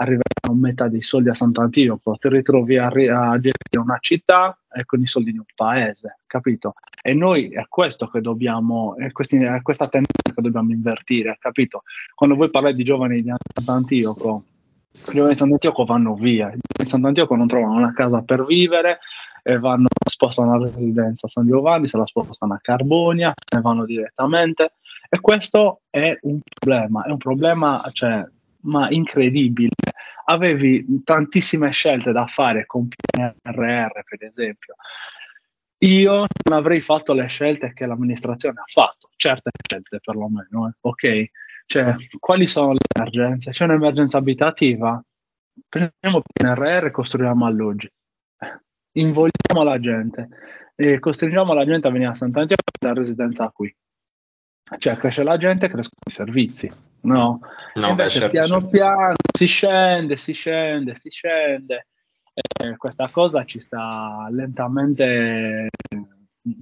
arriveranno 0.00 0.54
metà 0.54 0.88
dei 0.88 1.02
soldi 1.02 1.28
a 1.28 1.34
Sant'Antioco, 1.34 2.16
ti 2.18 2.28
ritrovi 2.28 2.76
a, 2.76 2.86
a 2.86 3.40
gestire 3.40 3.82
una 3.82 3.98
città 4.00 4.56
e 4.72 4.84
con 4.84 5.00
i 5.00 5.06
soldi 5.06 5.32
di 5.32 5.38
un 5.38 5.44
paese, 5.54 6.20
capito? 6.26 6.74
E 7.02 7.14
noi 7.14 7.50
è 7.50 7.66
questo 7.68 8.06
che 8.06 8.20
dobbiamo, 8.20 8.96
è, 8.96 9.10
questi, 9.10 9.36
è 9.36 9.60
questa 9.62 9.88
tendenza 9.88 10.34
che 10.34 10.42
dobbiamo 10.42 10.70
invertire, 10.70 11.36
capito? 11.40 11.82
Quando 12.14 12.36
voi 12.36 12.50
parlate 12.50 12.76
di 12.76 12.84
giovani 12.84 13.22
di 13.22 13.32
Sant'Antioco, 13.54 14.44
i 14.92 15.12
giovani 15.12 15.32
di 15.32 15.38
Sant'Antioco 15.38 15.84
vanno 15.84 16.14
via, 16.14 16.46
i 16.46 16.58
giovani 16.58 16.60
di 16.76 16.86
Sant'Antioco 16.86 17.34
non 17.34 17.48
trovano 17.48 17.74
una 17.74 17.92
casa 17.92 18.22
per 18.22 18.44
vivere, 18.44 19.00
e 19.42 19.58
vanno, 19.58 19.86
spostano 20.08 20.58
la 20.58 20.66
residenza 20.66 21.26
a 21.26 21.30
San 21.30 21.46
Giovanni, 21.46 21.88
se 21.88 21.96
la 21.96 22.06
spostano 22.06 22.54
a 22.54 22.58
Carbonia, 22.60 23.32
se 23.34 23.56
ne 23.56 23.62
vanno 23.62 23.84
direttamente. 23.84 24.72
E 25.08 25.20
questo 25.20 25.80
è 25.88 26.18
un 26.22 26.38
problema, 26.42 27.04
è 27.04 27.10
un 27.10 27.16
problema 27.16 27.82
cioè, 27.92 28.28
ma 28.68 28.90
incredibile. 28.90 29.74
Avevi 30.26 31.02
tantissime 31.04 31.70
scelte 31.70 32.12
da 32.12 32.26
fare 32.26 32.66
con 32.66 32.88
PNRR, 32.88 34.04
per 34.04 34.24
esempio. 34.24 34.74
Io 35.82 36.24
non 36.48 36.58
avrei 36.58 36.80
fatto 36.80 37.12
le 37.12 37.26
scelte 37.26 37.72
che 37.72 37.86
l'amministrazione 37.86 38.60
ha 38.60 38.64
fatto, 38.66 39.10
certe 39.16 39.50
scelte 39.66 40.00
perlomeno, 40.00 40.68
eh. 40.68 40.72
ok? 40.80 41.30
Cioè, 41.66 41.94
quali 42.18 42.46
sono 42.46 42.72
le 42.72 42.78
emergenze? 42.94 43.52
C'è 43.52 43.64
un'emergenza 43.64 44.18
abitativa? 44.18 45.00
Prendiamo 45.68 46.22
PNRR 46.32 46.86
e 46.86 46.90
costruiamo 46.90 47.46
alloggi 47.46 47.88
invogliamo 48.98 49.62
la 49.62 49.78
gente 49.78 50.28
e 50.74 50.98
costringiamo 50.98 51.52
la 51.52 51.64
gente 51.64 51.88
a 51.88 51.90
venire 51.90 52.10
a 52.10 52.14
Sant'Antioco 52.14 52.62
e 52.62 52.78
dare 52.78 53.00
residenza 53.00 53.48
qui. 53.50 53.74
Cioè 54.78 54.96
cresce 54.96 55.22
la 55.22 55.38
gente, 55.38 55.68
crescono 55.68 56.02
i 56.06 56.10
servizi, 56.10 56.70
no? 57.02 57.40
no 57.74 57.88
Invece 57.88 57.94
beh, 57.94 58.10
certo, 58.10 58.28
piano 58.28 58.60
certo. 58.60 58.70
piano 58.70 59.14
si 59.36 59.46
scende, 59.46 60.16
si 60.16 60.32
scende, 60.32 60.96
si 60.96 61.10
scende. 61.10 61.86
E 62.32 62.76
questa 62.76 63.08
cosa 63.08 63.44
ci 63.44 63.58
sta 63.58 64.28
lentamente 64.30 65.68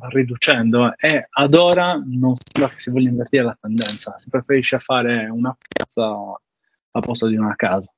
riducendo 0.08 0.96
e 0.96 1.26
ad 1.28 1.54
ora 1.54 1.94
non 1.94 2.34
sembra 2.34 2.72
che 2.72 2.80
si 2.80 2.90
voglia 2.90 3.10
invertire 3.10 3.44
la 3.44 3.58
tendenza, 3.60 4.16
si 4.18 4.30
preferisce 4.30 4.78
fare 4.78 5.28
una 5.28 5.56
piazza 5.56 6.04
a 6.06 7.00
posto 7.00 7.26
di 7.26 7.36
una 7.36 7.54
casa. 7.54 7.90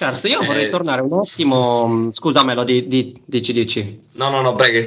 Certo, 0.00 0.28
io 0.28 0.42
vorrei 0.42 0.64
eh, 0.64 0.70
tornare 0.70 1.02
un 1.02 1.12
attimo, 1.12 1.86
mm, 1.86 2.08
scusamelo, 2.08 2.64
di, 2.64 2.88
di, 2.88 3.20
dici, 3.22 3.52
dici. 3.52 4.04
No, 4.12 4.30
no, 4.30 4.40
no, 4.40 4.54
prego, 4.54 4.82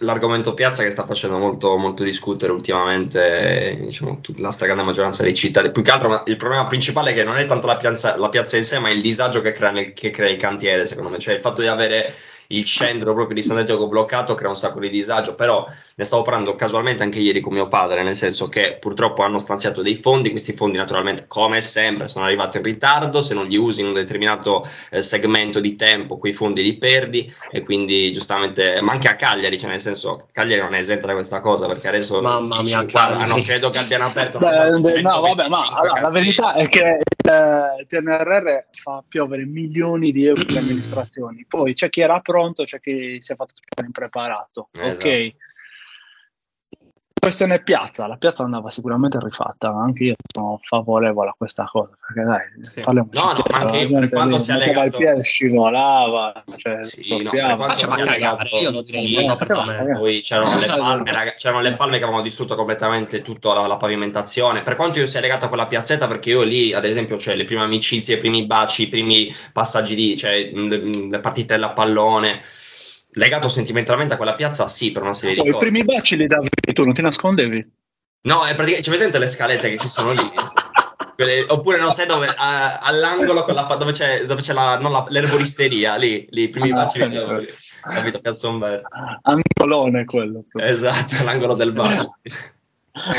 l'argomento 0.00 0.54
piazza 0.54 0.82
che 0.82 0.88
sta 0.88 1.04
facendo 1.04 1.36
molto, 1.36 1.76
molto 1.76 2.02
discutere 2.02 2.52
ultimamente, 2.52 3.76
diciamo, 3.82 4.18
la 4.36 4.50
stragrande 4.50 4.82
maggioranza 4.82 5.24
dei 5.24 5.34
cittadini. 5.34 5.74
Più 5.74 5.82
che 5.82 5.90
altro 5.90 6.22
il 6.24 6.36
problema 6.36 6.64
principale 6.64 7.10
è 7.10 7.14
che 7.14 7.22
non 7.22 7.36
è 7.36 7.44
tanto 7.44 7.66
la 7.66 7.76
piazza, 7.76 8.16
la 8.16 8.30
piazza 8.30 8.56
in 8.56 8.64
sé, 8.64 8.78
ma 8.78 8.88
il 8.88 9.02
disagio 9.02 9.42
che 9.42 9.52
crea, 9.52 9.72
nel, 9.72 9.92
che 9.92 10.08
crea 10.08 10.30
il 10.30 10.38
cantiere, 10.38 10.86
secondo 10.86 11.10
me, 11.10 11.18
cioè 11.18 11.34
il 11.34 11.42
fatto 11.42 11.60
di 11.60 11.66
avere 11.66 12.14
il 12.48 12.64
centro 12.64 13.14
proprio 13.14 13.34
di 13.34 13.42
San 13.42 13.64
Diego 13.64 13.86
bloccato 13.86 14.34
crea 14.34 14.48
un 14.48 14.56
sacco 14.56 14.80
di 14.80 14.88
disagio, 14.88 15.34
però 15.34 15.66
ne 15.94 16.04
stavo 16.04 16.22
parlando 16.22 16.54
casualmente 16.54 17.02
anche 17.02 17.20
ieri 17.20 17.40
con 17.40 17.52
mio 17.52 17.68
padre, 17.68 18.02
nel 18.02 18.16
senso 18.16 18.48
che 18.48 18.78
purtroppo 18.80 19.22
hanno 19.22 19.38
stanziato 19.38 19.82
dei 19.82 19.94
fondi, 19.96 20.30
questi 20.30 20.52
fondi 20.52 20.78
naturalmente 20.78 21.26
come 21.26 21.60
sempre 21.60 22.08
sono 22.08 22.24
arrivati 22.24 22.56
in 22.56 22.62
ritardo, 22.62 23.20
se 23.20 23.34
non 23.34 23.46
li 23.46 23.56
usi 23.56 23.80
in 23.82 23.88
un 23.88 23.92
determinato 23.92 24.66
eh, 24.90 25.02
segmento 25.02 25.60
di 25.60 25.76
tempo 25.76 26.18
quei 26.18 26.32
fondi 26.32 26.62
li 26.62 26.76
perdi 26.76 27.32
e 27.50 27.62
quindi 27.62 28.12
giustamente, 28.12 28.80
ma 28.80 28.92
anche 28.92 29.08
a 29.08 29.16
Cagliari, 29.16 29.58
cioè 29.58 29.70
nel 29.70 29.80
senso 29.80 30.28
Cagliari 30.32 30.62
non 30.62 30.74
è 30.74 30.78
esenta 30.86 31.06
da 31.06 31.14
questa 31.14 31.40
cosa 31.40 31.66
perché 31.66 31.88
adesso 31.88 32.20
Mamma 32.20 32.62
mia, 32.62 32.80
50, 32.80 33.26
non 33.26 33.42
credo 33.42 33.70
che 33.70 33.78
abbiano 33.78 34.06
aperto 34.06 34.38
Beh, 34.38 35.02
no, 35.02 35.20
vabbè, 35.20 35.48
ma 35.48 35.66
allora, 35.72 36.00
la 36.00 36.10
verità 36.10 36.54
è 36.54 36.68
che 36.68 37.00
il 37.26 37.86
TNRR 37.86 38.66
fa 38.70 39.04
piovere 39.06 39.44
milioni 39.44 40.12
di 40.12 40.26
euro 40.26 40.44
di 40.44 40.56
amministrazioni, 40.56 41.44
poi 41.46 41.74
c'è 41.74 41.88
chi 41.88 42.00
era 42.00 42.20
pronto, 42.20 42.64
c'è 42.64 42.80
chi 42.80 43.18
si 43.20 43.32
è 43.32 43.36
fatto 43.36 43.54
impreparato. 43.84 44.68
Esatto. 44.72 45.08
Ok. 45.08 45.34
Questione 47.18 47.60
piazza, 47.60 48.06
la 48.06 48.16
piazza 48.16 48.44
andava 48.44 48.70
sicuramente 48.70 49.18
rifatta, 49.20 49.68
anche 49.68 50.04
io 50.04 50.14
sono 50.32 50.60
favorevole 50.62 51.30
a 51.30 51.34
questa 51.36 51.64
cosa, 51.64 51.96
perché 52.06 52.22
dai, 52.22 52.40
sì. 52.60 52.82
parliamo 52.82 53.08
No, 53.12 53.32
no, 53.32 53.42
ma 53.50 53.58
anche 53.58 53.88
per 53.88 54.08
quanto 54.08 54.38
sia 54.38 54.56
legato... 54.56 54.86
il 54.86 54.96
piede 54.96 55.22
scivolava, 55.24 56.44
cioè, 56.56 56.84
sì, 56.84 57.22
no, 57.22 57.30
per 57.30 57.56
quanto 57.56 57.86
sia 57.88 58.04
legato... 58.04 58.56
Io 58.56 58.70
non 58.70 58.86
sì, 58.86 59.26
no, 59.26 59.34
poi 59.98 60.20
c'erano 60.20 60.58
le, 60.60 60.66
palme, 60.66 61.12
rag... 61.12 61.34
c'erano 61.34 61.62
le 61.62 61.74
palme 61.74 61.96
che 61.96 62.04
avevano 62.04 62.22
distrutto 62.22 62.54
completamente 62.54 63.22
tutta 63.22 63.54
la, 63.54 63.66
la, 63.66 63.76
pavimentazione, 63.76 64.62
per 64.62 64.76
quanto 64.76 65.00
io 65.00 65.06
sia 65.06 65.20
legato 65.20 65.46
a 65.46 65.48
quella 65.48 65.66
piazzetta, 65.66 66.06
perché 66.06 66.30
io 66.30 66.42
lì, 66.42 66.72
ad 66.74 66.84
esempio, 66.84 67.18
cioè, 67.18 67.34
le 67.34 67.44
prime 67.44 67.62
amicizie, 67.62 68.16
i 68.16 68.18
primi 68.18 68.46
baci, 68.46 68.82
i 68.82 68.88
primi 68.88 69.34
passaggi 69.52 69.96
di... 69.96 70.16
cioè, 70.16 70.50
le 70.52 71.18
partite 71.18 71.54
a 71.54 71.70
pallone 71.70 72.40
legato 73.16 73.48
sentimentalmente 73.48 74.14
a 74.14 74.16
quella 74.16 74.34
piazza, 74.34 74.68
sì, 74.68 74.92
per 74.92 75.02
una 75.02 75.12
serie 75.12 75.40
oh, 75.40 75.44
di 75.44 75.50
cose. 75.50 75.66
I 75.66 75.70
primi 75.70 75.84
baci 75.84 76.16
li 76.16 76.26
davi 76.26 76.48
tu, 76.72 76.84
non 76.84 76.94
ti 76.94 77.02
nascondevi? 77.02 77.72
No, 78.22 78.44
è 78.44 78.54
praticamente, 78.54 78.82
c'è 78.82 78.90
presente 78.90 79.18
le 79.18 79.26
scalette 79.26 79.70
che 79.70 79.78
ci 79.78 79.88
sono 79.88 80.12
lì? 80.12 80.22
Quelle, 81.16 81.46
oppure 81.48 81.78
non 81.78 81.92
sai 81.92 82.06
dove, 82.06 82.26
a, 82.26 82.78
all'angolo 82.78 83.46
la, 83.46 83.76
dove 83.76 83.92
c'è, 83.92 84.26
dove 84.26 84.42
c'è 84.42 84.52
la, 84.52 84.78
la, 84.78 85.06
l'erboristeria, 85.08 85.96
lì, 85.96 86.26
lì 86.28 86.42
i 86.42 86.48
primi 86.50 86.70
ah, 86.72 86.74
baci 86.74 87.08
li 87.08 87.14
davi. 87.14 87.46
Capito, 87.80 88.20
Piazza 88.20 88.48
Umberto. 88.48 88.88
Angolone 89.22 90.04
quello. 90.04 90.44
Esatto, 90.52 91.22
l'angolo 91.24 91.54
del 91.54 91.72
bar. 91.72 92.06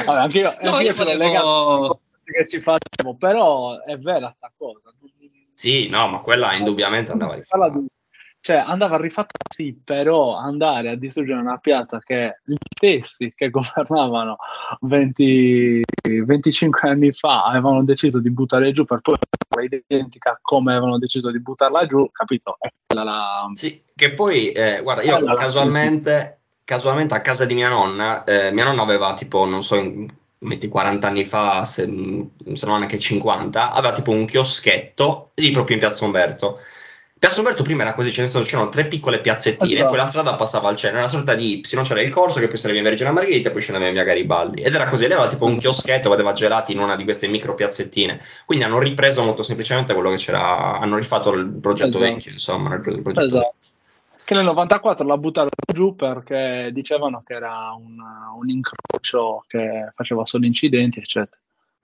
Vabbè, 0.05 0.19
anche 0.19 0.39
io, 0.39 0.57
no, 0.61 0.79
io 0.79 0.93
sono 0.93 1.11
volevo... 1.11 1.23
legato 1.23 2.01
che 2.23 2.47
ci 2.47 2.59
facciamo, 2.59 3.15
però 3.17 3.81
è 3.81 3.97
vera 3.97 4.29
sta 4.29 4.51
cosa. 4.55 4.93
Sì, 5.53 5.89
no, 5.89 6.07
ma 6.07 6.19
quella 6.19 6.53
indubbiamente 6.53 7.11
andava 7.11 7.33
rifatta. 7.33 7.71
Cioè, 8.47 8.63
andava 8.65 8.95
rifatta 8.95 9.33
sì, 9.49 9.77
però 9.83 10.37
andare 10.37 10.87
a 10.91 10.95
distruggere 10.95 11.37
una 11.37 11.57
piazza 11.57 11.99
che 11.99 12.39
gli 12.45 12.55
stessi 12.57 13.33
che 13.35 13.49
governavano 13.51 14.37
20, 14.79 15.83
25 16.23 16.87
anni 16.87 17.11
fa 17.11 17.43
avevano 17.43 17.83
deciso 17.83 18.21
di 18.21 18.31
buttare 18.31 18.71
giù 18.71 18.85
per 18.85 19.01
poi 19.01 19.69
identica 19.85 20.39
come 20.41 20.71
avevano 20.71 20.97
deciso 20.97 21.29
di 21.29 21.41
buttarla 21.41 21.87
giù, 21.87 22.09
capito? 22.09 22.57
Quella 22.85 23.03
la... 23.03 23.51
Sì, 23.51 23.83
che 23.93 24.13
poi, 24.13 24.53
eh, 24.53 24.79
guarda, 24.81 25.03
io 25.03 25.33
casualmente, 25.33 26.39
casualmente 26.63 27.15
a 27.15 27.19
casa 27.19 27.43
di 27.43 27.53
mia 27.53 27.67
nonna, 27.67 28.23
eh, 28.23 28.53
mia 28.53 28.63
nonna 28.63 28.81
aveva 28.81 29.13
tipo, 29.13 29.43
non 29.43 29.61
so, 29.61 29.75
metti 30.37 30.69
40 30.69 31.05
anni 31.05 31.25
fa, 31.25 31.65
se, 31.65 31.83
se 31.83 32.65
non 32.65 32.81
anche 32.81 32.97
50, 32.97 33.73
aveva 33.73 33.93
tipo 33.93 34.11
un 34.11 34.25
chioschetto 34.25 35.31
lì 35.33 35.51
proprio 35.51 35.75
in 35.75 35.81
Piazza 35.81 36.05
Umberto. 36.05 36.59
Piazza 37.19 37.39
Umberto 37.39 37.63
prima 37.63 37.81
era 37.81 37.93
così, 37.93 38.11
c'erano 38.11 38.69
tre 38.69 38.85
piccole 38.85 39.19
piazzettine 39.19 39.73
esatto. 39.73 39.89
poi 39.89 39.97
la 39.97 40.05
strada 40.05 40.35
passava 40.35 40.69
al 40.69 40.75
centro, 40.75 40.99
era 40.99 41.07
una 41.07 41.15
sorta 41.15 41.33
di, 41.33 41.65
non 41.73 41.83
c'era 41.83 42.01
il 42.01 42.11
corso 42.11 42.39
che 42.39 42.47
poi 42.47 42.57
sarebbe 42.57 42.77
in 42.77 42.83
Vergine 42.83 43.09
Margherita 43.09 43.49
e 43.49 43.51
poi 43.51 43.61
scendeva 43.61 43.89
via 43.89 44.03
Garibaldi. 44.03 44.61
Ed 44.61 44.75
era 44.75 44.87
così, 44.87 45.07
lei 45.07 45.13
aveva 45.13 45.29
tipo 45.29 45.45
un 45.45 45.57
chioschetto, 45.57 46.11
vedeva 46.11 46.33
gelati 46.33 46.73
in 46.73 46.79
una 46.79 46.95
di 46.95 47.03
queste 47.03 47.27
micro 47.27 47.55
piazzettine. 47.55 48.21
Quindi 48.45 48.65
hanno 48.65 48.77
ripreso 48.77 49.23
molto 49.23 49.41
semplicemente 49.41 49.93
quello 49.93 50.11
che 50.11 50.17
c'era, 50.17 50.77
hanno 50.79 50.95
rifatto 50.95 51.31
il 51.31 51.47
progetto 51.47 51.97
esatto. 51.97 52.13
vecchio, 52.13 52.31
insomma, 52.31 52.75
il 52.75 52.81
progetto 52.81 53.25
esatto. 53.25 53.55
Che 54.23 54.33
nel 54.33 54.43
94 54.43 55.05
la 55.05 55.17
buttarono 55.17 55.49
giù 55.73 55.95
perché 55.95 56.69
dicevano 56.73 57.23
che 57.25 57.33
era 57.33 57.71
un, 57.71 57.97
un 58.37 58.49
incrocio 58.49 59.45
che 59.47 59.91
faceva 59.95 60.25
solo 60.25 60.45
incidenti, 60.45 60.99
eccetera. 60.99 61.37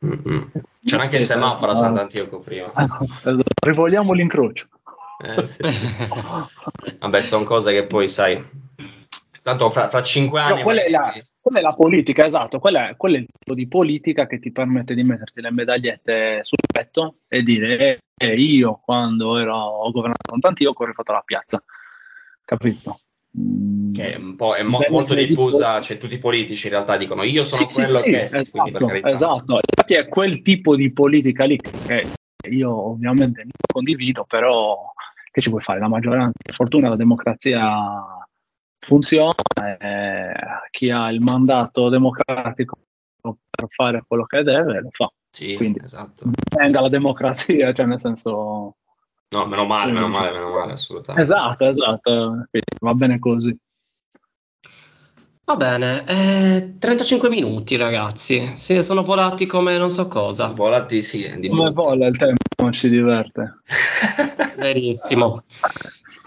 Mm-hmm. 0.06 0.42
C'era 0.84 1.04
anche 1.04 1.18
il 1.18 1.24
semaforo 1.24 1.72
a 1.72 1.76
Sant'Antioco 1.76 2.40
prima. 2.40 2.70
Esatto. 2.76 3.44
Rivogliamo 3.62 4.12
l'incrocio. 4.12 4.68
Eh, 5.24 5.46
sì. 5.46 5.62
Vabbè, 7.00 7.22
sono 7.22 7.44
cose 7.46 7.72
che 7.72 7.86
poi 7.86 8.10
sai. 8.10 8.44
Tanto 9.42 9.70
fra, 9.70 9.90
fra 9.90 10.02
cinque 10.02 10.40
anni. 10.40 10.58
No, 10.58 10.64
quella, 10.64 10.84
è 10.84 10.90
la, 10.90 11.14
quella, 11.40 11.60
è 11.60 11.62
la, 11.62 11.74
politica, 11.74 12.26
esatto. 12.26 12.60
Quella 12.60 12.90
è, 12.90 12.96
quello 12.96 13.18
è 13.18 13.20
il 13.20 13.28
tipo 13.38 13.56
di 13.56 13.68
politica 13.68 14.28
che 14.28 14.40
ti 14.40 14.52
permette 14.52 14.94
di 14.96 15.04
metterti 15.04 15.42
le 15.42 15.52
medagliette 15.52 16.40
sul 16.44 16.58
petto 16.72 17.16
e 17.28 17.44
dire: 17.44 18.00
eh, 18.16 18.36
Io 18.36 18.80
quando 18.84 19.38
ero, 19.38 19.56
ho 19.56 19.92
governato 19.92 20.30
Sant'Antioco 20.30 20.84
ho 20.84 20.86
rifatto 20.88 21.12
la 21.12 21.24
piazza 21.26 21.64
capito? 22.46 23.00
Che 23.94 24.14
è 24.14 24.18
un 24.18 24.36
po' 24.36 24.54
è 24.56 24.62
mo- 24.62 24.86
molto 24.90 25.16
diffusa, 25.16 25.82
cioè 25.82 25.98
tutti 25.98 26.16
i 26.16 26.20
politici 26.20 26.68
in 26.68 26.74
realtà 26.74 26.98
dicono 26.98 27.24
io 27.24 27.44
sono 27.44 27.68
sì, 27.68 27.74
quello 27.74 27.98
sì, 27.98 28.12
che 28.12 28.28
sì, 28.28 28.36
esatto, 28.36 28.90
esatto, 29.08 29.54
infatti 29.54 29.94
è 29.96 30.08
quel 30.08 30.44
tipo 30.44 30.76
di 30.76 30.92
politica 30.92 31.46
lì 31.46 31.58
che 31.58 32.12
io 32.50 32.90
ovviamente 32.90 33.42
non 33.42 33.52
condivido, 33.74 34.26
però 34.28 34.93
che 35.34 35.42
ci 35.42 35.50
vuoi 35.50 35.64
fare? 35.64 35.80
La 35.80 35.88
maggioranza, 35.88 36.54
fortuna 36.54 36.90
la 36.90 36.96
democrazia 36.96 38.04
funziona, 38.80 39.34
e 39.80 40.32
chi 40.70 40.92
ha 40.92 41.12
il 41.12 41.22
mandato 41.22 41.90
democratico 41.90 42.78
per 43.20 43.68
fare 43.70 44.04
quello 44.08 44.26
che 44.26 44.44
deve 44.44 44.82
lo 44.82 44.90
fa. 44.92 45.12
Sì, 45.32 45.56
Quindi 45.56 45.80
esatto. 45.84 46.30
venga 46.56 46.82
la 46.82 46.90
democrazia, 46.90 47.74
cioè 47.74 47.88
nel 47.88 48.00
senso 48.00 48.76
No, 49.34 49.48
meno 49.48 49.66
male, 49.66 49.92
meno 49.92 50.08
male, 50.08 50.32
meno 50.32 50.52
male, 50.52 50.74
assolutamente. 50.74 51.24
Esatto, 51.24 51.68
esatto, 51.68 52.46
va 52.82 52.94
bene 52.94 53.18
così. 53.18 53.58
Va 55.46 55.58
bene, 55.58 56.06
eh, 56.08 56.76
35 56.80 57.30
minuti 57.30 57.76
ragazzi, 57.76 58.54
sì, 58.56 58.82
sono 58.82 59.04
volati 59.04 59.46
come 59.46 59.78
non 59.78 59.90
so 59.90 60.08
cosa. 60.08 60.48
Volati 60.48 61.02
sì, 61.02 61.30
di 61.38 61.50
come 61.50 61.72
vola 61.72 62.08
il 62.08 62.18
tempo, 62.18 62.44
non 62.62 62.72
ci 62.72 62.88
diverte. 62.88 63.60
Verissimo. 64.56 65.44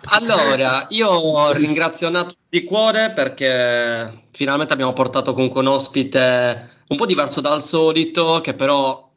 Allora, 0.09 0.87
io 0.91 1.51
ringrazio 1.53 2.11
Nato 2.11 2.35
di 2.47 2.63
cuore 2.65 3.13
perché 3.13 4.25
finalmente 4.33 4.75
abbiamo 4.75 4.93
portato 4.93 5.33
comunque 5.33 5.63
un 5.63 5.69
ospite 5.69 6.69
un 6.89 6.97
po' 6.99 7.07
diverso 7.07 7.41
dal 7.41 7.63
solito, 7.63 8.43
che 8.43 8.53
però 8.53 9.09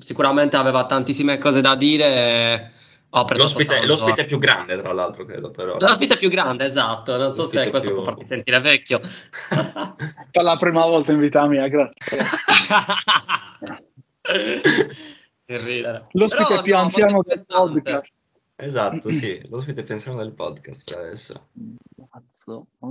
sicuramente 0.00 0.56
aveva 0.56 0.86
tantissime 0.86 1.38
cose 1.38 1.60
da 1.60 1.76
dire. 1.76 2.72
L'ospite, 3.14 3.84
l'ospite, 3.84 4.24
più 4.24 4.38
grande, 4.38 4.78
tra 4.78 4.94
l'altro, 4.94 5.26
credo. 5.26 5.50
Però. 5.50 5.76
L'ospite 5.78 6.16
più 6.16 6.30
grande, 6.30 6.64
esatto. 6.64 7.14
Non 7.18 7.34
so 7.34 7.42
l'ospite 7.42 7.64
se 7.64 7.70
questo 7.70 7.88
più... 7.88 7.96
può 7.96 8.06
farti 8.06 8.24
sentire 8.24 8.58
vecchio. 8.60 9.00
per 10.30 10.42
la 10.42 10.56
prima 10.56 10.86
volta 10.86 11.12
in 11.12 11.20
vita 11.20 11.46
mia, 11.46 11.68
grazie. 11.68 12.24
l'ospite 16.12 16.46
però, 16.46 16.62
più 16.62 16.72
no, 16.72 16.80
anziano 16.80 17.22
del 17.22 17.44
podcast. 17.46 18.14
Esatto, 18.56 19.10
sì, 19.10 19.42
l'ospite 19.50 19.82
più 19.82 19.92
anziano 19.92 20.16
del 20.16 20.32
podcast 20.32 20.90
per 20.90 21.04
adesso. 21.04 21.48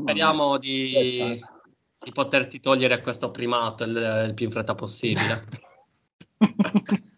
Speriamo 0.03 0.59
di, 0.59 1.41
di 1.97 2.11
poterti 2.11 2.59
togliere 2.59 3.01
questo 3.01 3.31
primato 3.31 3.85
il, 3.85 4.25
il 4.27 4.33
più 4.35 4.45
in 4.45 4.51
fretta 4.51 4.75
possibile. 4.75 5.45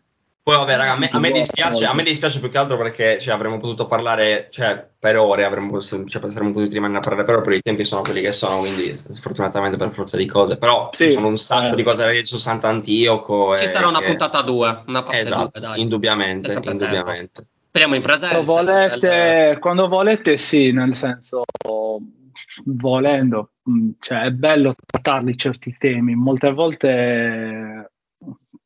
Poi 0.44 0.58
vabbè, 0.58 0.76
raga, 0.76 0.92
a 0.92 0.98
me, 0.98 1.08
a 1.10 1.20
me, 1.20 1.32
dispiace, 1.32 1.86
a 1.86 1.94
me 1.94 2.04
dispiace 2.04 2.42
più 2.42 2.50
che 2.50 2.58
altro 2.58 2.76
perché 2.76 3.18
cioè, 3.18 3.34
avremmo 3.34 3.56
potuto 3.56 3.86
parlare 3.86 4.48
cioè, 4.50 4.86
per 5.00 5.18
ore, 5.18 5.46
avremmo, 5.46 5.80
cioè, 5.80 6.04
saremmo 6.06 6.52
potuti 6.52 6.74
rimanere 6.74 7.00
a 7.00 7.02
parlare 7.02 7.24
per 7.24 7.36
ore, 7.36 7.44
però 7.44 7.56
i 7.56 7.62
tempi 7.62 7.86
sono 7.86 8.02
quelli 8.02 8.20
che 8.20 8.34
sono, 8.34 8.60
quindi 8.60 8.94
sfortunatamente 9.10 9.78
per 9.78 9.94
forza 9.94 10.18
di 10.18 10.26
cose. 10.26 10.58
Però 10.58 10.90
sì, 10.92 11.06
ci 11.06 11.12
sono 11.12 11.28
un 11.28 11.38
sacco 11.38 11.72
eh. 11.72 11.76
di 11.78 11.84
cose 11.84 12.04
da 12.04 12.12
dire 12.12 12.26
su 12.26 12.38
Sant'Antioco. 12.38 13.56
Ci 13.56 13.68
sarà 13.68 13.88
una 13.88 14.00
che... 14.00 14.06
puntata 14.08 14.40
a 14.40 14.44
due, 14.44 14.84
una 14.86 15.04
parte 15.04 15.22
esatto, 15.22 15.60
due, 15.62 15.78
indubbiamente, 15.78 16.52
indubbiamente. 16.62 17.48
Speriamo 17.70 17.96
in 17.96 18.02
presenza. 18.02 18.44
Quando 18.44 18.72
volete, 18.72 19.00
del... 19.00 19.60
quando 19.60 19.88
volete, 19.88 20.38
sì, 20.38 20.74
nel 20.74 20.94
senso, 20.94 21.44
volendo, 22.66 23.52
mm, 23.70 23.92
cioè 24.02 24.24
è 24.24 24.32
bello 24.32 24.74
trattarli 24.74 25.38
certi 25.38 25.74
temi. 25.80 26.16
Molte 26.16 26.52
volte 26.52 27.93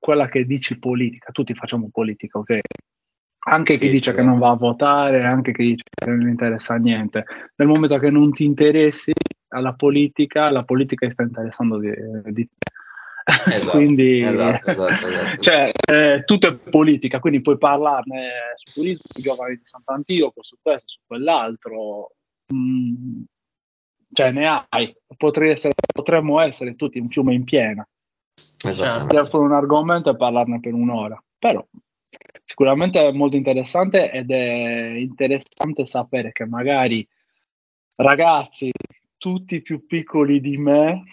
quella 0.08 0.30
che 0.30 0.46
dici 0.46 0.80
politica, 0.80 1.34
tutti 1.34 1.54
facciamo 1.54 1.90
politica, 1.92 2.40
ok? 2.40 2.60
Anche 3.50 3.74
sì, 3.74 3.80
chi 3.80 3.90
dice 3.90 4.14
che 4.14 4.24
non 4.24 4.40
va 4.40 4.52
a 4.52 4.56
votare, 4.56 5.26
anche 5.26 5.52
chi 5.52 5.64
dice 5.64 5.84
che 5.84 6.10
non 6.10 6.20
gli 6.20 6.30
interessa 6.30 6.76
niente. 6.76 7.26
Nel 7.58 7.68
momento 7.68 8.00
che 8.00 8.10
non 8.10 8.32
ti 8.32 8.46
interessi 8.46 9.12
alla 9.50 9.74
politica, 9.74 10.50
la 10.50 10.64
politica 10.64 11.12
sta 11.12 11.24
interessando 11.24 11.78
di, 11.78 11.92
di 12.32 12.48
te. 12.48 12.72
Esatto, 13.54 13.72
quindi 13.72 14.24
esatto, 14.24 14.72
esatto, 14.72 14.88
esatto. 15.08 15.42
cioè, 15.42 15.70
eh, 15.92 16.24
tutto 16.24 16.48
è 16.48 16.56
politica, 16.56 17.20
quindi 17.20 17.42
puoi 17.42 17.58
parlarne 17.58 18.30
sul 18.56 18.72
turismo, 18.72 19.04
sui 19.12 19.24
giovani 19.24 19.56
di 19.56 19.66
Sant'Antioco, 19.66 20.42
su 20.42 20.56
questo, 20.62 20.88
su 20.88 21.00
quell'altro. 21.06 22.14
Mm, 22.54 23.24
cioè 24.14 24.32
ne 24.32 24.66
hai, 24.70 24.96
essere, 25.50 25.74
potremmo 25.94 26.40
essere 26.40 26.78
tutti 26.78 26.98
un 26.98 27.10
fiume 27.10 27.34
in 27.34 27.44
piena. 27.44 27.86
Esatto. 28.66 29.14
Certo. 29.14 29.42
un 29.42 29.54
argomento 29.54 30.10
e 30.10 30.16
parlarne 30.16 30.60
per 30.60 30.74
un'ora. 30.74 31.22
Però 31.38 31.66
sicuramente 32.44 33.06
è 33.06 33.12
molto 33.12 33.36
interessante 33.36 34.12
ed 34.12 34.32
è 34.32 34.94
interessante 34.98 35.86
sapere 35.86 36.32
che 36.32 36.46
magari 36.46 37.08
ragazzi 37.96 38.72
tutti 39.18 39.62
più 39.62 39.86
piccoli 39.86 40.40
di 40.40 40.58
me 40.58 41.04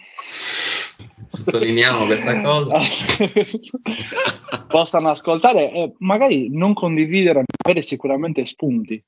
sottolineiamo 1.27 2.05
questa 2.05 2.41
cosa 2.41 2.79
possano 4.67 5.09
ascoltare 5.09 5.71
e 5.71 5.93
magari 5.99 6.49
non 6.51 6.73
condividere 6.73 7.43
avere 7.63 7.81
sicuramente 7.81 8.45
spunti 8.45 9.03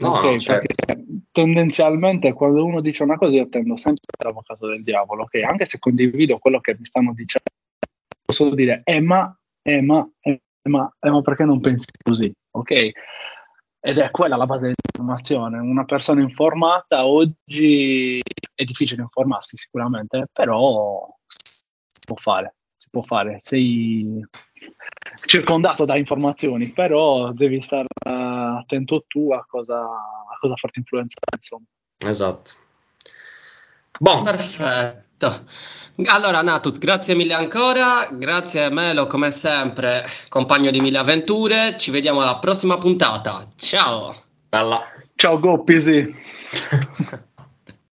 No, 0.00 0.18
okay, 0.18 0.40
certo. 0.40 0.94
tendenzialmente 1.30 2.32
quando 2.32 2.64
uno 2.64 2.80
dice 2.80 3.02
una 3.02 3.16
cosa 3.16 3.34
io 3.34 3.48
tendo 3.48 3.76
sempre 3.76 4.06
l'avvocato 4.24 4.66
del 4.66 4.82
diavolo, 4.82 5.24
ok? 5.24 5.34
Anche 5.42 5.66
se 5.66 5.78
condivido 5.78 6.38
quello 6.38 6.60
che 6.60 6.74
mi 6.78 6.86
stanno 6.86 7.12
dicendo, 7.12 7.50
posso 8.24 8.54
dire, 8.54 8.80
eh 8.84 9.00
ma, 9.00 9.36
eh 9.62 9.82
ma, 9.82 10.08
eh 10.20 10.40
ma, 10.64 10.90
eh 10.98 11.10
ma 11.10 11.20
perché 11.20 11.44
non 11.44 11.60
pensi 11.60 11.84
così, 12.02 12.32
ok? 12.52 12.90
Ed 13.82 13.98
è 13.98 14.10
quella 14.10 14.36
la 14.36 14.46
base 14.46 14.72
dell'informazione. 14.72 15.58
Una 15.58 15.84
persona 15.84 16.22
informata 16.22 17.06
oggi 17.06 18.20
è 18.54 18.64
difficile 18.64 19.02
informarsi 19.02 19.56
sicuramente, 19.56 20.26
però 20.32 21.06
si 21.26 22.00
può 22.06 22.16
fare, 22.16 22.54
si 22.76 22.88
può 22.90 23.02
fare. 23.02 23.38
Sei 23.42 24.22
circondato 25.24 25.84
da 25.84 25.96
informazioni, 25.96 26.70
però 26.70 27.32
devi 27.32 27.60
stare 27.60 27.86
attento 28.02 29.04
tu 29.06 29.32
a 29.32 29.44
cosa, 29.48 29.80
a 29.80 30.36
cosa 30.38 30.56
farti 30.56 30.78
influenzare. 30.80 31.26
Insomma. 31.34 31.64
Esatto. 31.98 32.50
Bon. 33.98 34.24
Perfetto. 34.24 35.44
Allora, 36.06 36.40
Natus, 36.40 36.78
grazie 36.78 37.14
mille 37.14 37.34
ancora. 37.34 38.08
Grazie 38.10 38.70
Melo, 38.70 39.06
come 39.06 39.30
sempre, 39.30 40.06
compagno 40.28 40.70
di 40.70 40.80
mille 40.80 40.98
avventure. 40.98 41.76
Ci 41.78 41.90
vediamo 41.90 42.22
alla 42.22 42.38
prossima 42.38 42.78
puntata. 42.78 43.46
Ciao. 43.56 44.14
Bella. 44.48 44.82
Ciao, 45.14 45.38
Goppisi. 45.38 46.14